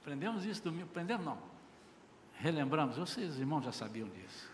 Aprendemos 0.00 0.44
isso 0.44 0.62
domingo? 0.62 0.88
Aprendemos 0.90 1.26
não 1.26 1.58
relembramos, 2.38 2.96
vocês 2.96 3.38
irmãos 3.38 3.64
já 3.64 3.72
sabiam 3.72 4.08
disso. 4.08 4.50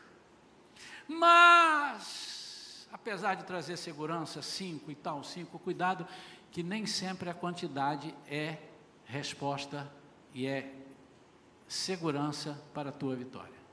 Mas 1.06 2.88
apesar 2.90 3.34
de 3.34 3.44
trazer 3.44 3.76
segurança, 3.76 4.40
cinco 4.40 4.90
e 4.90 4.94
tal, 4.94 5.22
cinco, 5.22 5.58
cuidado, 5.58 6.06
que 6.50 6.62
nem 6.62 6.86
sempre 6.86 7.28
a 7.28 7.34
quantidade 7.34 8.14
é 8.26 8.58
resposta 9.04 9.90
e 10.32 10.46
é 10.46 10.74
segurança 11.68 12.58
para 12.72 12.88
a 12.88 12.92
tua 12.92 13.14
vitória. 13.14 13.63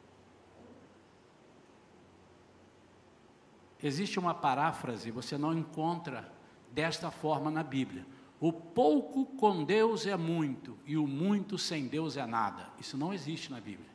Existe 3.83 4.19
uma 4.19 4.33
paráfrase, 4.33 5.09
você 5.11 5.37
não 5.37 5.53
encontra 5.53 6.31
desta 6.71 7.09
forma 7.09 7.49
na 7.49 7.63
Bíblia. 7.63 8.05
O 8.39 8.51
pouco 8.51 9.25
com 9.25 9.63
Deus 9.63 10.05
é 10.05 10.15
muito, 10.15 10.77
e 10.85 10.97
o 10.97 11.07
muito 11.07 11.57
sem 11.57 11.87
Deus 11.87 12.17
é 12.17 12.25
nada. 12.25 12.69
Isso 12.79 12.97
não 12.97 13.13
existe 13.13 13.51
na 13.51 13.59
Bíblia. 13.59 13.89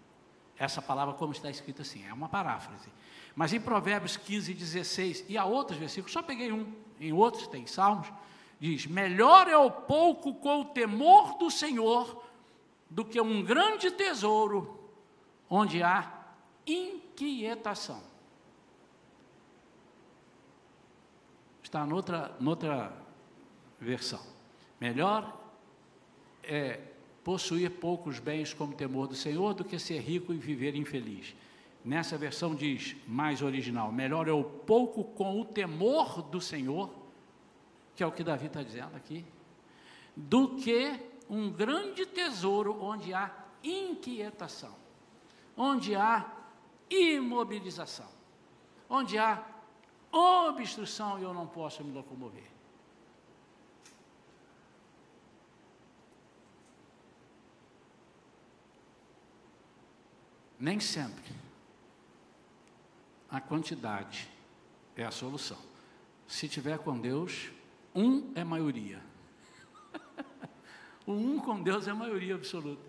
Essa 0.58 0.80
palavra, 0.80 1.14
como 1.14 1.32
está 1.32 1.50
escrita 1.50 1.82
assim, 1.82 2.06
é 2.06 2.12
uma 2.12 2.28
paráfrase. 2.28 2.88
Mas 3.34 3.52
em 3.52 3.60
Provérbios 3.60 4.16
15, 4.16 4.54
16 4.54 5.26
e 5.28 5.36
há 5.36 5.44
outros 5.44 5.78
versículos, 5.78 6.12
só 6.12 6.22
peguei 6.22 6.50
um, 6.50 6.72
em 6.98 7.12
outros 7.12 7.46
tem 7.46 7.66
Salmos, 7.66 8.10
diz: 8.58 8.86
Melhor 8.86 9.48
é 9.48 9.56
o 9.56 9.70
pouco 9.70 10.34
com 10.34 10.62
o 10.62 10.64
temor 10.64 11.36
do 11.36 11.50
Senhor 11.50 12.24
do 12.88 13.04
que 13.04 13.20
um 13.20 13.42
grande 13.42 13.90
tesouro 13.90 14.90
onde 15.50 15.82
há 15.82 16.10
inquietação. 16.66 18.02
Está 21.66 21.84
noutra, 21.84 22.32
noutra 22.38 22.92
versão. 23.80 24.22
Melhor 24.80 25.36
é 26.44 26.78
possuir 27.24 27.72
poucos 27.72 28.20
bens 28.20 28.54
como 28.54 28.72
temor 28.72 29.08
do 29.08 29.16
Senhor 29.16 29.52
do 29.52 29.64
que 29.64 29.76
ser 29.76 29.98
rico 29.98 30.32
e 30.32 30.36
viver 30.36 30.76
infeliz. 30.76 31.34
Nessa 31.84 32.16
versão 32.16 32.54
diz, 32.54 32.94
mais 33.04 33.42
original, 33.42 33.90
melhor 33.90 34.28
é 34.28 34.32
o 34.32 34.44
pouco 34.44 35.02
com 35.02 35.40
o 35.40 35.44
temor 35.44 36.22
do 36.22 36.40
Senhor, 36.40 36.88
que 37.96 38.02
é 38.04 38.06
o 38.06 38.12
que 38.12 38.22
Davi 38.22 38.46
está 38.46 38.62
dizendo 38.62 38.94
aqui, 38.94 39.24
do 40.14 40.54
que 40.54 40.94
um 41.28 41.50
grande 41.50 42.06
tesouro 42.06 42.80
onde 42.80 43.12
há 43.12 43.28
inquietação, 43.64 44.76
onde 45.56 45.96
há 45.96 46.32
imobilização, 46.88 48.08
onde 48.88 49.18
há 49.18 49.55
obstrução 50.18 51.18
e 51.18 51.22
eu 51.22 51.34
não 51.34 51.46
posso 51.46 51.84
me 51.84 51.92
locomover. 51.92 52.56
Nem 60.58 60.80
sempre 60.80 61.34
a 63.30 63.40
quantidade 63.40 64.28
é 64.96 65.04
a 65.04 65.10
solução. 65.10 65.58
Se 66.26 66.48
tiver 66.48 66.78
com 66.78 66.98
Deus, 66.98 67.50
um 67.94 68.32
é 68.34 68.42
maioria. 68.42 69.02
o 71.06 71.12
um 71.12 71.38
com 71.38 71.62
Deus 71.62 71.86
é 71.86 71.92
maioria 71.92 72.34
absoluta. 72.34 72.84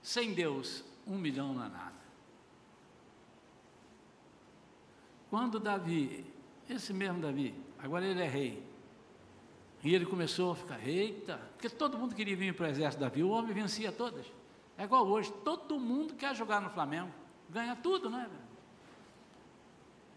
Sem 0.00 0.32
Deus, 0.32 0.84
um 1.06 1.18
milhão 1.18 1.52
não 1.52 1.64
é 1.64 1.68
nada. 1.68 2.05
Quando 5.36 5.60
Davi, 5.60 6.24
esse 6.66 6.94
mesmo 6.94 7.20
Davi, 7.20 7.54
agora 7.78 8.06
ele 8.06 8.22
é 8.22 8.26
rei, 8.26 8.66
e 9.84 9.94
ele 9.94 10.06
começou 10.06 10.52
a 10.52 10.56
ficar, 10.56 10.88
eita, 10.88 11.36
porque 11.52 11.68
todo 11.68 11.98
mundo 11.98 12.14
queria 12.14 12.34
vir 12.34 12.54
para 12.54 12.64
o 12.64 12.70
exército 12.70 13.02
Davi, 13.02 13.22
o 13.22 13.28
homem 13.28 13.52
vencia 13.52 13.92
todas. 13.92 14.24
É 14.78 14.84
igual 14.84 15.06
hoje, 15.06 15.30
todo 15.44 15.78
mundo 15.78 16.14
quer 16.14 16.34
jogar 16.34 16.62
no 16.62 16.70
Flamengo, 16.70 17.10
ganha 17.50 17.76
tudo, 17.76 18.08
né? 18.08 18.30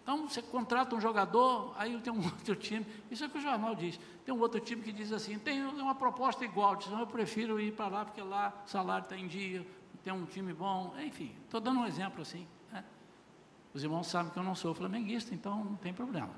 Então 0.02 0.26
você 0.26 0.42
contrata 0.42 0.96
um 0.96 1.02
jogador, 1.02 1.74
aí 1.78 2.00
tem 2.00 2.14
um 2.14 2.24
outro 2.24 2.56
time, 2.56 2.86
isso 3.12 3.22
é 3.26 3.28
o 3.28 3.30
que 3.30 3.40
o 3.40 3.42
jornal 3.42 3.76
diz. 3.76 4.00
Tem 4.24 4.34
um 4.34 4.40
outro 4.40 4.62
time 4.62 4.82
que 4.82 4.94
diz 4.94 5.12
assim, 5.12 5.38
tem 5.38 5.62
uma 5.62 5.96
proposta 5.96 6.46
igual, 6.46 6.78
diz, 6.78 6.90
eu 6.90 7.06
prefiro 7.06 7.60
ir 7.60 7.74
para 7.74 7.90
lá, 7.90 8.06
porque 8.06 8.22
lá 8.22 8.64
o 8.66 8.70
salário 8.70 9.04
está 9.04 9.18
em 9.18 9.28
dia, 9.28 9.68
tem 10.02 10.14
um 10.14 10.26
time 10.26 10.54
bom, 10.54 10.96
enfim, 10.98 11.36
estou 11.44 11.60
dando 11.60 11.82
um 11.82 11.86
exemplo 11.86 12.22
assim. 12.22 12.48
Os 13.74 13.84
irmãos 13.84 14.08
sabem 14.08 14.32
que 14.32 14.40
eu 14.40 14.44
não 14.44 14.56
sou 14.56 14.74
flamenguista, 14.74 15.34
então 15.34 15.64
não 15.64 15.76
tem 15.76 15.94
problema. 15.94 16.34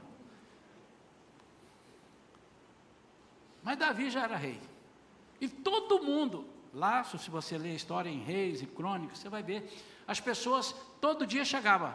Mas 3.64 3.78
Davi 3.78 4.10
já 4.10 4.24
era 4.24 4.36
rei. 4.36 4.60
E 5.40 5.48
todo 5.48 6.04
mundo, 6.04 6.46
Lá, 6.74 7.04
se 7.04 7.30
você 7.30 7.58
ler 7.58 7.72
a 7.72 7.76
história 7.76 8.10
em 8.10 8.24
Reis 8.24 8.62
e 8.62 8.66
Crônicas, 8.66 9.20
você 9.20 9.28
vai 9.28 9.44
ver, 9.44 9.70
as 10.08 10.20
pessoas 10.22 10.74
todo 11.02 11.28
dia 11.28 11.44
chegavam. 11.44 11.94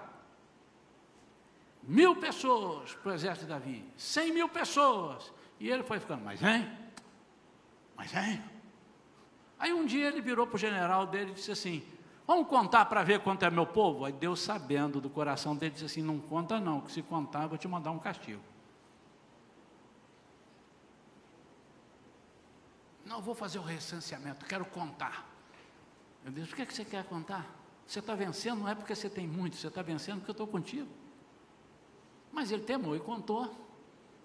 Mil 1.83 2.17
pessoas 2.17 2.95
para 2.95 3.13
o 3.13 3.15
exército 3.15 3.47
de 3.47 3.53
Davi, 3.53 3.85
cem 3.97 4.33
mil 4.33 4.49
pessoas. 4.49 5.33
E 5.59 5.71
ele 5.71 5.83
foi 5.83 5.99
ficando, 5.99 6.23
mas 6.23 6.39
vem, 6.39 6.71
mas 7.97 8.11
vem. 8.11 8.43
Aí 9.59 9.73
um 9.73 9.87
dia 9.87 10.09
ele 10.09 10.21
virou 10.21 10.47
para 10.47 10.57
o 10.57 10.59
general 10.59 11.07
dele 11.07 11.31
e 11.31 11.35
disse 11.35 11.53
assim: 11.53 11.83
Vamos 12.27 12.49
contar 12.49 12.87
para 12.87 13.05
ver 13.05 13.21
quanto 13.21 13.45
é 13.45 13.51
meu 13.51 13.67
povo? 13.67 14.05
Aí 14.05 14.13
Deus, 14.13 14.41
sabendo 14.41 15.01
do 15.01 15.09
coração 15.09 15.55
dele, 15.55 15.73
disse 15.73 15.85
assim: 15.85 16.03
Não 16.03 16.19
conta, 16.19 16.59
não, 16.59 16.81
que 16.81 16.91
se 16.91 17.03
contar, 17.03 17.45
eu 17.45 17.49
vou 17.49 17.59
te 17.59 17.69
mandar 17.69 17.93
um 17.93 17.99
castigo. 17.99 18.43
Não, 23.07 23.23
vou 23.23 23.37
fazer 23.37 23.61
o 23.61 23.63
recenseamento, 23.63 24.45
quero 24.45 24.65
contar. 24.65 25.25
Eu 26.25 26.33
disse, 26.33 26.49
por 26.49 26.57
que, 26.57 26.75
você 26.75 26.85
quer 26.85 27.05
contar? 27.05 27.47
Você 27.87 28.01
está 28.01 28.17
vencendo, 28.17 28.59
não 28.59 28.69
é 28.69 28.75
porque 28.75 28.97
você 28.97 29.09
tem 29.09 29.29
muito, 29.29 29.57
você 29.57 29.69
está 29.69 29.81
vencendo 29.81 30.17
porque 30.17 30.31
eu 30.31 30.33
estou 30.33 30.47
contigo. 30.49 30.89
Mas 32.33 32.51
ele 32.51 32.65
temou 32.65 32.97
e 32.97 33.01
contou. 33.01 33.55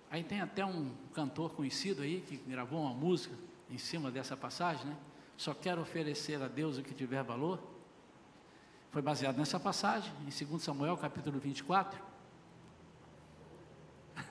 Aí 0.09 0.23
tem 0.23 0.41
até 0.41 0.65
um 0.65 0.91
cantor 1.13 1.51
conhecido 1.51 2.01
aí 2.01 2.21
que 2.21 2.37
gravou 2.37 2.81
uma 2.81 2.93
música 2.93 3.35
em 3.69 3.77
cima 3.77 4.09
dessa 4.09 4.35
passagem, 4.35 4.87
né? 4.87 4.97
Só 5.37 5.53
quero 5.53 5.81
oferecer 5.81 6.41
a 6.41 6.47
Deus 6.47 6.79
o 6.79 6.83
que 6.83 6.93
tiver 6.93 7.23
valor. 7.23 7.59
Foi 8.91 9.01
baseado 9.01 9.37
nessa 9.37 9.57
passagem, 9.57 10.11
em 10.19 10.45
2 10.45 10.61
Samuel 10.61 10.97
capítulo 10.97 11.39
24. 11.39 11.97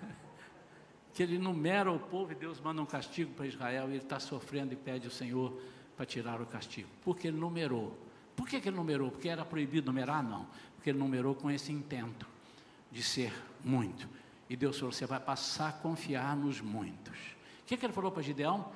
que 1.15 1.23
ele 1.23 1.39
numera 1.39 1.91
o 1.91 1.99
povo 1.99 2.33
e 2.33 2.35
Deus 2.35 2.61
manda 2.61 2.83
um 2.83 2.87
castigo 2.87 3.33
para 3.33 3.47
Israel 3.47 3.89
e 3.89 3.93
ele 3.93 4.03
está 4.03 4.21
sofrendo 4.21 4.75
e 4.75 4.77
pede 4.77 5.07
ao 5.07 5.11
Senhor 5.11 5.59
para 5.97 6.05
tirar 6.05 6.43
o 6.43 6.47
castigo. 6.47 6.91
Porque 7.03 7.29
ele 7.29 7.39
numerou. 7.39 7.99
Por 8.37 8.47
que, 8.47 8.61
que 8.61 8.69
ele 8.69 8.77
numerou? 8.77 9.11
Porque 9.11 9.31
era 9.31 9.47
proibido 9.47 9.87
numerar? 9.87 10.23
Não. 10.23 10.47
Porque 10.75 10.91
ele 10.91 10.99
numerou 10.99 11.35
com 11.35 11.51
esse 11.51 11.73
intento 11.73 12.27
de 12.93 13.03
ser 13.03 13.33
muito. 13.65 14.07
E 14.47 14.57
Deus 14.57 14.79
falou: 14.79 14.93
você 14.93 15.07
vai 15.07 15.21
passar 15.21 15.69
a 15.71 15.73
confiar 15.73 16.37
nos 16.37 16.61
muitos. 16.61 17.17
O 17.63 17.65
que, 17.67 17.79
que 17.79 17.87
ele 17.87 17.95
falou 17.95 18.11
para 18.11 18.23
Gideão? 18.23 18.71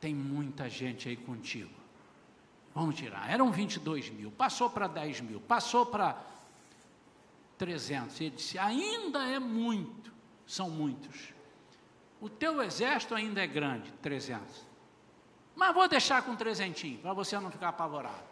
Tem 0.00 0.12
muita 0.12 0.68
gente 0.68 1.08
aí 1.08 1.16
contigo. 1.16 1.83
Vamos 2.74 2.96
tirar. 2.96 3.30
Eram 3.30 3.52
22 3.52 4.10
mil, 4.10 4.32
passou 4.32 4.68
para 4.68 4.88
10 4.88 5.20
mil, 5.20 5.40
passou 5.40 5.86
para 5.86 6.20
300. 7.56 8.20
Ele 8.20 8.30
disse: 8.30 8.58
ainda 8.58 9.24
é 9.24 9.38
muito, 9.38 10.12
são 10.46 10.68
muitos. 10.68 11.32
O 12.20 12.28
teu 12.28 12.62
exército 12.62 13.14
ainda 13.14 13.42
é 13.42 13.46
grande, 13.46 13.92
300. 14.02 14.66
Mas 15.54 15.74
vou 15.74 15.86
deixar 15.86 16.22
com 16.22 16.34
trezentinho, 16.34 16.98
para 16.98 17.12
você 17.12 17.38
não 17.38 17.50
ficar 17.50 17.68
apavorado. 17.68 18.24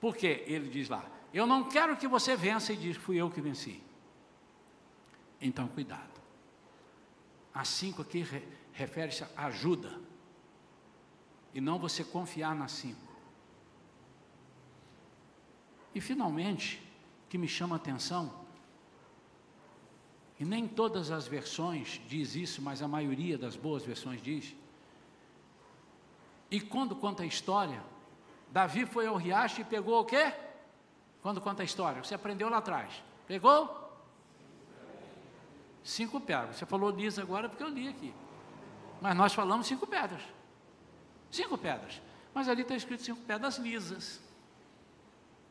Por 0.00 0.16
quê? 0.16 0.42
Ele 0.46 0.68
diz 0.68 0.88
lá, 0.88 1.04
eu 1.32 1.46
não 1.46 1.68
quero 1.68 1.96
que 1.96 2.08
você 2.08 2.34
vença 2.34 2.72
e 2.72 2.76
diz, 2.76 2.96
fui 2.96 3.16
eu 3.16 3.30
que 3.30 3.40
venci. 3.40 3.80
Então, 5.40 5.68
cuidado. 5.68 6.10
A 7.54 7.64
cinco 7.64 8.02
aqui 8.02 8.26
refere-se 8.72 9.24
a 9.36 9.46
ajuda. 9.46 10.00
E 11.54 11.60
não 11.60 11.78
você 11.78 12.02
confiar 12.02 12.54
nas 12.54 12.72
cinco. 12.72 13.11
E 15.94 16.00
finalmente, 16.00 16.82
que 17.28 17.36
me 17.36 17.48
chama 17.48 17.76
a 17.76 17.78
atenção, 17.78 18.32
e 20.38 20.44
nem 20.44 20.66
todas 20.66 21.10
as 21.10 21.28
versões 21.28 22.00
diz 22.08 22.34
isso, 22.34 22.60
mas 22.60 22.82
a 22.82 22.88
maioria 22.88 23.38
das 23.38 23.54
boas 23.54 23.84
versões 23.84 24.20
diz. 24.20 24.56
E 26.50 26.60
quando 26.60 26.96
conta 26.96 27.22
a 27.22 27.26
história, 27.26 27.82
Davi 28.50 28.84
foi 28.84 29.06
ao 29.06 29.16
riacho 29.16 29.60
e 29.60 29.64
pegou 29.64 30.00
o 30.00 30.04
quê? 30.04 30.34
Quando 31.22 31.40
conta 31.40 31.62
a 31.62 31.64
história, 31.64 32.02
você 32.02 32.14
aprendeu 32.14 32.48
lá 32.48 32.58
atrás. 32.58 33.02
Pegou? 33.26 33.82
Cinco 35.84 36.20
pedras. 36.20 36.56
Você 36.56 36.66
falou 36.66 36.90
liso 36.90 37.20
agora 37.20 37.48
porque 37.48 37.62
eu 37.62 37.68
li 37.68 37.86
aqui. 37.86 38.12
Mas 39.00 39.16
nós 39.16 39.32
falamos 39.32 39.66
cinco 39.66 39.86
pedras. 39.86 40.22
Cinco 41.30 41.56
pedras. 41.56 42.02
Mas 42.34 42.48
ali 42.48 42.62
está 42.62 42.74
escrito 42.74 43.02
cinco 43.02 43.20
pedras 43.20 43.58
lisas. 43.58 44.20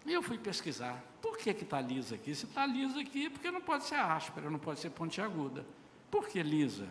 E 0.06 0.14
eu 0.14 0.22
fui 0.22 0.38
pesquisar. 0.38 1.04
Por 1.22 1.38
que 1.38 1.52
está 1.52 1.80
lisa 1.80 2.16
aqui? 2.16 2.34
Se 2.34 2.46
está 2.46 2.66
lisa 2.66 3.00
aqui, 3.00 3.30
porque 3.30 3.52
não 3.52 3.62
pode 3.62 3.84
ser 3.84 3.96
áspera, 3.96 4.50
não 4.50 4.60
pode 4.60 4.80
ser 4.80 4.90
pontiaguda. 4.90 5.66
Por 6.10 6.28
que 6.28 6.42
lisa? 6.42 6.90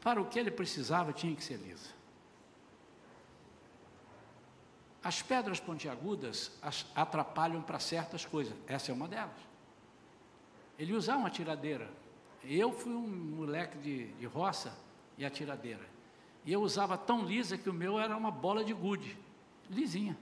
Para 0.00 0.20
o 0.20 0.26
que 0.26 0.38
ele 0.38 0.50
precisava, 0.50 1.12
tinha 1.12 1.34
que 1.36 1.44
ser 1.44 1.58
lisa. 1.58 1.90
As 5.02 5.22
pedras 5.22 5.60
pontiagudas 5.60 6.52
as 6.60 6.86
atrapalham 6.94 7.62
para 7.62 7.78
certas 7.78 8.24
coisas. 8.24 8.54
Essa 8.66 8.90
é 8.90 8.94
uma 8.94 9.08
delas. 9.08 9.36
ele 10.78 10.94
usava 10.94 11.18
uma 11.18 11.30
tiradeira. 11.30 11.90
Eu 12.42 12.72
fui 12.72 12.92
um 12.92 13.06
moleque 13.06 13.76
de, 13.78 14.06
de 14.14 14.26
roça 14.26 14.76
e 15.18 15.24
a 15.24 15.30
tiradeira. 15.30 15.86
E 16.44 16.52
eu 16.52 16.62
usava 16.62 16.96
tão 16.96 17.22
lisa 17.22 17.58
que 17.58 17.68
o 17.68 17.72
meu 17.72 18.00
era 18.00 18.16
uma 18.16 18.30
bola 18.30 18.64
de 18.64 18.72
gude, 18.72 19.16
lisinha. 19.68 20.16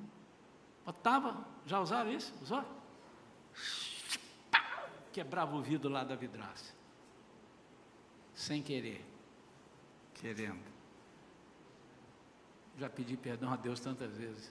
Botava, 0.89 1.36
já 1.66 1.78
usaram 1.80 2.11
isso? 2.11 2.32
Usou? 2.41 2.64
Quebrava 5.12 5.55
o 5.55 5.61
vidro 5.61 5.91
lá 5.91 6.03
da 6.03 6.16
vidraça. 6.16 6.72
Sem 8.32 8.62
querer. 8.62 9.05
Querendo. 10.14 10.64
Já 12.78 12.89
pedi 12.89 13.18
perdão 13.18 13.53
a 13.53 13.57
Deus 13.57 13.80
tantas 13.80 14.16
vezes. 14.16 14.51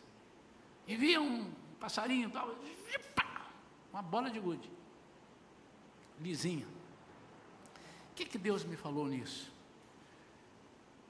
E 0.85 0.95
via 0.95 1.19
um 1.19 1.51
passarinho, 1.79 2.29
tal, 2.29 2.53
uma 3.91 4.03
bola 4.03 4.29
de 4.29 4.39
gude. 4.39 4.69
Lisinha. 6.19 6.67
O 8.11 8.15
que, 8.15 8.25
que 8.25 8.37
Deus 8.37 8.63
me 8.63 8.75
falou 8.75 9.07
nisso? 9.07 9.51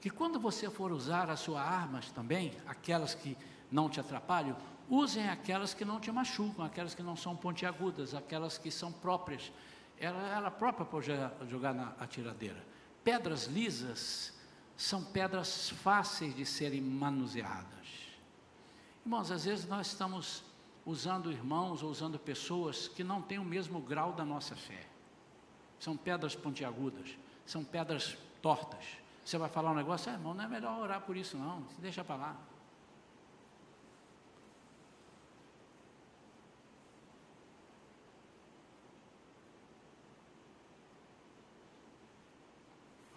Que 0.00 0.08
quando 0.08 0.40
você 0.40 0.70
for 0.70 0.90
usar 0.90 1.28
as 1.28 1.40
suas 1.40 1.60
armas 1.60 2.10
também, 2.12 2.56
aquelas 2.66 3.14
que 3.14 3.36
não 3.70 3.90
te 3.90 4.00
atrapalham, 4.00 4.56
usem 4.88 5.28
aquelas 5.28 5.74
que 5.74 5.84
não 5.84 6.00
te 6.00 6.10
machucam, 6.10 6.64
aquelas 6.64 6.94
que 6.94 7.02
não 7.02 7.16
são 7.16 7.36
pontiagudas, 7.36 8.14
aquelas 8.14 8.58
que 8.58 8.70
são 8.70 8.90
próprias. 8.90 9.52
Ela 9.98 10.20
era 10.28 10.50
própria 10.50 10.86
para 10.86 11.46
jogar 11.46 11.74
na 11.74 11.88
atiradeira. 11.98 12.64
Pedras 13.04 13.46
lisas 13.46 14.32
são 14.76 15.02
pedras 15.02 15.70
fáceis 15.70 16.34
de 16.34 16.46
serem 16.46 16.80
manuseadas. 16.80 17.66
Irmãos, 19.04 19.30
às 19.30 19.44
vezes 19.44 19.66
nós 19.66 19.88
estamos 19.88 20.44
usando 20.86 21.32
irmãos 21.32 21.82
ou 21.82 21.90
usando 21.90 22.18
pessoas 22.18 22.88
que 22.88 23.02
não 23.02 23.20
têm 23.20 23.38
o 23.38 23.44
mesmo 23.44 23.80
grau 23.80 24.12
da 24.12 24.24
nossa 24.24 24.54
fé. 24.54 24.86
São 25.78 25.96
pedras 25.96 26.34
pontiagudas, 26.34 27.16
são 27.44 27.64
pedras 27.64 28.16
tortas. 28.40 28.84
Você 29.24 29.36
vai 29.36 29.48
falar 29.48 29.72
um 29.72 29.74
negócio, 29.74 30.10
ah, 30.10 30.14
irmão, 30.14 30.32
não 30.32 30.44
é 30.44 30.48
melhor 30.48 30.78
orar 30.80 31.02
por 31.02 31.16
isso 31.16 31.36
não, 31.36 31.62
deixa 31.78 32.02
para 32.02 32.16
lá. 32.16 32.36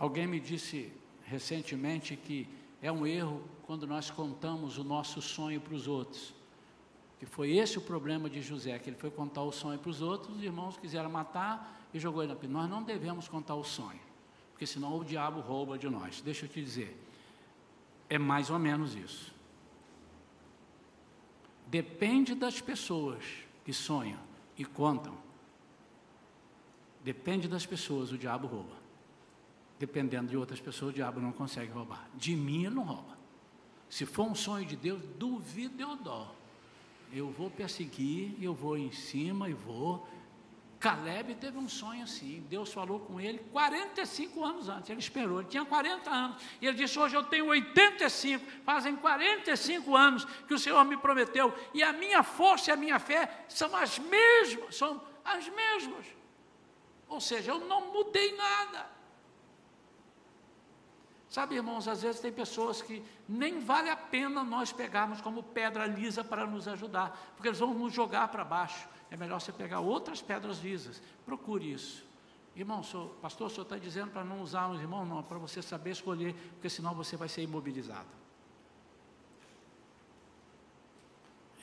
Alguém 0.01 0.25
me 0.25 0.39
disse 0.39 0.91
recentemente 1.27 2.15
que 2.15 2.49
é 2.81 2.91
um 2.91 3.05
erro 3.05 3.39
quando 3.67 3.85
nós 3.85 4.09
contamos 4.09 4.79
o 4.79 4.83
nosso 4.83 5.21
sonho 5.21 5.61
para 5.61 5.75
os 5.75 5.87
outros. 5.87 6.33
Que 7.19 7.25
foi 7.27 7.55
esse 7.55 7.77
o 7.77 7.81
problema 7.81 8.27
de 8.27 8.41
José, 8.41 8.79
que 8.79 8.89
ele 8.89 8.97
foi 8.97 9.11
contar 9.11 9.43
o 9.43 9.51
sonho 9.51 9.77
para 9.77 9.91
os 9.91 10.01
outros, 10.01 10.37
os 10.37 10.43
irmãos 10.43 10.75
quiseram 10.75 11.07
matar 11.07 11.87
e 11.93 11.99
jogou 11.99 12.23
ele 12.23 12.33
na 12.33 12.39
pia. 12.39 12.49
Nós 12.49 12.67
não 12.67 12.81
devemos 12.81 13.27
contar 13.27 13.53
o 13.53 13.63
sonho, 13.63 13.99
porque 14.51 14.65
senão 14.65 14.97
o 14.97 15.05
diabo 15.05 15.39
rouba 15.39 15.77
de 15.77 15.87
nós. 15.87 16.19
Deixa 16.19 16.45
eu 16.45 16.49
te 16.49 16.63
dizer, 16.63 16.97
é 18.09 18.17
mais 18.17 18.49
ou 18.49 18.57
menos 18.57 18.95
isso. 18.95 19.31
Depende 21.67 22.33
das 22.33 22.59
pessoas 22.59 23.23
que 23.63 23.71
sonham 23.71 24.19
e 24.57 24.65
contam. 24.65 25.15
Depende 27.03 27.47
das 27.47 27.67
pessoas, 27.67 28.11
o 28.11 28.17
diabo 28.17 28.47
rouba 28.47 28.80
dependendo 29.81 30.29
de 30.29 30.37
outras 30.37 30.59
pessoas, 30.59 30.91
o 30.91 30.93
diabo 30.93 31.19
não 31.19 31.31
consegue 31.31 31.71
roubar. 31.71 32.07
De 32.13 32.35
mim 32.35 32.65
ele 32.65 32.75
não 32.75 32.83
rouba. 32.83 33.17
Se 33.89 34.05
for 34.05 34.27
um 34.27 34.35
sonho 34.35 34.63
de 34.63 34.75
Deus, 34.75 35.01
duvido 35.17 35.81
eu 35.81 35.95
dó. 35.95 36.35
Eu 37.11 37.31
vou 37.31 37.49
perseguir, 37.49 38.35
eu 38.39 38.53
vou 38.53 38.77
em 38.77 38.91
cima 38.91 39.49
e 39.49 39.53
vou. 39.53 40.07
Caleb 40.79 41.33
teve 41.35 41.57
um 41.57 41.67
sonho 41.67 42.03
assim. 42.03 42.45
Deus 42.47 42.71
falou 42.71 42.99
com 42.99 43.19
ele 43.19 43.39
45 43.51 44.43
anos 44.45 44.69
antes. 44.69 44.89
Ele 44.91 44.99
esperou, 44.99 45.39
ele 45.39 45.49
tinha 45.49 45.65
40 45.65 46.09
anos. 46.11 46.43
E 46.61 46.67
ele 46.67 46.77
disse: 46.77 46.99
Hoje 46.99 47.15
eu 47.15 47.23
tenho 47.23 47.47
85. 47.47 48.45
Fazem 48.63 48.95
45 48.95 49.97
anos 49.97 50.25
que 50.47 50.53
o 50.53 50.59
Senhor 50.59 50.85
me 50.85 50.95
prometeu. 50.95 51.51
E 51.73 51.81
a 51.81 51.91
minha 51.91 52.21
força 52.21 52.69
e 52.69 52.73
a 52.73 52.77
minha 52.77 52.99
fé 52.99 53.45
são 53.49 53.75
as 53.75 53.97
mesmas. 53.97 54.75
São 54.75 55.01
as 55.25 55.49
mesmas. 55.49 56.05
Ou 57.09 57.19
seja, 57.19 57.51
eu 57.51 57.59
não 57.61 57.91
mudei 57.91 58.35
nada. 58.35 59.00
Sabe, 61.31 61.55
irmãos, 61.55 61.87
às 61.87 62.01
vezes 62.01 62.19
tem 62.19 62.29
pessoas 62.29 62.81
que 62.81 63.01
nem 63.25 63.57
vale 63.61 63.89
a 63.89 63.95
pena 63.95 64.43
nós 64.43 64.73
pegarmos 64.73 65.21
como 65.21 65.41
pedra 65.41 65.85
lisa 65.85 66.25
para 66.25 66.45
nos 66.45 66.67
ajudar, 66.67 67.17
porque 67.37 67.47
eles 67.47 67.59
vão 67.59 67.73
nos 67.73 67.93
jogar 67.93 68.27
para 68.27 68.43
baixo. 68.43 68.85
É 69.09 69.15
melhor 69.15 69.39
você 69.39 69.53
pegar 69.53 69.79
outras 69.79 70.21
pedras 70.21 70.59
lisas. 70.59 71.01
Procure 71.25 71.71
isso. 71.71 72.05
Irmão, 72.53 72.83
senhor, 72.83 73.07
pastor, 73.21 73.47
o 73.47 73.49
senhor 73.49 73.63
está 73.63 73.77
dizendo 73.77 74.11
para 74.11 74.25
não 74.25 74.41
usar 74.41 74.67
os 74.67 74.81
irmãos? 74.81 75.05
Não, 75.07 75.23
para 75.23 75.37
você 75.37 75.61
saber 75.61 75.91
escolher, 75.91 76.35
porque 76.55 76.67
senão 76.67 76.93
você 76.93 77.15
vai 77.15 77.29
ser 77.29 77.43
imobilizado. 77.43 78.09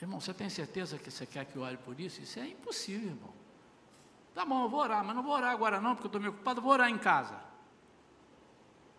Irmão, 0.01 0.19
você 0.19 0.33
tem 0.33 0.49
certeza 0.49 0.97
que 0.97 1.11
você 1.11 1.27
quer 1.27 1.45
que 1.45 1.55
eu 1.55 1.61
olhe 1.61 1.77
por 1.77 1.99
isso? 1.99 2.19
Isso 2.23 2.39
é 2.39 2.47
impossível, 2.47 3.09
irmão. 3.09 3.33
Tá 4.33 4.43
bom, 4.43 4.63
eu 4.63 4.69
vou 4.69 4.79
orar, 4.79 5.05
mas 5.05 5.15
não 5.15 5.21
vou 5.21 5.33
orar 5.33 5.51
agora 5.51 5.79
não, 5.79 5.93
porque 5.93 6.07
eu 6.07 6.09
estou 6.09 6.21
meio 6.21 6.33
ocupado, 6.33 6.59
vou 6.59 6.71
orar 6.71 6.89
em 6.89 6.97
casa. 6.97 7.48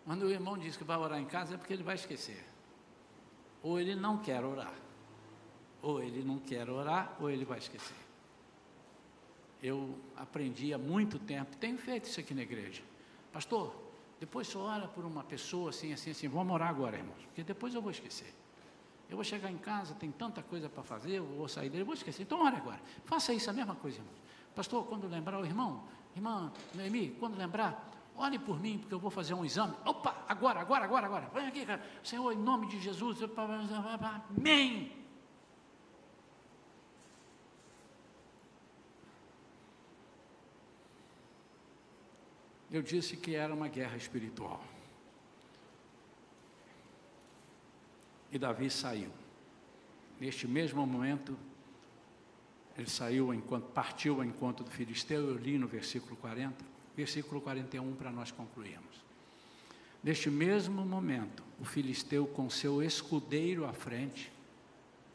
Quando 0.05 0.23
o 0.23 0.31
irmão 0.31 0.57
diz 0.57 0.75
que 0.75 0.83
vai 0.83 0.97
orar 0.97 1.19
em 1.19 1.25
casa 1.25 1.55
é 1.55 1.57
porque 1.57 1.73
ele 1.73 1.83
vai 1.83 1.95
esquecer. 1.95 2.43
Ou 3.61 3.79
ele 3.79 3.95
não 3.95 4.17
quer 4.17 4.43
orar. 4.43 4.73
Ou 5.81 6.01
ele 6.01 6.23
não 6.23 6.39
quer 6.39 6.69
orar, 6.69 7.15
ou 7.19 7.29
ele 7.29 7.45
vai 7.45 7.59
esquecer. 7.59 7.95
Eu 9.61 9.95
aprendi 10.17 10.73
há 10.73 10.77
muito 10.77 11.19
tempo, 11.19 11.55
tenho 11.57 11.77
feito 11.77 12.05
isso 12.05 12.19
aqui 12.19 12.33
na 12.33 12.41
igreja. 12.41 12.81
Pastor, 13.31 13.75
depois 14.19 14.47
só 14.47 14.59
ora 14.61 14.87
por 14.87 15.05
uma 15.05 15.23
pessoa 15.23 15.69
assim, 15.69 15.93
assim, 15.93 16.11
assim. 16.11 16.27
Vamos 16.27 16.53
orar 16.53 16.69
agora, 16.69 16.97
irmãos, 16.97 17.23
porque 17.25 17.43
depois 17.43 17.73
eu 17.73 17.81
vou 17.81 17.91
esquecer. 17.91 18.33
Eu 19.09 19.17
vou 19.17 19.23
chegar 19.23 19.51
em 19.51 19.57
casa, 19.57 19.93
tem 19.95 20.09
tanta 20.09 20.41
coisa 20.41 20.69
para 20.69 20.83
fazer, 20.83 21.17
eu 21.17 21.25
vou 21.25 21.47
sair 21.47 21.69
dele, 21.69 21.81
eu 21.81 21.85
vou 21.85 21.95
esquecer. 21.95 22.23
Então 22.23 22.43
ore 22.43 22.55
agora. 22.55 22.79
Faça 23.03 23.33
isso, 23.33 23.49
a 23.49 23.53
mesma 23.53 23.75
coisa, 23.75 23.97
irmãos. 23.97 24.15
Pastor, 24.55 24.85
quando 24.85 25.07
lembrar 25.07 25.39
o 25.39 25.45
irmão, 25.45 25.83
irmã 26.15 26.51
Noemi, 26.73 27.15
quando 27.19 27.37
lembrar, 27.37 27.90
Ore 28.21 28.37
por 28.37 28.59
mim, 28.59 28.77
porque 28.77 28.93
eu 28.93 28.99
vou 28.99 29.09
fazer 29.09 29.33
um 29.33 29.43
exame. 29.43 29.73
Opa, 29.83 30.23
agora, 30.29 30.59
agora, 30.59 30.85
agora, 30.85 31.07
agora. 31.07 31.29
Vem 31.33 31.47
aqui, 31.47 31.65
cara. 31.65 31.83
Senhor, 32.03 32.31
em 32.31 32.37
nome 32.37 32.67
de 32.67 32.79
Jesus. 32.79 33.17
Amém. 34.37 34.91
Eu 42.69 42.83
disse 42.83 43.17
que 43.17 43.33
era 43.33 43.51
uma 43.51 43.67
guerra 43.67 43.97
espiritual. 43.97 44.63
E 48.31 48.37
Davi 48.37 48.69
saiu. 48.69 49.09
Neste 50.19 50.47
mesmo 50.47 50.85
momento, 50.85 51.35
ele 52.77 52.87
saiu 52.87 53.33
enquanto 53.33 53.71
partiu 53.71 54.17
ao 54.17 54.23
encontro 54.23 54.63
do 54.63 54.69
filisteu, 54.69 55.27
eu 55.27 55.37
li 55.37 55.57
no 55.57 55.67
versículo 55.67 56.15
40 56.17 56.70
versículo 56.95 57.41
41 57.41 57.95
para 57.95 58.11
nós 58.11 58.31
concluirmos. 58.31 59.01
Neste 60.03 60.29
mesmo 60.29 60.83
momento, 60.83 61.43
o 61.59 61.65
filisteu 61.65 62.25
com 62.25 62.49
seu 62.49 62.81
escudeiro 62.81 63.65
à 63.65 63.73
frente, 63.73 64.31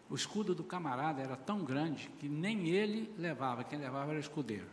o 0.09 0.15
escudo 0.15 0.55
do 0.55 0.63
camarada 0.63 1.21
era 1.21 1.37
tão 1.37 1.65
grande 1.65 2.09
que 2.21 2.29
nem 2.29 2.69
ele 2.69 3.13
levava, 3.19 3.65
quem 3.65 3.79
levava 3.79 4.11
era 4.11 4.19
o 4.19 4.21
escudeiro. 4.21 4.69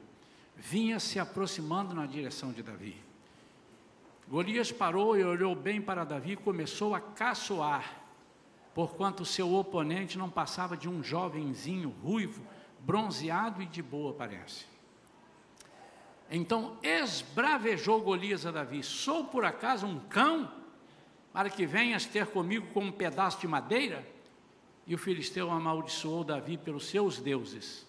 Vinha 0.55 0.99
se 0.99 1.19
aproximando 1.19 1.95
na 1.95 2.05
direção 2.05 2.51
de 2.51 2.61
Davi. 2.61 2.95
Golias 4.27 4.71
parou 4.71 5.17
e 5.17 5.23
olhou 5.23 5.55
bem 5.55 5.81
para 5.81 6.03
Davi 6.03 6.33
e 6.33 6.37
começou 6.37 6.93
a 6.93 6.99
caçoar, 6.99 8.03
porquanto 8.73 9.25
seu 9.25 9.53
oponente 9.53 10.17
não 10.17 10.29
passava 10.29 10.77
de 10.77 10.87
um 10.87 11.03
jovenzinho 11.03 11.89
ruivo, 12.03 12.45
bronzeado 12.79 13.61
e 13.61 13.65
de 13.65 13.81
boa 13.81 14.11
aparência. 14.11 14.72
Então 16.29 16.77
esbravejou 16.81 18.01
Golias 18.01 18.45
a 18.45 18.51
Davi: 18.51 18.83
Sou 18.83 19.25
por 19.25 19.45
acaso 19.45 19.85
um 19.85 19.99
cão 19.99 20.51
para 21.31 21.49
que 21.49 21.65
venhas 21.65 22.05
ter 22.05 22.27
comigo 22.27 22.67
com 22.73 22.85
um 22.85 22.91
pedaço 22.91 23.39
de 23.39 23.47
madeira? 23.47 24.07
E 24.85 24.93
o 24.93 24.97
filisteu 24.97 25.49
amaldiçoou 25.49 26.23
Davi 26.23 26.57
pelos 26.57 26.87
seus 26.87 27.19
deuses, 27.19 27.87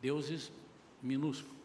deuses 0.00 0.52
minúsculos. 1.02 1.56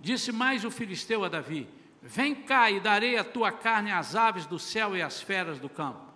Disse 0.00 0.32
mais 0.32 0.64
o 0.64 0.70
filisteu 0.70 1.24
a 1.24 1.28
Davi: 1.28 1.68
Vem 2.02 2.34
cá 2.34 2.70
e 2.70 2.80
darei 2.80 3.16
a 3.16 3.22
tua 3.22 3.52
carne 3.52 3.92
às 3.92 4.16
aves 4.16 4.46
do 4.46 4.58
céu 4.58 4.96
e 4.96 5.02
às 5.02 5.22
feras 5.22 5.60
do 5.60 5.68
campo. 5.68 6.11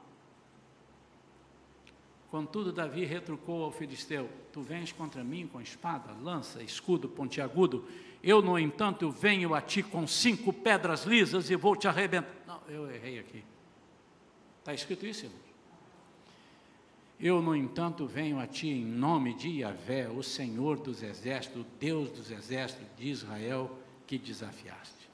Contudo, 2.31 2.73
Davi 2.73 3.05
retrucou 3.05 3.65
ao 3.65 3.71
filisteu: 3.71 4.29
Tu 4.53 4.61
vens 4.61 4.93
contra 4.93 5.23
mim 5.23 5.47
com 5.47 5.61
espada, 5.61 6.13
lança, 6.23 6.63
escudo 6.63 7.09
pontiagudo 7.09 7.85
eu, 8.27 8.43
no 8.43 8.59
entanto, 8.59 9.09
venho 9.09 9.55
a 9.55 9.61
ti 9.61 9.85
com 9.85 10.05
cinco 10.05 10.53
pedras 10.53 11.05
lisas 11.05 11.49
e 11.49 11.55
vou 11.55 11.77
te 11.77 11.87
arrebentar. 11.87 12.35
Não, 12.45 12.61
eu 12.69 12.91
errei 12.91 13.21
aqui. 13.21 13.45
Está 14.59 14.75
escrito 14.75 15.07
isso, 15.07 15.27
irmão? 15.27 15.39
Eu, 17.21 17.41
no 17.41 17.55
entanto, 17.55 18.05
venho 18.05 18.41
a 18.41 18.47
ti 18.49 18.67
em 18.67 18.85
nome 18.85 19.33
de 19.35 19.61
Yahvé, 19.61 20.09
o 20.09 20.25
Senhor 20.25 20.77
dos 20.77 21.05
exércitos, 21.05 21.63
o 21.63 21.67
Deus 21.79 22.11
dos 22.11 22.33
exércitos 22.33 22.85
de 22.97 23.09
Israel, 23.09 23.79
que 24.09 24.19
desafiaste. 24.19 25.09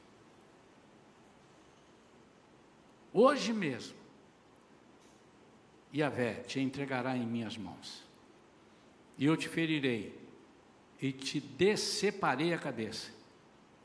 Hoje 3.12 3.52
mesmo, 3.52 3.94
Yahvé 5.94 6.34
te 6.46 6.60
entregará 6.60 7.16
em 7.16 7.26
minhas 7.26 7.56
mãos, 7.56 8.02
e 9.18 9.26
eu 9.26 9.36
te 9.36 9.48
ferirei, 9.48 10.18
e 11.00 11.12
te 11.12 11.40
deceparei 11.40 12.54
a 12.54 12.58
cabeça, 12.58 13.10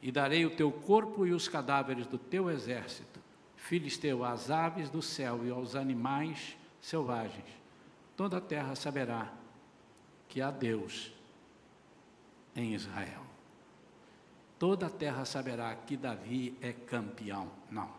e 0.01 0.12
darei 0.12 0.45
o 0.45 0.55
teu 0.55 0.72
corpo 0.72 1.26
e 1.26 1.32
os 1.32 1.47
cadáveres 1.47 2.08
do 2.08 2.18
teu 2.18 2.49
exército, 2.49 3.20
filisteu, 3.55 4.24
às 4.24 4.49
aves 4.49 4.89
do 4.89 5.01
céu 5.01 5.45
e 5.45 5.49
aos 5.49 5.76
animais 5.76 6.55
selvagens 6.80 7.58
toda 8.18 8.38
a 8.38 8.41
terra 8.41 8.76
saberá 8.76 9.32
que 10.28 10.41
há 10.41 10.49
Deus 10.49 11.14
em 12.55 12.74
Israel. 12.74 13.22
Toda 14.58 14.88
a 14.88 14.89
terra 14.89 15.24
saberá 15.24 15.76
que 15.76 15.95
Davi 15.95 16.58
é 16.60 16.74
campeão. 16.74 17.51
Não. 17.70 17.91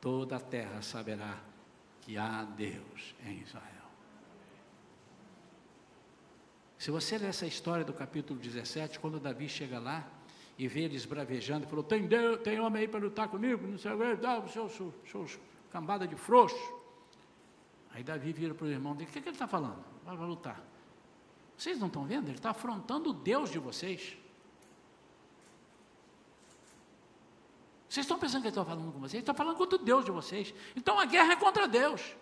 Toda 0.00 0.36
a 0.36 0.40
terra 0.40 0.80
saberá 0.80 1.40
que 2.02 2.16
há 2.16 2.44
Deus 2.44 3.14
em 3.24 3.40
Israel. 3.40 3.78
Se 6.78 6.90
você 6.90 7.18
ler 7.18 7.28
essa 7.28 7.46
história 7.46 7.84
do 7.84 7.92
capítulo 7.92 8.38
17, 8.38 9.00
quando 9.00 9.18
Davi 9.18 9.48
chega 9.48 9.78
lá 9.78 10.08
e 10.56 10.68
vê 10.68 10.82
eles 10.82 11.04
bravejando, 11.04 11.66
falou: 11.66 11.82
Tem, 11.82 12.06
Deus, 12.06 12.40
tem 12.40 12.60
homem 12.60 12.82
aí 12.82 12.88
para 12.88 13.00
lutar 13.00 13.28
comigo? 13.28 13.66
Não 13.66 13.76
sei 13.76 13.92
o 13.92 13.96
que, 13.96 14.48
seu, 14.48 14.68
seu, 14.68 14.94
seu 15.04 15.26
cambada 15.70 16.06
de 16.06 16.14
frouxo. 16.14 16.78
Aí 17.90 18.04
Davi 18.04 18.32
vira 18.32 18.54
para 18.54 18.66
o 18.66 18.70
irmão 18.70 18.94
dele: 18.94 19.10
O 19.10 19.12
que, 19.12 19.20
que 19.20 19.28
ele 19.28 19.34
está 19.34 19.48
falando? 19.48 19.84
Vai 20.04 20.16
lutar. 20.16 20.62
Vocês 21.56 21.78
não 21.80 21.88
estão 21.88 22.04
vendo? 22.04 22.28
Ele 22.28 22.36
está 22.36 22.50
afrontando 22.50 23.10
o 23.10 23.12
Deus 23.12 23.50
de 23.50 23.58
vocês. 23.58 24.16
Vocês 27.88 28.04
estão 28.04 28.18
pensando 28.18 28.42
que 28.42 28.48
ele 28.48 28.52
está 28.52 28.64
falando 28.64 28.92
com 28.92 29.00
vocês? 29.00 29.22
Está 29.22 29.32
falando 29.32 29.56
contra 29.56 29.76
o 29.76 29.82
Deus 29.82 30.04
de 30.04 30.10
vocês. 30.10 30.54
Então 30.76 30.98
a 30.98 31.06
guerra 31.06 31.32
é 31.32 31.36
contra 31.36 31.66
Deus. 31.66 32.14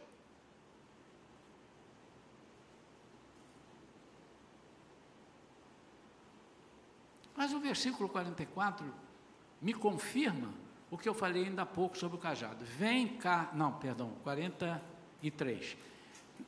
Mas 7.36 7.52
o 7.52 7.58
versículo 7.58 8.08
44 8.08 8.86
me 9.60 9.74
confirma 9.74 10.54
o 10.90 10.96
que 10.96 11.08
eu 11.08 11.14
falei 11.14 11.44
ainda 11.44 11.62
há 11.62 11.66
pouco 11.66 11.98
sobre 11.98 12.16
o 12.16 12.20
cajado. 12.20 12.64
Vem 12.64 13.08
cá, 13.08 13.50
não, 13.52 13.72
perdão, 13.72 14.12
40 14.22 14.80
e 15.20 15.30
3. 15.30 15.76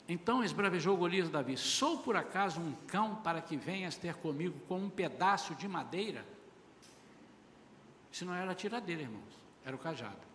Então 0.09 0.45
esbravejou 0.45 0.97
Golias 0.97 1.29
Davi: 1.29 1.57
Sou 1.57 1.99
por 1.99 2.17
acaso 2.17 2.61
um 2.61 2.73
cão 2.87 3.17
para 3.17 3.43
que 3.43 3.57
venhas 3.57 3.97
ter 3.97 4.15
comigo 4.15 4.59
com 4.69 4.79
um 4.79 4.91
pedaço 4.91 5.55
de 5.57 5.67
madeira? 5.67 6.25
Isso 8.11 8.25
não 8.25 8.35
era 8.35 8.53
a 8.53 8.55
tiradeira, 8.55 9.03
irmãos, 9.03 9.39
era 9.65 9.75
o 9.75 9.79
cajado. 9.79 10.29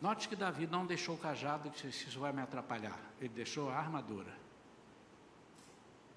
Note 0.00 0.28
que 0.28 0.36
Davi 0.36 0.66
não 0.66 0.84
deixou 0.84 1.14
o 1.14 1.18
cajado, 1.18 1.70
que 1.70 1.86
isso 1.86 2.20
vai 2.20 2.30
me 2.30 2.42
atrapalhar. 2.42 3.00
Ele 3.18 3.30
deixou 3.30 3.70
a 3.70 3.78
armadura. 3.78 4.32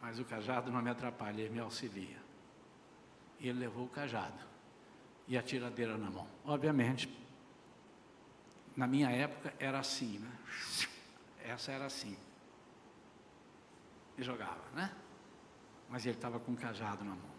Mas 0.01 0.19
o 0.19 0.25
cajado 0.25 0.69
não 0.69 0.81
me 0.81 0.89
atrapalha, 0.89 1.41
ele 1.41 1.53
me 1.53 1.59
auxilia. 1.59 2.17
E 3.39 3.47
ele 3.47 3.59
levou 3.59 3.85
o 3.85 3.89
cajado 3.89 4.45
e 5.27 5.37
a 5.37 5.43
tiradeira 5.43 5.97
na 5.97 6.09
mão. 6.09 6.27
Obviamente, 6.45 7.09
na 8.75 8.87
minha 8.87 9.09
época 9.09 9.53
era 9.59 9.79
assim, 9.79 10.19
né? 10.19 10.31
Essa 11.43 11.71
era 11.71 11.85
assim. 11.85 12.17
E 14.17 14.23
jogava, 14.23 14.63
né? 14.73 14.95
Mas 15.89 16.05
ele 16.05 16.15
estava 16.15 16.39
com 16.39 16.51
um 16.51 16.55
cajado 16.55 17.03
na 17.03 17.11
mão. 17.11 17.37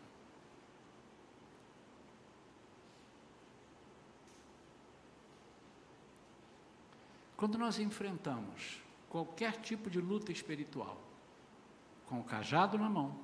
Quando 7.36 7.56
nós 7.56 7.78
enfrentamos 7.78 8.80
qualquer 9.08 9.60
tipo 9.60 9.88
de 9.88 10.00
luta 10.00 10.32
espiritual, 10.32 11.00
com 12.06 12.20
o 12.20 12.24
cajado 12.24 12.76
na 12.76 12.88
mão, 12.88 13.16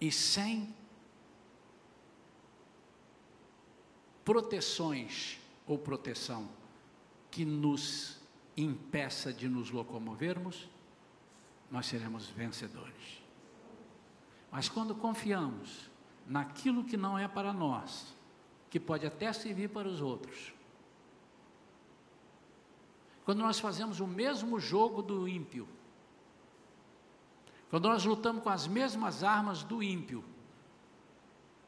e 0.00 0.10
sem 0.10 0.74
proteções 4.24 5.40
ou 5.66 5.78
proteção 5.78 6.48
que 7.30 7.44
nos 7.44 8.20
impeça 8.56 9.32
de 9.32 9.48
nos 9.48 9.70
locomovermos, 9.70 10.68
nós 11.72 11.86
seremos 11.86 12.28
vencedores. 12.28 13.22
Mas 14.50 14.68
quando 14.68 14.94
confiamos 14.94 15.90
naquilo 16.26 16.84
que 16.84 16.98
não 16.98 17.18
é 17.18 17.26
para 17.26 17.50
nós, 17.50 18.14
que 18.68 18.78
pode 18.78 19.06
até 19.06 19.32
servir 19.32 19.70
para 19.70 19.88
os 19.88 20.02
outros, 20.02 20.52
quando 23.24 23.38
nós 23.38 23.58
fazemos 23.58 24.00
o 24.00 24.06
mesmo 24.06 24.60
jogo 24.60 25.00
do 25.00 25.26
ímpio, 25.26 25.66
quando 27.70 27.88
nós 27.88 28.04
lutamos 28.04 28.42
com 28.42 28.50
as 28.50 28.66
mesmas 28.66 29.24
armas 29.24 29.64
do 29.64 29.82
ímpio, 29.82 30.22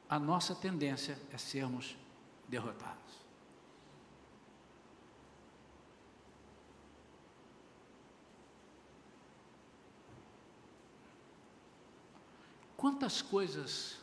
a 0.07 0.19
nossa 0.19 0.55
tendência 0.55 1.19
é 1.33 1.39
sermos 1.39 1.97
derrotados. 2.47 3.04
Quantas 12.85 13.23
coisas 13.23 13.97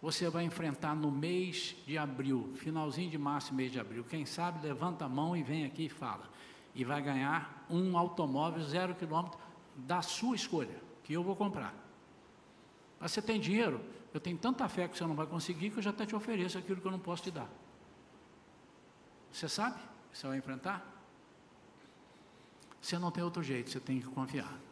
você 0.00 0.30
vai 0.30 0.44
enfrentar 0.44 0.94
no 0.94 1.10
mês 1.10 1.74
de 1.84 1.98
abril, 1.98 2.52
finalzinho 2.54 3.10
de 3.10 3.18
março, 3.18 3.52
mês 3.52 3.72
de 3.72 3.80
abril? 3.80 4.04
Quem 4.04 4.24
sabe 4.24 4.64
levanta 4.64 5.04
a 5.04 5.08
mão 5.08 5.36
e 5.36 5.42
vem 5.42 5.64
aqui 5.64 5.86
e 5.86 5.88
fala. 5.88 6.30
E 6.76 6.84
vai 6.84 7.02
ganhar 7.02 7.66
um 7.68 7.98
automóvel 7.98 8.62
zero 8.62 8.94
quilômetro 8.94 9.36
da 9.74 10.00
sua 10.00 10.36
escolha, 10.36 10.80
que 11.02 11.12
eu 11.12 11.24
vou 11.24 11.34
comprar. 11.34 11.74
Mas 13.00 13.10
você 13.10 13.20
tem 13.20 13.40
dinheiro? 13.40 13.80
Eu 14.14 14.20
tenho 14.20 14.38
tanta 14.38 14.68
fé 14.68 14.86
que 14.86 14.96
você 14.96 15.04
não 15.04 15.16
vai 15.16 15.26
conseguir 15.26 15.70
que 15.70 15.78
eu 15.78 15.82
já 15.82 15.90
até 15.90 16.06
te 16.06 16.14
ofereço 16.14 16.56
aquilo 16.56 16.80
que 16.80 16.86
eu 16.86 16.92
não 16.92 17.00
posso 17.00 17.24
te 17.24 17.32
dar. 17.32 17.50
Você 19.32 19.48
sabe 19.48 19.80
você 20.12 20.24
vai 20.28 20.38
enfrentar? 20.38 20.86
Você 22.80 22.96
não 22.96 23.10
tem 23.10 23.24
outro 23.24 23.42
jeito, 23.42 23.70
você 23.70 23.80
tem 23.80 23.98
que 23.98 24.06
confiar. 24.06 24.65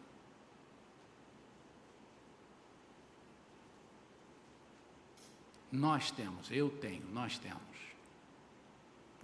Nós 5.74 6.12
temos, 6.12 6.48
eu 6.52 6.70
tenho, 6.70 7.04
nós 7.10 7.36
temos. 7.36 7.60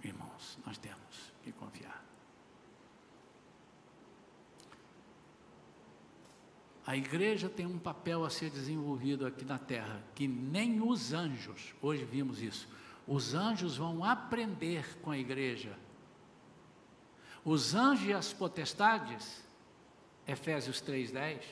Irmãos, 0.03 0.59
nós 0.65 0.77
temos 0.77 1.31
que 1.43 1.51
confiar. 1.53 2.03
A 6.85 6.97
igreja 6.97 7.47
tem 7.47 7.65
um 7.65 7.79
papel 7.79 8.25
a 8.25 8.29
ser 8.29 8.49
desenvolvido 8.49 9.25
aqui 9.25 9.45
na 9.45 9.57
terra, 9.57 10.03
que 10.13 10.27
nem 10.27 10.81
os 10.81 11.13
anjos, 11.13 11.73
hoje 11.81 12.03
vimos 12.03 12.41
isso, 12.41 12.67
os 13.07 13.33
anjos 13.33 13.77
vão 13.77 14.03
aprender 14.03 14.99
com 14.99 15.09
a 15.09 15.17
igreja. 15.17 15.77
Os 17.45 17.73
anjos 17.73 18.07
e 18.07 18.13
as 18.13 18.33
potestades, 18.33 19.41
Efésios 20.27 20.81
3,10, 20.81 21.43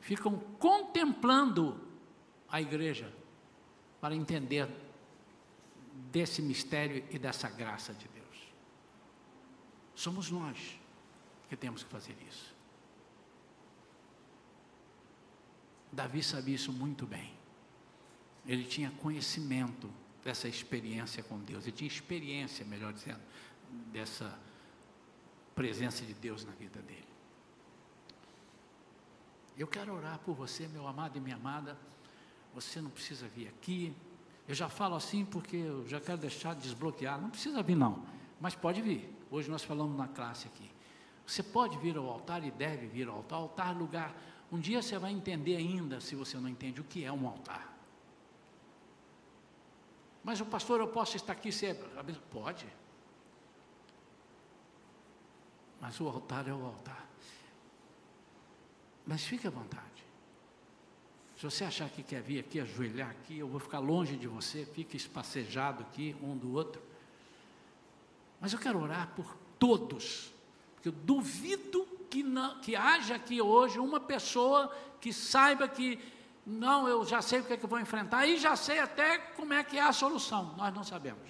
ficam 0.00 0.36
contemplando 0.58 1.80
a 2.48 2.60
igreja 2.60 3.21
para 4.02 4.16
entender 4.16 4.68
desse 6.10 6.42
mistério 6.42 7.04
e 7.08 7.20
dessa 7.20 7.48
graça 7.48 7.94
de 7.94 8.08
Deus. 8.08 8.52
Somos 9.94 10.28
nós 10.28 10.76
que 11.48 11.56
temos 11.56 11.84
que 11.84 11.88
fazer 11.88 12.16
isso. 12.28 12.52
Davi 15.92 16.20
sabia 16.20 16.56
isso 16.56 16.72
muito 16.72 17.06
bem. 17.06 17.32
Ele 18.44 18.64
tinha 18.64 18.90
conhecimento 18.90 19.88
dessa 20.24 20.48
experiência 20.48 21.22
com 21.22 21.38
Deus, 21.38 21.64
ele 21.64 21.76
tinha 21.76 21.86
experiência, 21.86 22.64
melhor 22.64 22.92
dizendo, 22.92 23.20
dessa 23.92 24.36
presença 25.54 26.04
de 26.04 26.14
Deus 26.14 26.44
na 26.44 26.52
vida 26.52 26.82
dele. 26.82 27.06
Eu 29.56 29.68
quero 29.68 29.94
orar 29.94 30.18
por 30.18 30.34
você, 30.34 30.66
meu 30.66 30.88
amado 30.88 31.16
e 31.18 31.20
minha 31.20 31.36
amada. 31.36 31.78
Você 32.54 32.80
não 32.80 32.90
precisa 32.90 33.26
vir 33.28 33.48
aqui. 33.48 33.94
Eu 34.46 34.54
já 34.54 34.68
falo 34.68 34.94
assim 34.94 35.24
porque 35.24 35.56
eu 35.56 35.86
já 35.86 36.00
quero 36.00 36.18
deixar 36.18 36.54
desbloquear. 36.54 37.20
Não 37.20 37.30
precisa 37.30 37.62
vir, 37.62 37.76
não, 37.76 38.04
mas 38.40 38.54
pode 38.54 38.80
vir. 38.82 39.12
Hoje 39.30 39.50
nós 39.50 39.62
falamos 39.62 39.96
na 39.96 40.08
classe 40.08 40.46
aqui. 40.46 40.70
Você 41.26 41.42
pode 41.42 41.78
vir 41.78 41.96
ao 41.96 42.08
altar 42.08 42.44
e 42.44 42.50
deve 42.50 42.86
vir 42.86 43.08
ao 43.08 43.16
altar. 43.16 43.36
Altar 43.36 43.74
é 43.74 43.78
lugar 43.78 44.14
um 44.52 44.60
dia 44.60 44.82
você 44.82 44.98
vai 44.98 45.10
entender 45.12 45.56
ainda, 45.56 45.98
se 45.98 46.14
você 46.14 46.36
não 46.36 46.46
entende, 46.46 46.78
o 46.78 46.84
que 46.84 47.02
é 47.02 47.10
um 47.10 47.26
altar. 47.26 47.74
Mas 50.22 50.42
o 50.42 50.44
pastor, 50.44 50.78
eu 50.78 50.88
posso 50.88 51.16
estar 51.16 51.32
aqui 51.32 51.50
sempre? 51.50 51.88
Pode. 52.30 52.66
Mas 55.80 55.98
o 55.98 56.06
altar 56.06 56.46
é 56.46 56.52
o 56.52 56.66
altar. 56.66 57.08
Mas 59.06 59.24
fique 59.24 59.46
à 59.46 59.50
vontade. 59.50 59.91
Se 61.42 61.50
você 61.50 61.64
achar 61.64 61.90
que 61.90 62.04
quer 62.04 62.22
vir 62.22 62.38
aqui, 62.38 62.60
ajoelhar 62.60 63.10
aqui, 63.10 63.36
eu 63.36 63.48
vou 63.48 63.58
ficar 63.58 63.80
longe 63.80 64.16
de 64.16 64.28
você, 64.28 64.64
fique 64.64 64.96
espacejado 64.96 65.82
aqui, 65.82 66.14
um 66.22 66.36
do 66.36 66.54
outro. 66.54 66.80
Mas 68.40 68.52
eu 68.52 68.60
quero 68.60 68.80
orar 68.80 69.10
por 69.16 69.36
todos, 69.58 70.32
porque 70.76 70.90
eu 70.90 70.92
duvido 70.92 71.84
que, 72.08 72.22
não, 72.22 72.60
que 72.60 72.76
haja 72.76 73.16
aqui 73.16 73.42
hoje 73.42 73.80
uma 73.80 73.98
pessoa 73.98 74.72
que 75.00 75.12
saiba 75.12 75.66
que, 75.66 75.98
não, 76.46 76.86
eu 76.86 77.04
já 77.04 77.20
sei 77.20 77.40
o 77.40 77.44
que 77.44 77.54
é 77.54 77.56
que 77.56 77.64
eu 77.64 77.68
vou 77.68 77.80
enfrentar 77.80 78.24
e 78.24 78.38
já 78.38 78.54
sei 78.54 78.78
até 78.78 79.18
como 79.18 79.52
é 79.52 79.64
que 79.64 79.76
é 79.76 79.82
a 79.82 79.92
solução. 79.92 80.54
Nós 80.56 80.72
não 80.72 80.84
sabemos. 80.84 81.28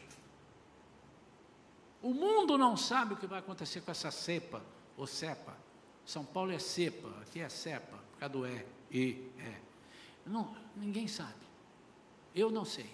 O 2.03 2.13
mundo 2.13 2.59
não 2.59 2.77
sabe 2.77 3.15
o 3.15 3.17
que 3.17 3.27
vai 3.27 3.39
acontecer 3.39 3.81
com 3.81 3.91
essa 3.91 4.11
cepa, 4.11 4.63
ou 4.95 5.07
cepa. 5.07 5.57
São 6.05 6.23
Paulo 6.23 6.53
é 6.53 6.59
cepa, 6.59 7.09
aqui 7.23 7.41
é 7.41 7.49
cepa, 7.49 7.97
por 8.13 8.19
causa 8.19 8.33
do 8.35 8.47
E, 8.47 8.67
E, 8.91 9.33
é. 9.39 9.72
Não, 10.25 10.57
ninguém 10.77 11.09
sabe. 11.09 11.35
Eu 12.35 12.51
não 12.51 12.65
sei. 12.65 12.91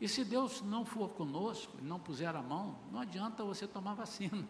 E 0.00 0.08
se 0.08 0.24
Deus 0.24 0.62
não 0.62 0.84
for 0.84 1.10
conosco, 1.10 1.76
não 1.82 2.00
puser 2.00 2.34
a 2.34 2.42
mão, 2.42 2.78
não 2.90 3.00
adianta 3.00 3.44
você 3.44 3.66
tomar 3.66 3.94
vacina. 3.94 4.48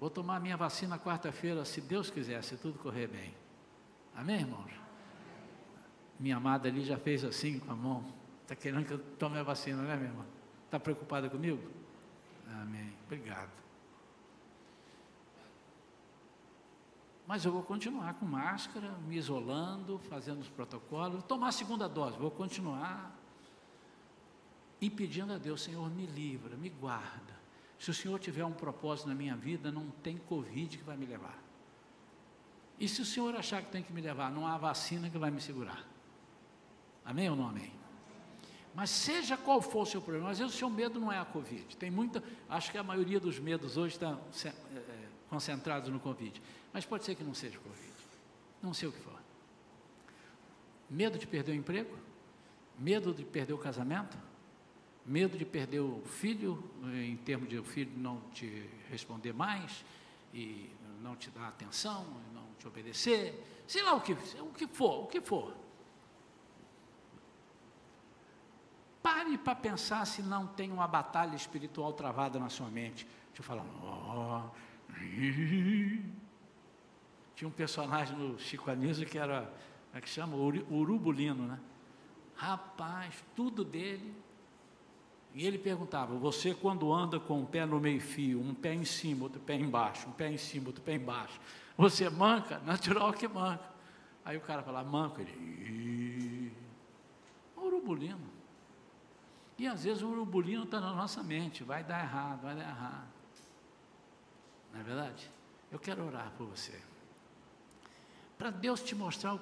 Vou 0.00 0.08
tomar 0.08 0.40
minha 0.40 0.56
vacina 0.56 0.98
quarta-feira, 0.98 1.64
se 1.64 1.80
Deus 1.80 2.10
quiser, 2.10 2.42
se 2.42 2.56
tudo 2.56 2.78
correr 2.78 3.06
bem. 3.06 3.34
Amém, 4.14 4.40
irmãos? 4.40 4.72
Minha 6.18 6.38
amada 6.38 6.68
ali 6.68 6.84
já 6.84 6.98
fez 6.98 7.24
assim 7.24 7.58
com 7.58 7.70
a 7.70 7.76
mão. 7.76 8.04
Está 8.42 8.56
querendo 8.56 8.86
que 8.86 8.92
eu 8.92 8.98
tome 8.98 9.38
a 9.38 9.42
vacina, 9.42 9.82
né, 9.82 9.94
minha 9.96 10.08
irmã? 10.08 10.24
Está 10.64 10.80
preocupada 10.80 11.28
comigo? 11.28 11.70
Amém. 12.48 12.92
Obrigado. 13.04 13.50
Mas 17.26 17.44
eu 17.44 17.52
vou 17.52 17.62
continuar 17.62 18.14
com 18.14 18.26
máscara, 18.26 18.90
me 19.06 19.16
isolando, 19.16 19.98
fazendo 20.08 20.40
os 20.40 20.48
protocolos, 20.48 21.22
tomar 21.24 21.48
a 21.48 21.52
segunda 21.52 21.88
dose, 21.88 22.18
vou 22.18 22.30
continuar 22.30 23.16
e 24.80 24.90
pedindo 24.90 25.32
a 25.32 25.38
Deus, 25.38 25.62
Senhor, 25.62 25.88
me 25.90 26.06
livra, 26.06 26.56
me 26.56 26.68
guarda. 26.68 27.40
Se 27.78 27.90
o 27.90 27.94
Senhor 27.94 28.18
tiver 28.18 28.44
um 28.44 28.52
propósito 28.52 29.08
na 29.08 29.14
minha 29.14 29.36
vida, 29.36 29.70
não 29.70 29.90
tem 30.02 30.16
Covid 30.16 30.76
que 30.76 30.82
vai 30.82 30.96
me 30.96 31.06
levar. 31.06 31.40
E 32.80 32.88
se 32.88 33.00
o 33.00 33.04
Senhor 33.04 33.34
achar 33.36 33.62
que 33.62 33.70
tem 33.70 33.82
que 33.82 33.92
me 33.92 34.00
levar, 34.00 34.30
não 34.32 34.44
há 34.44 34.58
vacina 34.58 35.08
que 35.08 35.16
vai 35.16 35.30
me 35.30 35.40
segurar. 35.40 35.86
Amém 37.04 37.30
ou 37.30 37.36
não 37.36 37.48
amém? 37.48 37.72
Mas 38.74 38.90
seja 38.90 39.36
qual 39.36 39.62
for 39.62 39.82
o 39.82 39.86
seu 39.86 40.00
problema, 40.00 40.30
às 40.30 40.38
vezes 40.38 40.54
o 40.54 40.58
seu 40.58 40.68
medo 40.68 40.98
não 40.98 41.12
é 41.12 41.18
a 41.18 41.24
Covid. 41.24 41.76
Tem 41.76 41.90
muita, 41.90 42.22
acho 42.48 42.72
que 42.72 42.78
a 42.78 42.82
maioria 42.82 43.20
dos 43.20 43.38
medos 43.38 43.76
hoje 43.76 43.94
está 43.94 44.18
é, 44.44 44.48
é, 44.48 45.01
concentrados 45.32 45.88
no 45.88 45.98
Covid. 45.98 46.42
Mas 46.74 46.84
pode 46.84 47.06
ser 47.06 47.14
que 47.14 47.24
não 47.24 47.32
seja 47.32 47.58
Covid. 47.58 47.92
Não 48.62 48.74
sei 48.74 48.90
o 48.90 48.92
que 48.92 49.00
for. 49.00 49.18
Medo 50.90 51.18
de 51.18 51.26
perder 51.26 51.52
o 51.52 51.54
emprego? 51.54 51.96
Medo 52.78 53.14
de 53.14 53.24
perder 53.24 53.54
o 53.54 53.58
casamento? 53.58 54.14
Medo 55.06 55.38
de 55.38 55.46
perder 55.46 55.80
o 55.80 56.02
filho, 56.04 56.62
em 56.94 57.16
termos 57.16 57.48
de 57.48 57.58
o 57.58 57.64
filho 57.64 57.90
não 57.96 58.20
te 58.34 58.68
responder 58.90 59.32
mais 59.32 59.82
e 60.34 60.70
não 61.00 61.16
te 61.16 61.30
dar 61.30 61.48
atenção, 61.48 62.04
não 62.34 62.44
te 62.58 62.68
obedecer, 62.68 63.42
sei 63.66 63.82
lá 63.82 63.94
o 63.94 64.02
que, 64.02 64.12
o 64.12 64.52
que 64.52 64.66
for, 64.66 65.04
o 65.04 65.06
que 65.06 65.20
for. 65.22 65.54
Pare 69.02 69.38
para 69.38 69.54
pensar 69.54 70.06
se 70.06 70.22
não 70.22 70.46
tem 70.46 70.70
uma 70.70 70.86
batalha 70.86 71.34
espiritual 71.34 71.94
travada 71.94 72.38
na 72.38 72.50
sua 72.50 72.68
mente. 72.68 73.04
Deixa 73.28 73.40
eu 73.40 73.44
falar, 73.44 73.64
oh, 73.82 74.71
tinha 77.34 77.48
um 77.48 77.52
personagem 77.52 78.16
no 78.16 78.38
Chico 78.38 78.70
Anísio 78.70 79.06
que 79.06 79.18
era, 79.18 79.52
é 79.92 80.00
que 80.00 80.08
chama? 80.08 80.36
Urubulino, 80.36 81.46
né? 81.46 81.58
Rapaz, 82.36 83.24
tudo 83.34 83.64
dele. 83.64 84.14
E 85.34 85.46
ele 85.46 85.58
perguntava: 85.58 86.14
Você, 86.16 86.54
quando 86.54 86.92
anda 86.92 87.18
com 87.18 87.40
um 87.40 87.44
pé 87.44 87.64
no 87.64 87.80
meio-fio, 87.80 88.40
um 88.40 88.54
pé 88.54 88.74
em 88.74 88.84
cima, 88.84 89.24
outro 89.24 89.40
pé 89.40 89.56
embaixo, 89.56 90.08
um 90.08 90.12
pé 90.12 90.30
em 90.30 90.36
cima, 90.36 90.68
outro 90.68 90.82
pé 90.82 90.94
embaixo, 90.94 91.40
você 91.76 92.08
manca? 92.10 92.58
Natural 92.66 93.12
que 93.12 93.26
manca. 93.26 93.70
Aí 94.24 94.36
o 94.36 94.40
cara 94.40 94.62
fala: 94.62 94.84
Manca. 94.84 95.22
Ele, 95.22 96.52
urubulino. 97.56 98.30
E 99.58 99.66
às 99.66 99.84
vezes 99.84 100.02
o 100.02 100.08
urubulino 100.08 100.64
está 100.64 100.80
na 100.80 100.92
nossa 100.92 101.22
mente: 101.22 101.64
vai 101.64 101.82
dar 101.82 102.02
errado, 102.02 102.42
vai 102.42 102.54
dar 102.54 102.68
errado. 102.68 103.11
Não 104.72 104.80
é 104.80 104.82
verdade? 104.82 105.30
Eu 105.70 105.78
quero 105.78 106.04
orar 106.06 106.32
por 106.36 106.46
você 106.46 106.80
para 108.42 108.50
Deus 108.50 108.82
te 108.82 108.92
mostrar 108.92 109.38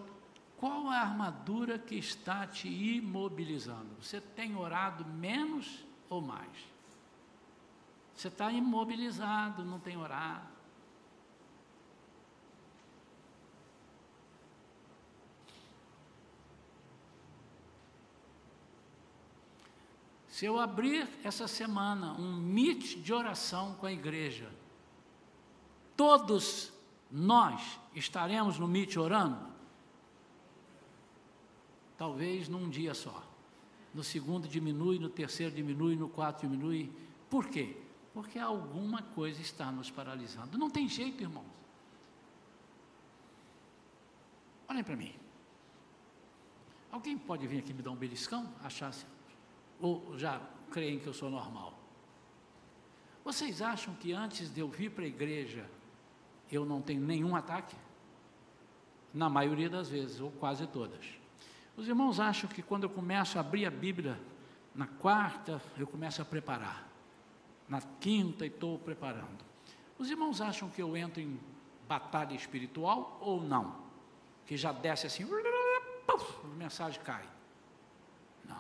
qual 0.59 0.91
a 0.91 0.97
armadura 0.97 1.79
que 1.79 1.95
está 1.95 2.47
te 2.47 2.69
imobilizando. 2.69 3.97
Você 3.99 4.21
tem 4.21 4.55
orado 4.55 5.07
menos 5.07 5.83
ou 6.11 6.21
mais? 6.21 6.55
Você 8.15 8.29
está 8.29 8.53
imobilizado, 8.53 9.65
não 9.65 9.81
tem 9.81 9.97
orado. 9.97 10.47
Se 20.29 20.45
eu 20.45 20.61
abrir 20.61 21.09
essa 21.25 21.49
semana 21.49 22.13
um 22.21 22.37
meet 22.37 22.99
de 22.99 23.15
oração 23.15 23.77
com 23.77 23.87
a 23.87 23.93
igreja, 23.93 24.53
todos 26.01 26.73
nós 27.11 27.79
estaremos 27.95 28.59
no 28.59 28.67
MIT 28.67 28.99
orando? 28.99 29.39
Talvez 31.99 32.49
num 32.49 32.71
dia 32.71 32.95
só. 32.95 33.23
No 33.93 34.03
segundo 34.03 34.49
diminui, 34.49 34.99
no 34.99 35.11
terceiro 35.11 35.55
diminui, 35.55 35.97
no 35.97 36.09
quarto 36.09 36.41
diminui. 36.41 36.91
Por 37.29 37.49
quê? 37.49 37.77
Porque 38.15 38.39
alguma 38.39 39.03
coisa 39.03 39.43
está 39.43 39.71
nos 39.71 39.91
paralisando. 39.91 40.57
Não 40.57 40.71
tem 40.71 40.89
jeito, 40.89 41.23
irmãos. 41.23 41.45
Olhem 44.71 44.83
para 44.83 44.97
mim. 44.97 45.15
Alguém 46.91 47.19
pode 47.19 47.47
vir 47.47 47.59
aqui 47.59 47.75
me 47.75 47.83
dar 47.83 47.91
um 47.91 47.97
beliscão? 47.97 48.51
Achasse? 48.65 49.05
Ou 49.79 50.17
já 50.17 50.41
creem 50.71 50.99
que 50.99 51.07
eu 51.07 51.13
sou 51.13 51.29
normal? 51.29 51.79
Vocês 53.23 53.61
acham 53.61 53.93
que 53.97 54.15
antes 54.15 54.49
de 54.49 54.61
eu 54.61 54.69
vir 54.71 54.91
para 54.93 55.05
a 55.05 55.07
igreja, 55.07 55.69
eu 56.51 56.65
não 56.65 56.83
tenho 56.83 57.01
nenhum 57.01 57.37
ataque? 57.37 57.77
Na 59.13 59.29
maioria 59.29 59.69
das 59.69 59.89
vezes, 59.89 60.21
ou 60.21 60.31
quase 60.33 60.67
todas. 60.67 61.05
Os 61.77 61.89
irmãos 61.89 62.21
acham 62.21 62.49
que 62.49 62.63
quando 62.63 62.85
eu 62.85 62.91
começo 62.91 63.39
a 63.39 63.41
abrir 63.41 63.67
a 63.67 63.71
Bíblia, 63.71 64.21
na 64.75 64.87
quarta 64.87 65.61
eu 65.79 65.87
começo 65.87 66.21
a 66.21 66.25
preparar, 66.25 66.87
na 67.69 67.81
quinta 67.81 68.45
estou 68.45 68.79
preparando. 68.79 69.45
Os 69.99 70.11
irmãos 70.11 70.41
acham 70.41 70.69
que 70.69 70.83
eu 70.83 70.97
entro 70.97 71.21
em 71.21 71.39
batalha 71.89 72.35
espiritual 72.35 73.19
ou 73.21 73.43
não? 73.43 73.77
Que 74.47 74.57
já 74.57 74.73
desce 74.73 75.07
assim, 75.07 75.25
a 75.25 76.47
mensagem 76.57 77.01
cai. 77.03 77.25
Não. 78.45 78.57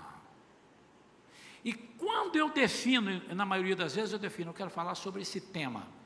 E 1.64 1.72
quando 1.72 2.36
eu 2.36 2.50
defino, 2.50 3.22
na 3.34 3.44
maioria 3.44 3.76
das 3.76 3.94
vezes 3.94 4.12
eu 4.12 4.18
defino, 4.18 4.50
eu 4.50 4.54
quero 4.54 4.70
falar 4.70 4.94
sobre 4.94 5.22
esse 5.22 5.40
tema 5.40 5.99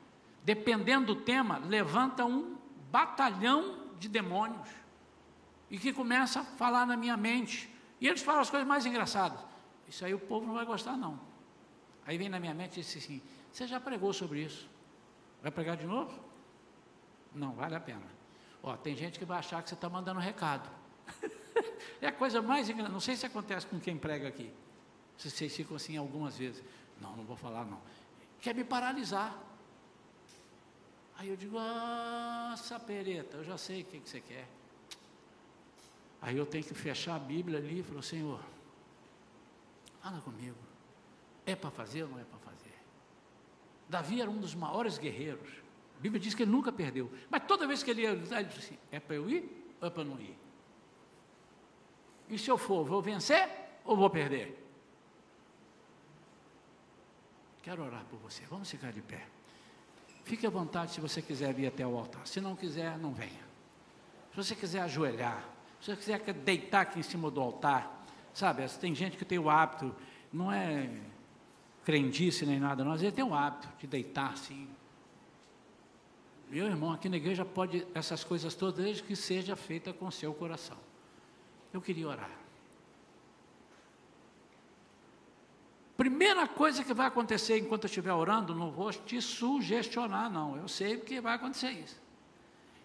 dependendo 0.45 1.15
do 1.15 1.21
tema, 1.21 1.57
levanta 1.57 2.23
um 2.23 2.55
batalhão 2.91 3.79
de 3.99 4.07
demônios 4.07 4.69
e 5.71 5.79
que 5.79 5.91
começa 5.91 6.41
a 6.41 6.43
falar 6.43 6.85
na 6.85 6.95
minha 6.95 7.17
mente. 7.17 7.69
E 7.99 8.07
eles 8.07 8.21
falam 8.21 8.41
as 8.41 8.49
coisas 8.49 8.67
mais 8.67 8.85
engraçadas. 8.85 9.39
Isso 9.87 10.05
aí 10.05 10.13
o 10.13 10.19
povo 10.19 10.45
não 10.45 10.53
vai 10.53 10.65
gostar, 10.65 10.95
não. 10.95 11.19
Aí 12.05 12.17
vem 12.17 12.29
na 12.29 12.39
minha 12.39 12.53
mente 12.53 12.79
e 12.79 12.83
diz 12.83 12.95
assim: 12.95 13.19
Você 13.51 13.65
já 13.65 13.79
pregou 13.79 14.13
sobre 14.13 14.43
isso? 14.43 14.69
Vai 15.41 15.51
pregar 15.51 15.75
de 15.75 15.87
novo? 15.87 16.17
Não, 17.33 17.51
vale 17.53 17.75
a 17.75 17.79
pena. 17.79 18.05
Ó, 18.61 18.77
tem 18.77 18.95
gente 18.95 19.17
que 19.17 19.25
vai 19.25 19.39
achar 19.39 19.61
que 19.63 19.69
você 19.69 19.75
está 19.75 19.89
mandando 19.89 20.19
recado. 20.19 20.69
é 21.99 22.07
a 22.07 22.11
coisa 22.11 22.41
mais 22.41 22.69
engraçada. 22.69 22.93
Não 22.93 22.99
sei 22.99 23.15
se 23.15 23.25
acontece 23.25 23.65
com 23.65 23.79
quem 23.79 23.97
prega 23.97 24.27
aqui. 24.27 24.53
Vocês 25.17 25.55
ficam 25.55 25.75
assim 25.75 25.97
algumas 25.97 26.37
vezes. 26.37 26.63
Não, 27.01 27.15
não 27.15 27.23
vou 27.23 27.35
falar, 27.35 27.65
não. 27.65 27.79
Quer 28.39 28.53
me 28.53 28.63
paralisar. 28.63 29.35
Aí 31.17 31.29
eu 31.29 31.37
digo, 31.37 31.57
ah, 31.57 32.55
sapereta, 32.57 33.37
eu 33.37 33.43
já 33.43 33.57
sei 33.57 33.81
o 33.81 33.85
que, 33.85 33.99
você 33.99 34.19
quer. 34.19 34.47
Aí 36.21 36.37
eu 36.37 36.45
tenho 36.45 36.63
que 36.63 36.73
fechar 36.73 37.15
a 37.15 37.19
Bíblia 37.19 37.59
ali 37.59 37.79
e 37.79 37.83
falar, 37.83 38.01
Senhor, 38.01 38.39
fala 40.01 40.19
comigo. 40.21 40.57
É 41.45 41.55
para 41.55 41.71
fazer 41.71 42.03
ou 42.03 42.09
não 42.09 42.19
é 42.19 42.23
para 42.23 42.39
fazer? 42.39 42.73
Davi 43.87 44.19
era 44.19 44.29
um 44.29 44.39
dos 44.39 44.55
maiores 44.55 44.97
guerreiros. 44.97 45.49
A 45.97 46.01
Bíblia 46.01 46.19
diz 46.19 46.33
que 46.33 46.43
ele 46.43 46.51
nunca 46.51 46.71
perdeu. 46.71 47.09
Mas 47.29 47.43
toda 47.45 47.67
vez 47.67 47.81
que 47.81 47.91
ele 47.91 48.01
ia, 48.01 48.09
ele 48.09 48.43
disse 48.43 48.59
assim, 48.59 48.77
é 48.91 48.99
para 48.99 49.15
eu 49.15 49.29
ir 49.29 49.75
ou 49.79 49.87
é 49.87 49.91
para 49.91 50.03
não 50.03 50.19
ir? 50.19 50.37
E 52.27 52.37
se 52.37 52.49
eu 52.49 52.57
for, 52.57 52.83
vou 52.83 53.01
vencer 53.01 53.47
ou 53.85 53.95
vou 53.95 54.09
perder? 54.09 54.59
Quero 57.61 57.83
orar 57.83 58.03
por 58.05 58.17
você. 58.19 58.43
Vamos 58.45 58.69
ficar 58.69 58.91
de 58.91 59.01
pé. 59.01 59.34
Fique 60.25 60.45
à 60.45 60.49
vontade 60.49 60.91
se 60.91 60.99
você 60.99 61.21
quiser 61.21 61.53
vir 61.53 61.67
até 61.67 61.85
o 61.85 61.95
altar. 61.95 62.25
Se 62.25 62.41
não 62.41 62.55
quiser, 62.55 62.97
não 62.97 63.13
venha. 63.13 63.45
Se 64.31 64.37
você 64.37 64.55
quiser 64.55 64.81
ajoelhar, 64.81 65.47
se 65.79 65.91
você 65.91 65.95
quiser 65.95 66.33
deitar 66.33 66.81
aqui 66.81 66.99
em 66.99 67.03
cima 67.03 67.29
do 67.29 67.39
altar, 67.39 68.03
sabe? 68.33 68.67
Tem 68.79 68.93
gente 68.95 69.17
que 69.17 69.23
tem 69.23 69.37
o 69.37 69.51
hábito, 69.51 69.95
não 70.33 70.51
é 70.51 70.89
crendice 71.83 72.43
nem 72.43 72.59
nada, 72.59 72.83
não, 72.83 72.91
às 72.91 73.01
tem 73.01 73.23
o 73.23 73.35
hábito 73.35 73.69
de 73.77 73.85
deitar 73.85 74.33
assim. 74.33 74.67
Meu 76.49 76.65
irmão, 76.65 76.91
aqui 76.91 77.07
na 77.07 77.17
igreja 77.17 77.45
pode 77.45 77.85
essas 77.93 78.23
coisas 78.23 78.55
todas, 78.55 78.83
desde 78.83 79.03
que 79.03 79.15
seja 79.15 79.55
feita 79.55 79.93
com 79.93 80.09
seu 80.09 80.33
coração. 80.33 80.77
Eu 81.71 81.79
queria 81.79 82.07
orar. 82.07 82.44
Primeira 85.97 86.45
coisa 86.47 86.83
que 86.83 86.93
vai 86.93 87.07
acontecer 87.07 87.57
enquanto 87.57 87.83
eu 87.83 87.87
estiver 87.87 88.13
orando, 88.13 88.53
não 88.53 88.69
vou 88.69 88.91
te 88.91 89.21
sugestionar, 89.21 90.29
não. 90.29 90.57
Eu 90.57 90.67
sei 90.67 90.97
que 90.97 91.21
vai 91.21 91.35
acontecer 91.35 91.71
isso. 91.71 92.01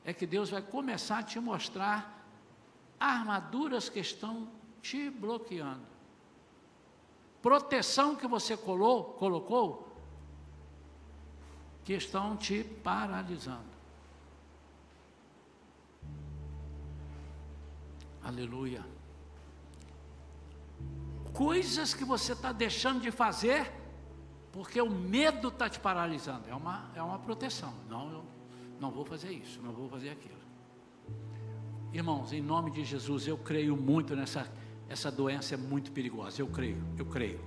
É 0.05 0.13
que 0.13 0.27
Deus 0.27 0.51
vai 0.51 0.63
começar 0.63 1.19
a 1.19 1.23
te 1.23 1.41
mostrar 1.41 2.25
armaduras 2.99 3.89
que 3.89 3.99
estão 3.99 4.49
te 4.81 5.11
bloqueando. 5.11 5.91
Proteção 7.43 8.15
que 8.15 8.29
você 8.29 8.57
colou, 8.57 9.05
colocou, 9.15 9.91
que 11.85 11.95
estão 11.95 12.37
te 12.37 12.63
paralisando. 12.63 13.71
Aleluia. 18.23 18.85
Coisas 21.33 21.95
que 21.95 22.05
você 22.05 22.33
está 22.33 22.53
deixando 22.53 23.01
de 23.01 23.11
fazer, 23.11 23.73
porque 24.53 24.81
o 24.81 24.91
medo 24.91 25.49
está 25.49 25.69
te 25.69 25.79
paralisando. 25.79 26.49
É 26.49 26.55
uma, 26.55 26.91
é 26.95 27.03
uma 27.03 27.19
proteção. 27.19 27.73
Não, 27.89 28.13
eu 28.13 28.25
não 28.81 28.91
vou 28.91 29.05
fazer 29.05 29.31
isso, 29.31 29.61
não 29.63 29.73
vou 29.73 29.89
fazer 29.89 30.11
aquilo. 30.11 30.41
Irmãos, 31.93 32.33
em 32.33 32.41
nome 32.41 32.71
de 32.71 32.85
Jesus, 32.85 33.27
eu 33.27 33.37
creio 33.37 33.77
muito 33.77 34.15
nessa 34.15 34.51
essa 34.91 35.09
doença 35.09 35.55
é 35.55 35.57
muito 35.57 35.93
perigosa. 35.93 36.43
Eu 36.43 36.49
creio, 36.49 36.83
eu 36.99 37.07
creio. 37.07 37.41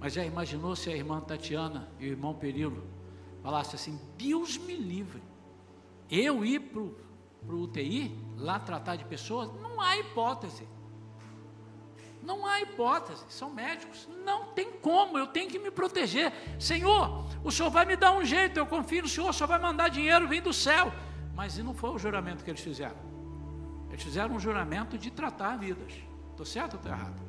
Mas 0.00 0.14
já 0.14 0.24
imaginou 0.24 0.74
se 0.74 0.88
a 0.88 0.96
irmã 0.96 1.20
Tatiana 1.20 1.86
e 2.00 2.06
o 2.06 2.08
irmão 2.08 2.32
Perilo 2.32 2.82
falasse 3.42 3.76
assim: 3.76 4.00
Deus 4.16 4.56
me 4.56 4.74
livre. 4.74 5.22
Eu 6.10 6.42
ir 6.46 6.60
para 6.60 6.80
o 6.80 7.62
UTI, 7.62 8.18
lá 8.38 8.58
tratar 8.58 8.96
de 8.96 9.04
pessoas, 9.04 9.52
não 9.60 9.78
há 9.82 9.98
hipótese. 9.98 10.66
Não 12.26 12.44
há 12.44 12.60
hipótese, 12.60 13.24
são 13.28 13.50
médicos, 13.50 14.08
não 14.24 14.46
tem 14.46 14.72
como, 14.72 15.16
eu 15.16 15.28
tenho 15.28 15.48
que 15.48 15.60
me 15.60 15.70
proteger. 15.70 16.32
Senhor, 16.58 17.24
o 17.44 17.52
Senhor 17.52 17.70
vai 17.70 17.84
me 17.86 17.94
dar 17.94 18.10
um 18.18 18.24
jeito, 18.24 18.58
eu 18.58 18.66
confio 18.66 19.02
no 19.02 19.08
Senhor, 19.08 19.30
o 19.30 19.32
Senhor 19.32 19.46
vai 19.46 19.60
mandar 19.60 19.88
dinheiro, 19.88 20.26
vem 20.26 20.42
do 20.42 20.52
céu. 20.52 20.92
Mas 21.36 21.56
não 21.58 21.72
foi 21.72 21.90
o 21.90 21.98
juramento 21.98 22.42
que 22.42 22.50
eles 22.50 22.60
fizeram. 22.60 22.96
Eles 23.90 24.02
fizeram 24.02 24.34
um 24.34 24.40
juramento 24.40 24.98
de 24.98 25.08
tratar 25.08 25.56
vidas. 25.56 25.92
Estou 26.32 26.44
certo 26.44 26.72
ou 26.74 26.78
estou 26.80 26.92
errado? 26.92 27.22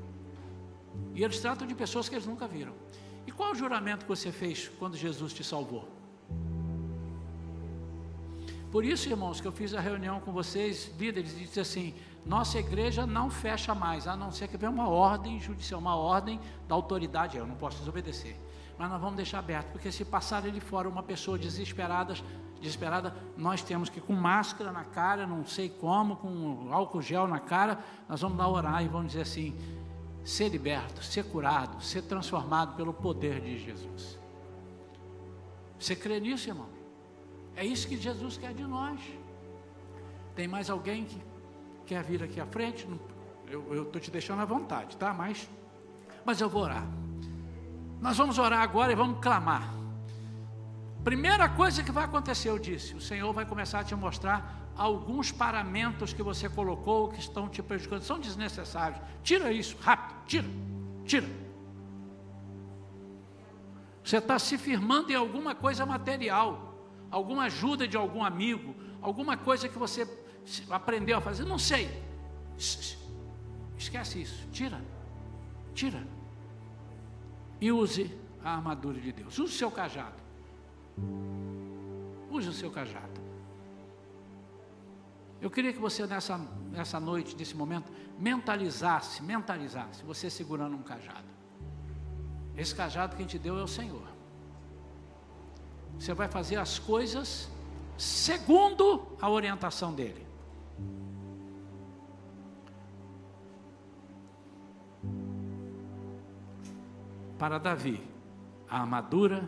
E 1.13 1.23
eles 1.23 1.39
tratam 1.39 1.67
de 1.67 1.75
pessoas 1.75 2.09
que 2.09 2.15
eles 2.15 2.25
nunca 2.25 2.47
viram. 2.47 2.73
E 3.27 3.31
qual 3.31 3.51
o 3.51 3.55
juramento 3.55 4.03
que 4.03 4.09
você 4.09 4.31
fez 4.31 4.67
quando 4.79 4.97
Jesus 4.97 5.31
te 5.31 5.43
salvou? 5.43 5.87
Por 8.71 8.83
isso, 8.83 9.07
irmãos, 9.07 9.39
que 9.39 9.47
eu 9.47 9.51
fiz 9.51 9.75
a 9.75 9.79
reunião 9.79 10.19
com 10.19 10.31
vocês, 10.31 10.91
líderes, 10.97 11.33
e 11.33 11.41
disse 11.41 11.59
assim: 11.59 11.93
nossa 12.27 12.59
igreja 12.59 13.07
não 13.07 13.29
fecha 13.29 13.73
mais, 13.73 14.05
a 14.05 14.15
não 14.15 14.31
ser 14.31 14.49
que 14.49 14.57
venha 14.57 14.69
uma 14.69 14.89
ordem 14.89 15.39
judicial, 15.39 15.79
uma 15.79 15.95
ordem 15.95 16.39
da 16.67 16.75
autoridade, 16.75 17.37
eu 17.37 17.47
não 17.47 17.55
posso 17.55 17.77
desobedecer. 17.79 18.35
Mas 18.77 18.89
nós 18.89 18.99
vamos 18.99 19.15
deixar 19.15 19.39
aberto, 19.39 19.71
porque 19.71 19.91
se 19.91 20.03
passar 20.03 20.43
ali 20.43 20.59
fora 20.59 20.89
uma 20.89 21.01
pessoa 21.01 21.39
desesperada, 21.39 22.15
desesperada, 22.59 23.15
nós 23.37 23.63
temos 23.63 23.89
que 23.89 24.01
com 24.01 24.13
máscara 24.13 24.73
na 24.73 24.83
cara, 24.83 25.25
não 25.25 25.45
sei 25.45 25.69
como, 25.69 26.17
com 26.17 26.67
álcool 26.71 27.01
gel 27.01 27.27
na 27.27 27.39
cara, 27.39 27.79
nós 28.09 28.21
vamos 28.21 28.37
lá 28.37 28.47
orar 28.47 28.83
e 28.83 28.89
vamos 28.89 29.07
dizer 29.07 29.21
assim: 29.21 29.57
ser 30.23 30.49
liberto, 30.49 31.01
ser 31.01 31.23
curado, 31.23 31.81
ser 31.81 32.01
transformado 32.01 32.75
pelo 32.75 32.93
poder 32.93 33.39
de 33.39 33.57
Jesus. 33.57 34.19
Você 35.79 35.95
crê 35.95 36.19
nisso, 36.19 36.49
irmão? 36.49 36.67
É 37.55 37.65
isso 37.65 37.87
que 37.87 37.95
Jesus 37.95 38.37
quer 38.37 38.53
de 38.53 38.63
nós. 38.63 38.99
Tem 40.35 40.47
mais 40.47 40.69
alguém 40.69 41.05
que 41.05 41.19
quer 41.87 42.03
vir 42.03 42.21
aqui 42.21 42.39
à 42.39 42.45
frente? 42.45 42.87
Eu 43.49 43.83
estou 43.83 43.99
te 44.01 44.11
deixando 44.11 44.41
à 44.41 44.45
vontade, 44.45 44.97
tá? 44.97 45.13
Mas, 45.13 45.49
mas 46.25 46.41
eu 46.41 46.49
vou 46.49 46.63
orar. 46.63 46.85
Nós 48.01 48.17
vamos 48.17 48.37
orar 48.37 48.61
agora 48.61 48.91
e 48.91 48.95
vamos 48.95 49.19
clamar. 49.21 49.73
Primeira 51.03 51.47
coisa 51.47 51.81
que 51.81 51.91
vai 51.91 52.03
acontecer, 52.03 52.49
eu 52.49 52.59
disse, 52.59 52.93
o 52.93 52.99
Senhor 52.99 53.31
vai 53.31 53.45
começar 53.45 53.79
a 53.79 53.83
te 53.83 53.95
mostrar 53.95 54.69
alguns 54.75 55.31
paramentos 55.31 56.11
que 56.11 56.21
você 56.21 56.49
colocou 56.49 57.07
que 57.07 57.19
estão 57.19 57.47
te 57.47 57.63
prejudicando, 57.63 58.01
são 58.01 58.19
desnecessários. 58.19 59.01
Tira 59.23 59.51
isso, 59.51 59.77
rápido, 59.79 60.17
tira, 60.27 60.47
tira. 61.05 61.27
Você 64.03 64.17
está 64.17 64.37
se 64.37 64.57
firmando 64.57 65.11
em 65.11 65.15
alguma 65.15 65.55
coisa 65.55 65.85
material 65.85 66.67
alguma 67.09 67.43
ajuda 67.43 67.87
de 67.87 67.95
algum 67.95 68.23
amigo, 68.23 68.75
alguma 69.01 69.37
coisa 69.37 69.69
que 69.69 69.77
você 69.77 70.05
aprendeu 70.69 71.17
a 71.17 71.21
fazer, 71.21 71.45
não 71.45 71.59
sei. 71.59 71.89
Esquece 73.77 74.21
isso, 74.21 74.47
tira, 74.51 74.81
tira. 75.73 76.05
E 77.59 77.71
use 77.71 78.11
a 78.43 78.55
armadura 78.55 78.99
de 78.99 79.11
Deus. 79.11 79.37
Use 79.37 79.53
o 79.53 79.57
seu 79.57 79.71
cajado. 79.71 80.15
Use 82.29 82.49
o 82.49 82.53
seu 82.53 82.71
cajado. 82.71 83.17
Eu 85.39 85.51
queria 85.51 85.71
que 85.71 85.79
você 85.79 86.05
nessa, 86.07 86.37
nessa 86.71 86.99
noite, 86.99 87.35
nesse 87.35 87.55
momento, 87.55 87.91
mentalizasse, 88.17 89.21
mentalizasse, 89.21 90.03
você 90.03 90.29
segurando 90.29 90.75
um 90.75 90.81
cajado. 90.81 91.27
Esse 92.55 92.73
cajado 92.73 93.15
que 93.15 93.21
a 93.21 93.25
gente 93.25 93.37
deu 93.37 93.57
é 93.59 93.63
o 93.63 93.67
Senhor. 93.67 94.07
Você 95.99 96.13
vai 96.13 96.27
fazer 96.27 96.57
as 96.57 96.79
coisas 96.79 97.49
segundo 97.97 99.07
a 99.21 99.29
orientação 99.29 99.93
dele. 99.93 100.26
Para 107.37 107.59
Davi, 107.59 108.01
a 108.67 108.81
armadura 108.81 109.47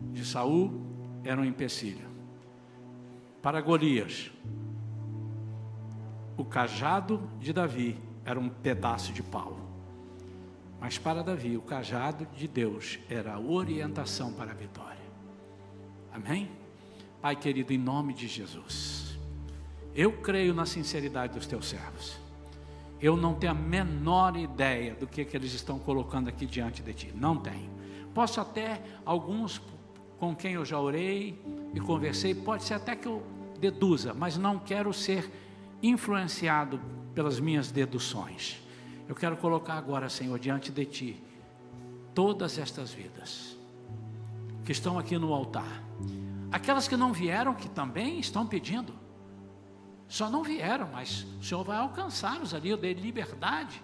de 0.00 0.24
Saul 0.24 0.80
era 1.22 1.40
um 1.40 1.44
empecilho. 1.44 2.08
Para 3.42 3.60
Golias, 3.60 4.30
o 6.36 6.44
cajado 6.44 7.28
de 7.38 7.52
Davi 7.52 7.98
era 8.24 8.38
um 8.38 8.48
pedaço 8.48 9.12
de 9.12 9.22
pau. 9.22 9.58
Mas 10.80 10.96
para 10.96 11.22
Davi, 11.22 11.56
o 11.56 11.62
cajado 11.62 12.26
de 12.34 12.46
Deus 12.46 12.98
era 13.10 13.34
a 13.34 13.40
orientação 13.40 14.32
para 14.32 14.52
a 14.52 14.54
vitória. 14.54 14.96
Amém? 16.12 16.50
Pai 17.20 17.34
querido, 17.34 17.72
em 17.72 17.78
nome 17.78 18.14
de 18.14 18.28
Jesus, 18.28 19.07
eu 19.98 20.12
creio 20.12 20.54
na 20.54 20.64
sinceridade 20.64 21.34
dos 21.34 21.44
teus 21.44 21.68
servos. 21.68 22.16
Eu 23.00 23.16
não 23.16 23.34
tenho 23.34 23.50
a 23.50 23.54
menor 23.54 24.36
ideia 24.36 24.94
do 24.94 25.08
que, 25.08 25.24
que 25.24 25.36
eles 25.36 25.52
estão 25.52 25.76
colocando 25.76 26.28
aqui 26.28 26.46
diante 26.46 26.82
de 26.82 26.94
ti. 26.94 27.12
Não 27.12 27.36
tenho. 27.36 27.68
Posso 28.14 28.40
até, 28.40 28.80
alguns 29.04 29.60
com 30.20 30.36
quem 30.36 30.52
eu 30.52 30.64
já 30.64 30.78
orei 30.78 31.42
e 31.74 31.80
conversei, 31.80 32.32
pode 32.32 32.62
ser 32.62 32.74
até 32.74 32.94
que 32.94 33.06
eu 33.06 33.24
deduza, 33.58 34.14
mas 34.14 34.36
não 34.38 34.56
quero 34.56 34.92
ser 34.92 35.28
influenciado 35.82 36.80
pelas 37.12 37.40
minhas 37.40 37.72
deduções. 37.72 38.60
Eu 39.08 39.16
quero 39.16 39.36
colocar 39.36 39.74
agora, 39.74 40.08
Senhor, 40.08 40.38
diante 40.38 40.70
de 40.70 40.84
Ti, 40.84 41.24
todas 42.14 42.56
estas 42.56 42.92
vidas 42.92 43.56
que 44.64 44.70
estão 44.70 44.96
aqui 44.96 45.18
no 45.18 45.32
altar 45.32 45.88
Aquelas 46.50 46.88
que 46.88 46.96
não 46.96 47.12
vieram, 47.12 47.54
que 47.54 47.68
também 47.68 48.18
estão 48.18 48.46
pedindo. 48.46 48.94
Só 50.08 50.30
não 50.30 50.42
vieram, 50.42 50.88
mas 50.92 51.26
o 51.38 51.44
Senhor 51.44 51.62
vai 51.62 51.76
alcançá-los 51.76 52.54
ali, 52.54 52.70
eu 52.70 52.76
dei 52.78 52.94
liberdade. 52.94 53.82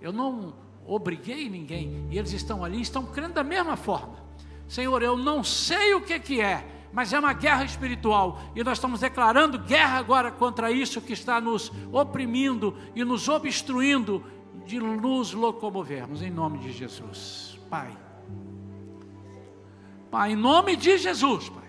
Eu 0.00 0.12
não 0.12 0.54
obriguei 0.86 1.48
ninguém, 1.48 2.08
e 2.10 2.18
eles 2.18 2.32
estão 2.32 2.64
ali, 2.64 2.80
estão 2.80 3.04
crendo 3.04 3.34
da 3.34 3.44
mesma 3.44 3.76
forma. 3.76 4.16
Senhor, 4.66 5.02
eu 5.02 5.16
não 5.16 5.44
sei 5.44 5.94
o 5.94 6.00
que, 6.00 6.18
que 6.18 6.40
é, 6.40 6.66
mas 6.92 7.12
é 7.12 7.18
uma 7.18 7.34
guerra 7.34 7.64
espiritual, 7.64 8.40
e 8.56 8.64
nós 8.64 8.78
estamos 8.78 9.00
declarando 9.00 9.58
guerra 9.58 9.98
agora 9.98 10.32
contra 10.32 10.72
isso 10.72 11.00
que 11.00 11.12
está 11.12 11.40
nos 11.40 11.70
oprimindo 11.92 12.76
e 12.94 13.04
nos 13.04 13.28
obstruindo 13.28 14.24
de 14.64 14.78
nos 14.78 15.32
locomovermos, 15.32 16.22
em 16.22 16.30
nome 16.30 16.58
de 16.58 16.72
Jesus. 16.72 17.58
Pai. 17.68 17.96
Pai, 20.10 20.32
em 20.32 20.36
nome 20.36 20.76
de 20.76 20.98
Jesus, 20.98 21.48
Pai. 21.48 21.61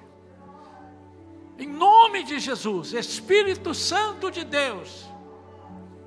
Em 1.64 1.68
nome 1.68 2.24
de 2.24 2.40
Jesus, 2.40 2.92
Espírito 2.92 3.74
Santo 3.74 4.30
de 4.30 4.44
Deus, 4.44 5.10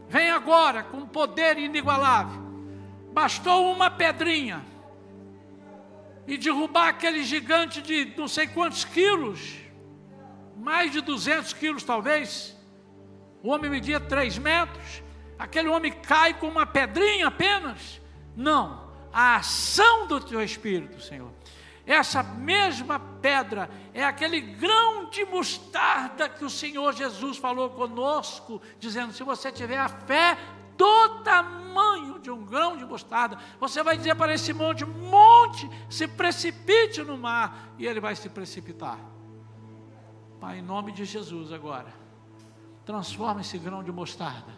vem 0.07 0.31
agora 0.31 0.83
com 0.83 1.07
poder 1.07 1.57
inigualável. 1.57 2.43
Bastou 3.11 3.73
uma 3.73 3.91
pedrinha 3.91 4.63
e 6.27 6.37
derrubar 6.37 6.89
aquele 6.89 7.25
gigante 7.25 7.81
de 7.81 8.13
não 8.19 8.29
sei 8.29 8.47
quantos 8.47 8.85
quilos, 8.85 9.55
mais 10.59 10.93
de 10.93 11.01
200 11.01 11.55
quilos 11.55 11.83
talvez. 11.83 12.55
O 13.43 13.49
homem 13.49 13.71
media 13.71 13.99
3 13.99 14.37
metros, 14.37 15.03
aquele 15.39 15.71
homem 15.71 15.91
cai 15.91 16.35
com 16.35 16.49
uma 16.49 16.67
pedrinha 16.67 17.29
apenas. 17.29 17.99
Não, 18.37 18.93
a 19.11 19.37
ação 19.37 20.07
do 20.07 20.21
teu 20.21 20.43
Espírito, 20.43 21.01
Senhor. 21.01 21.33
Essa 21.87 22.21
mesma 22.21 22.99
pedra 22.99 23.71
é 23.95 24.05
aquele 24.05 24.41
grão 24.41 25.09
de 25.09 25.25
mostarda 25.25 26.29
que 26.29 26.45
o 26.45 26.51
Senhor 26.51 26.93
Jesus 26.93 27.37
falou 27.37 27.71
conosco, 27.71 28.61
dizendo: 28.81 29.13
se 29.13 29.23
você 29.23 29.53
tiver 29.53 29.79
a 29.79 29.89
fé 29.89 30.37
do 30.77 31.23
tamanho 31.23 32.19
de 32.19 32.29
um 32.29 32.45
grão 32.45 32.77
de 32.77 32.85
mostarda, 32.85 33.39
você 33.61 33.85
vai 33.85 33.97
dizer 33.97 34.17
para 34.17 34.35
esse 34.35 34.53
monte: 34.53 34.85
monte, 34.85 35.71
se 35.89 36.09
precipite 36.09 37.03
no 37.03 37.17
mar, 37.17 37.73
e 37.79 37.87
ele 37.87 38.01
vai 38.01 38.17
se 38.17 38.29
precipitar. 38.29 38.99
Pai, 40.41 40.59
em 40.59 40.63
nome 40.63 40.91
de 40.91 41.05
Jesus 41.05 41.53
agora, 41.53 41.95
transforma 42.85 43.43
esse 43.43 43.59
grão 43.59 43.85
de 43.85 43.93
mostarda 43.93 44.53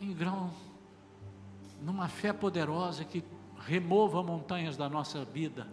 em 0.00 0.12
grão, 0.12 0.52
numa 1.80 2.08
fé 2.08 2.32
poderosa 2.32 3.04
que 3.04 3.24
remova 3.66 4.22
montanhas 4.22 4.76
da 4.76 4.88
nossa 4.88 5.24
vida, 5.24 5.66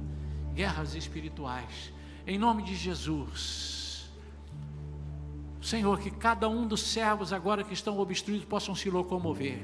guerras 0.54 0.96
espirituais, 0.96 1.94
em 2.26 2.38
nome 2.38 2.64
de 2.64 2.76
Jesus. 2.76 4.10
Senhor, 5.62 6.00
que 6.00 6.10
cada 6.10 6.48
um 6.48 6.68
dos 6.68 6.82
servos 6.82 7.34
agora 7.34 7.64
que 7.64 7.74
estão 7.74 8.00
obstruídos 8.00 8.46
possam 8.46 8.74
se 8.74 8.90
locomover. 8.90 9.60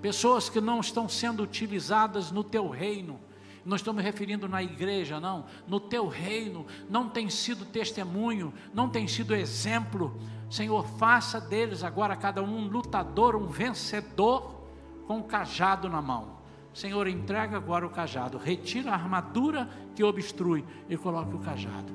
Pessoas 0.00 0.48
que 0.48 0.60
não 0.60 0.80
estão 0.80 1.08
sendo 1.08 1.42
utilizadas 1.42 2.30
no 2.30 2.42
teu 2.42 2.68
reino, 2.68 3.20
não 3.64 3.76
estou 3.76 3.94
me 3.94 4.02
referindo 4.02 4.48
na 4.48 4.62
igreja, 4.62 5.18
não, 5.18 5.46
no 5.66 5.80
teu 5.80 6.08
reino, 6.08 6.66
não 6.88 7.08
tem 7.08 7.30
sido 7.30 7.64
testemunho, 7.64 8.52
não 8.72 8.88
tem 8.88 9.08
sido 9.08 9.34
exemplo. 9.34 10.18
Senhor, 10.50 10.86
faça 10.98 11.40
deles 11.40 11.82
agora 11.82 12.16
cada 12.16 12.42
um 12.42 12.66
lutador, 12.66 13.34
um 13.34 13.46
vencedor 13.46 14.62
com 15.06 15.18
um 15.18 15.22
cajado 15.22 15.88
na 15.88 16.02
mão. 16.02 16.43
Senhor, 16.74 17.06
entrega 17.06 17.56
agora 17.56 17.86
o 17.86 17.90
cajado, 17.90 18.36
retira 18.36 18.90
a 18.90 18.94
armadura 18.94 19.68
que 19.94 20.02
obstrui 20.02 20.64
e 20.88 20.96
coloque 20.96 21.32
o 21.32 21.38
cajado. 21.38 21.92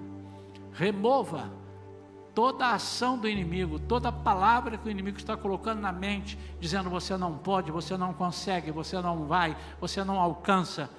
Remova 0.72 1.52
toda 2.34 2.68
a 2.68 2.76
ação 2.76 3.18
do 3.18 3.28
inimigo, 3.28 3.78
toda 3.78 4.10
palavra 4.10 4.78
que 4.78 4.88
o 4.88 4.92
inimigo 4.92 5.18
está 5.18 5.36
colocando 5.36 5.82
na 5.82 5.92
mente, 5.92 6.40
dizendo 6.62 6.90
você 6.90 7.18
não 7.18 7.38
pode, 7.38 7.70
você 7.70 7.98
não 7.98 8.14
consegue, 8.14 8.72
você 8.72 9.02
não 9.02 9.26
vai, 9.26 9.58
você 9.82 10.02
não 10.02 10.18
alcança, 10.18 10.90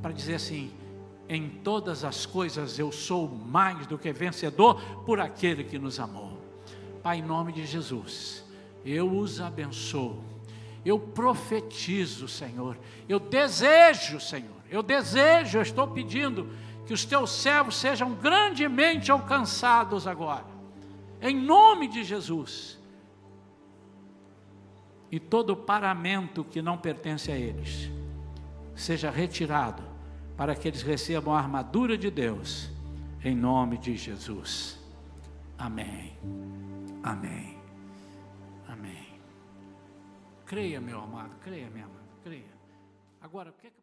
para 0.00 0.12
dizer 0.12 0.36
assim: 0.36 0.72
em 1.28 1.48
todas 1.48 2.04
as 2.04 2.26
coisas 2.26 2.78
eu 2.78 2.92
sou 2.92 3.28
mais 3.28 3.88
do 3.88 3.98
que 3.98 4.12
vencedor 4.12 4.80
por 5.04 5.18
aquele 5.18 5.64
que 5.64 5.80
nos 5.80 5.98
amou. 5.98 6.40
Pai, 7.02 7.18
em 7.18 7.22
nome 7.22 7.52
de 7.52 7.66
Jesus, 7.66 8.44
eu 8.84 9.10
os 9.10 9.40
abençoo 9.40 10.35
eu 10.88 11.00
profetizo, 11.00 12.28
Senhor. 12.28 12.78
Eu 13.08 13.18
desejo, 13.18 14.20
Senhor. 14.20 14.56
Eu 14.70 14.82
desejo, 14.82 15.58
eu 15.58 15.62
estou 15.62 15.88
pedindo 15.88 16.48
que 16.86 16.94
os 16.94 17.04
teus 17.04 17.30
servos 17.30 17.76
sejam 17.76 18.14
grandemente 18.14 19.10
alcançados 19.10 20.06
agora. 20.06 20.46
Em 21.20 21.34
nome 21.34 21.88
de 21.88 22.04
Jesus. 22.04 22.78
E 25.10 25.18
todo 25.18 25.56
paramento 25.56 26.44
que 26.44 26.62
não 26.62 26.78
pertence 26.78 27.32
a 27.32 27.36
eles 27.36 27.90
seja 28.74 29.10
retirado 29.10 29.82
para 30.36 30.54
que 30.54 30.68
eles 30.68 30.82
recebam 30.82 31.34
a 31.34 31.38
armadura 31.38 31.98
de 31.98 32.10
Deus. 32.10 32.70
Em 33.24 33.34
nome 33.34 33.78
de 33.78 33.96
Jesus. 33.96 34.78
Amém. 35.58 36.12
Amém. 37.02 37.55
Creia, 40.46 40.80
meu 40.80 41.00
amado, 41.00 41.36
creia, 41.40 41.68
minha 41.68 41.86
amada, 41.86 42.08
creia. 42.22 42.54
Agora, 43.20 43.50
o 43.50 43.52
que 43.54 43.66
é 43.66 43.70
que 43.70 43.75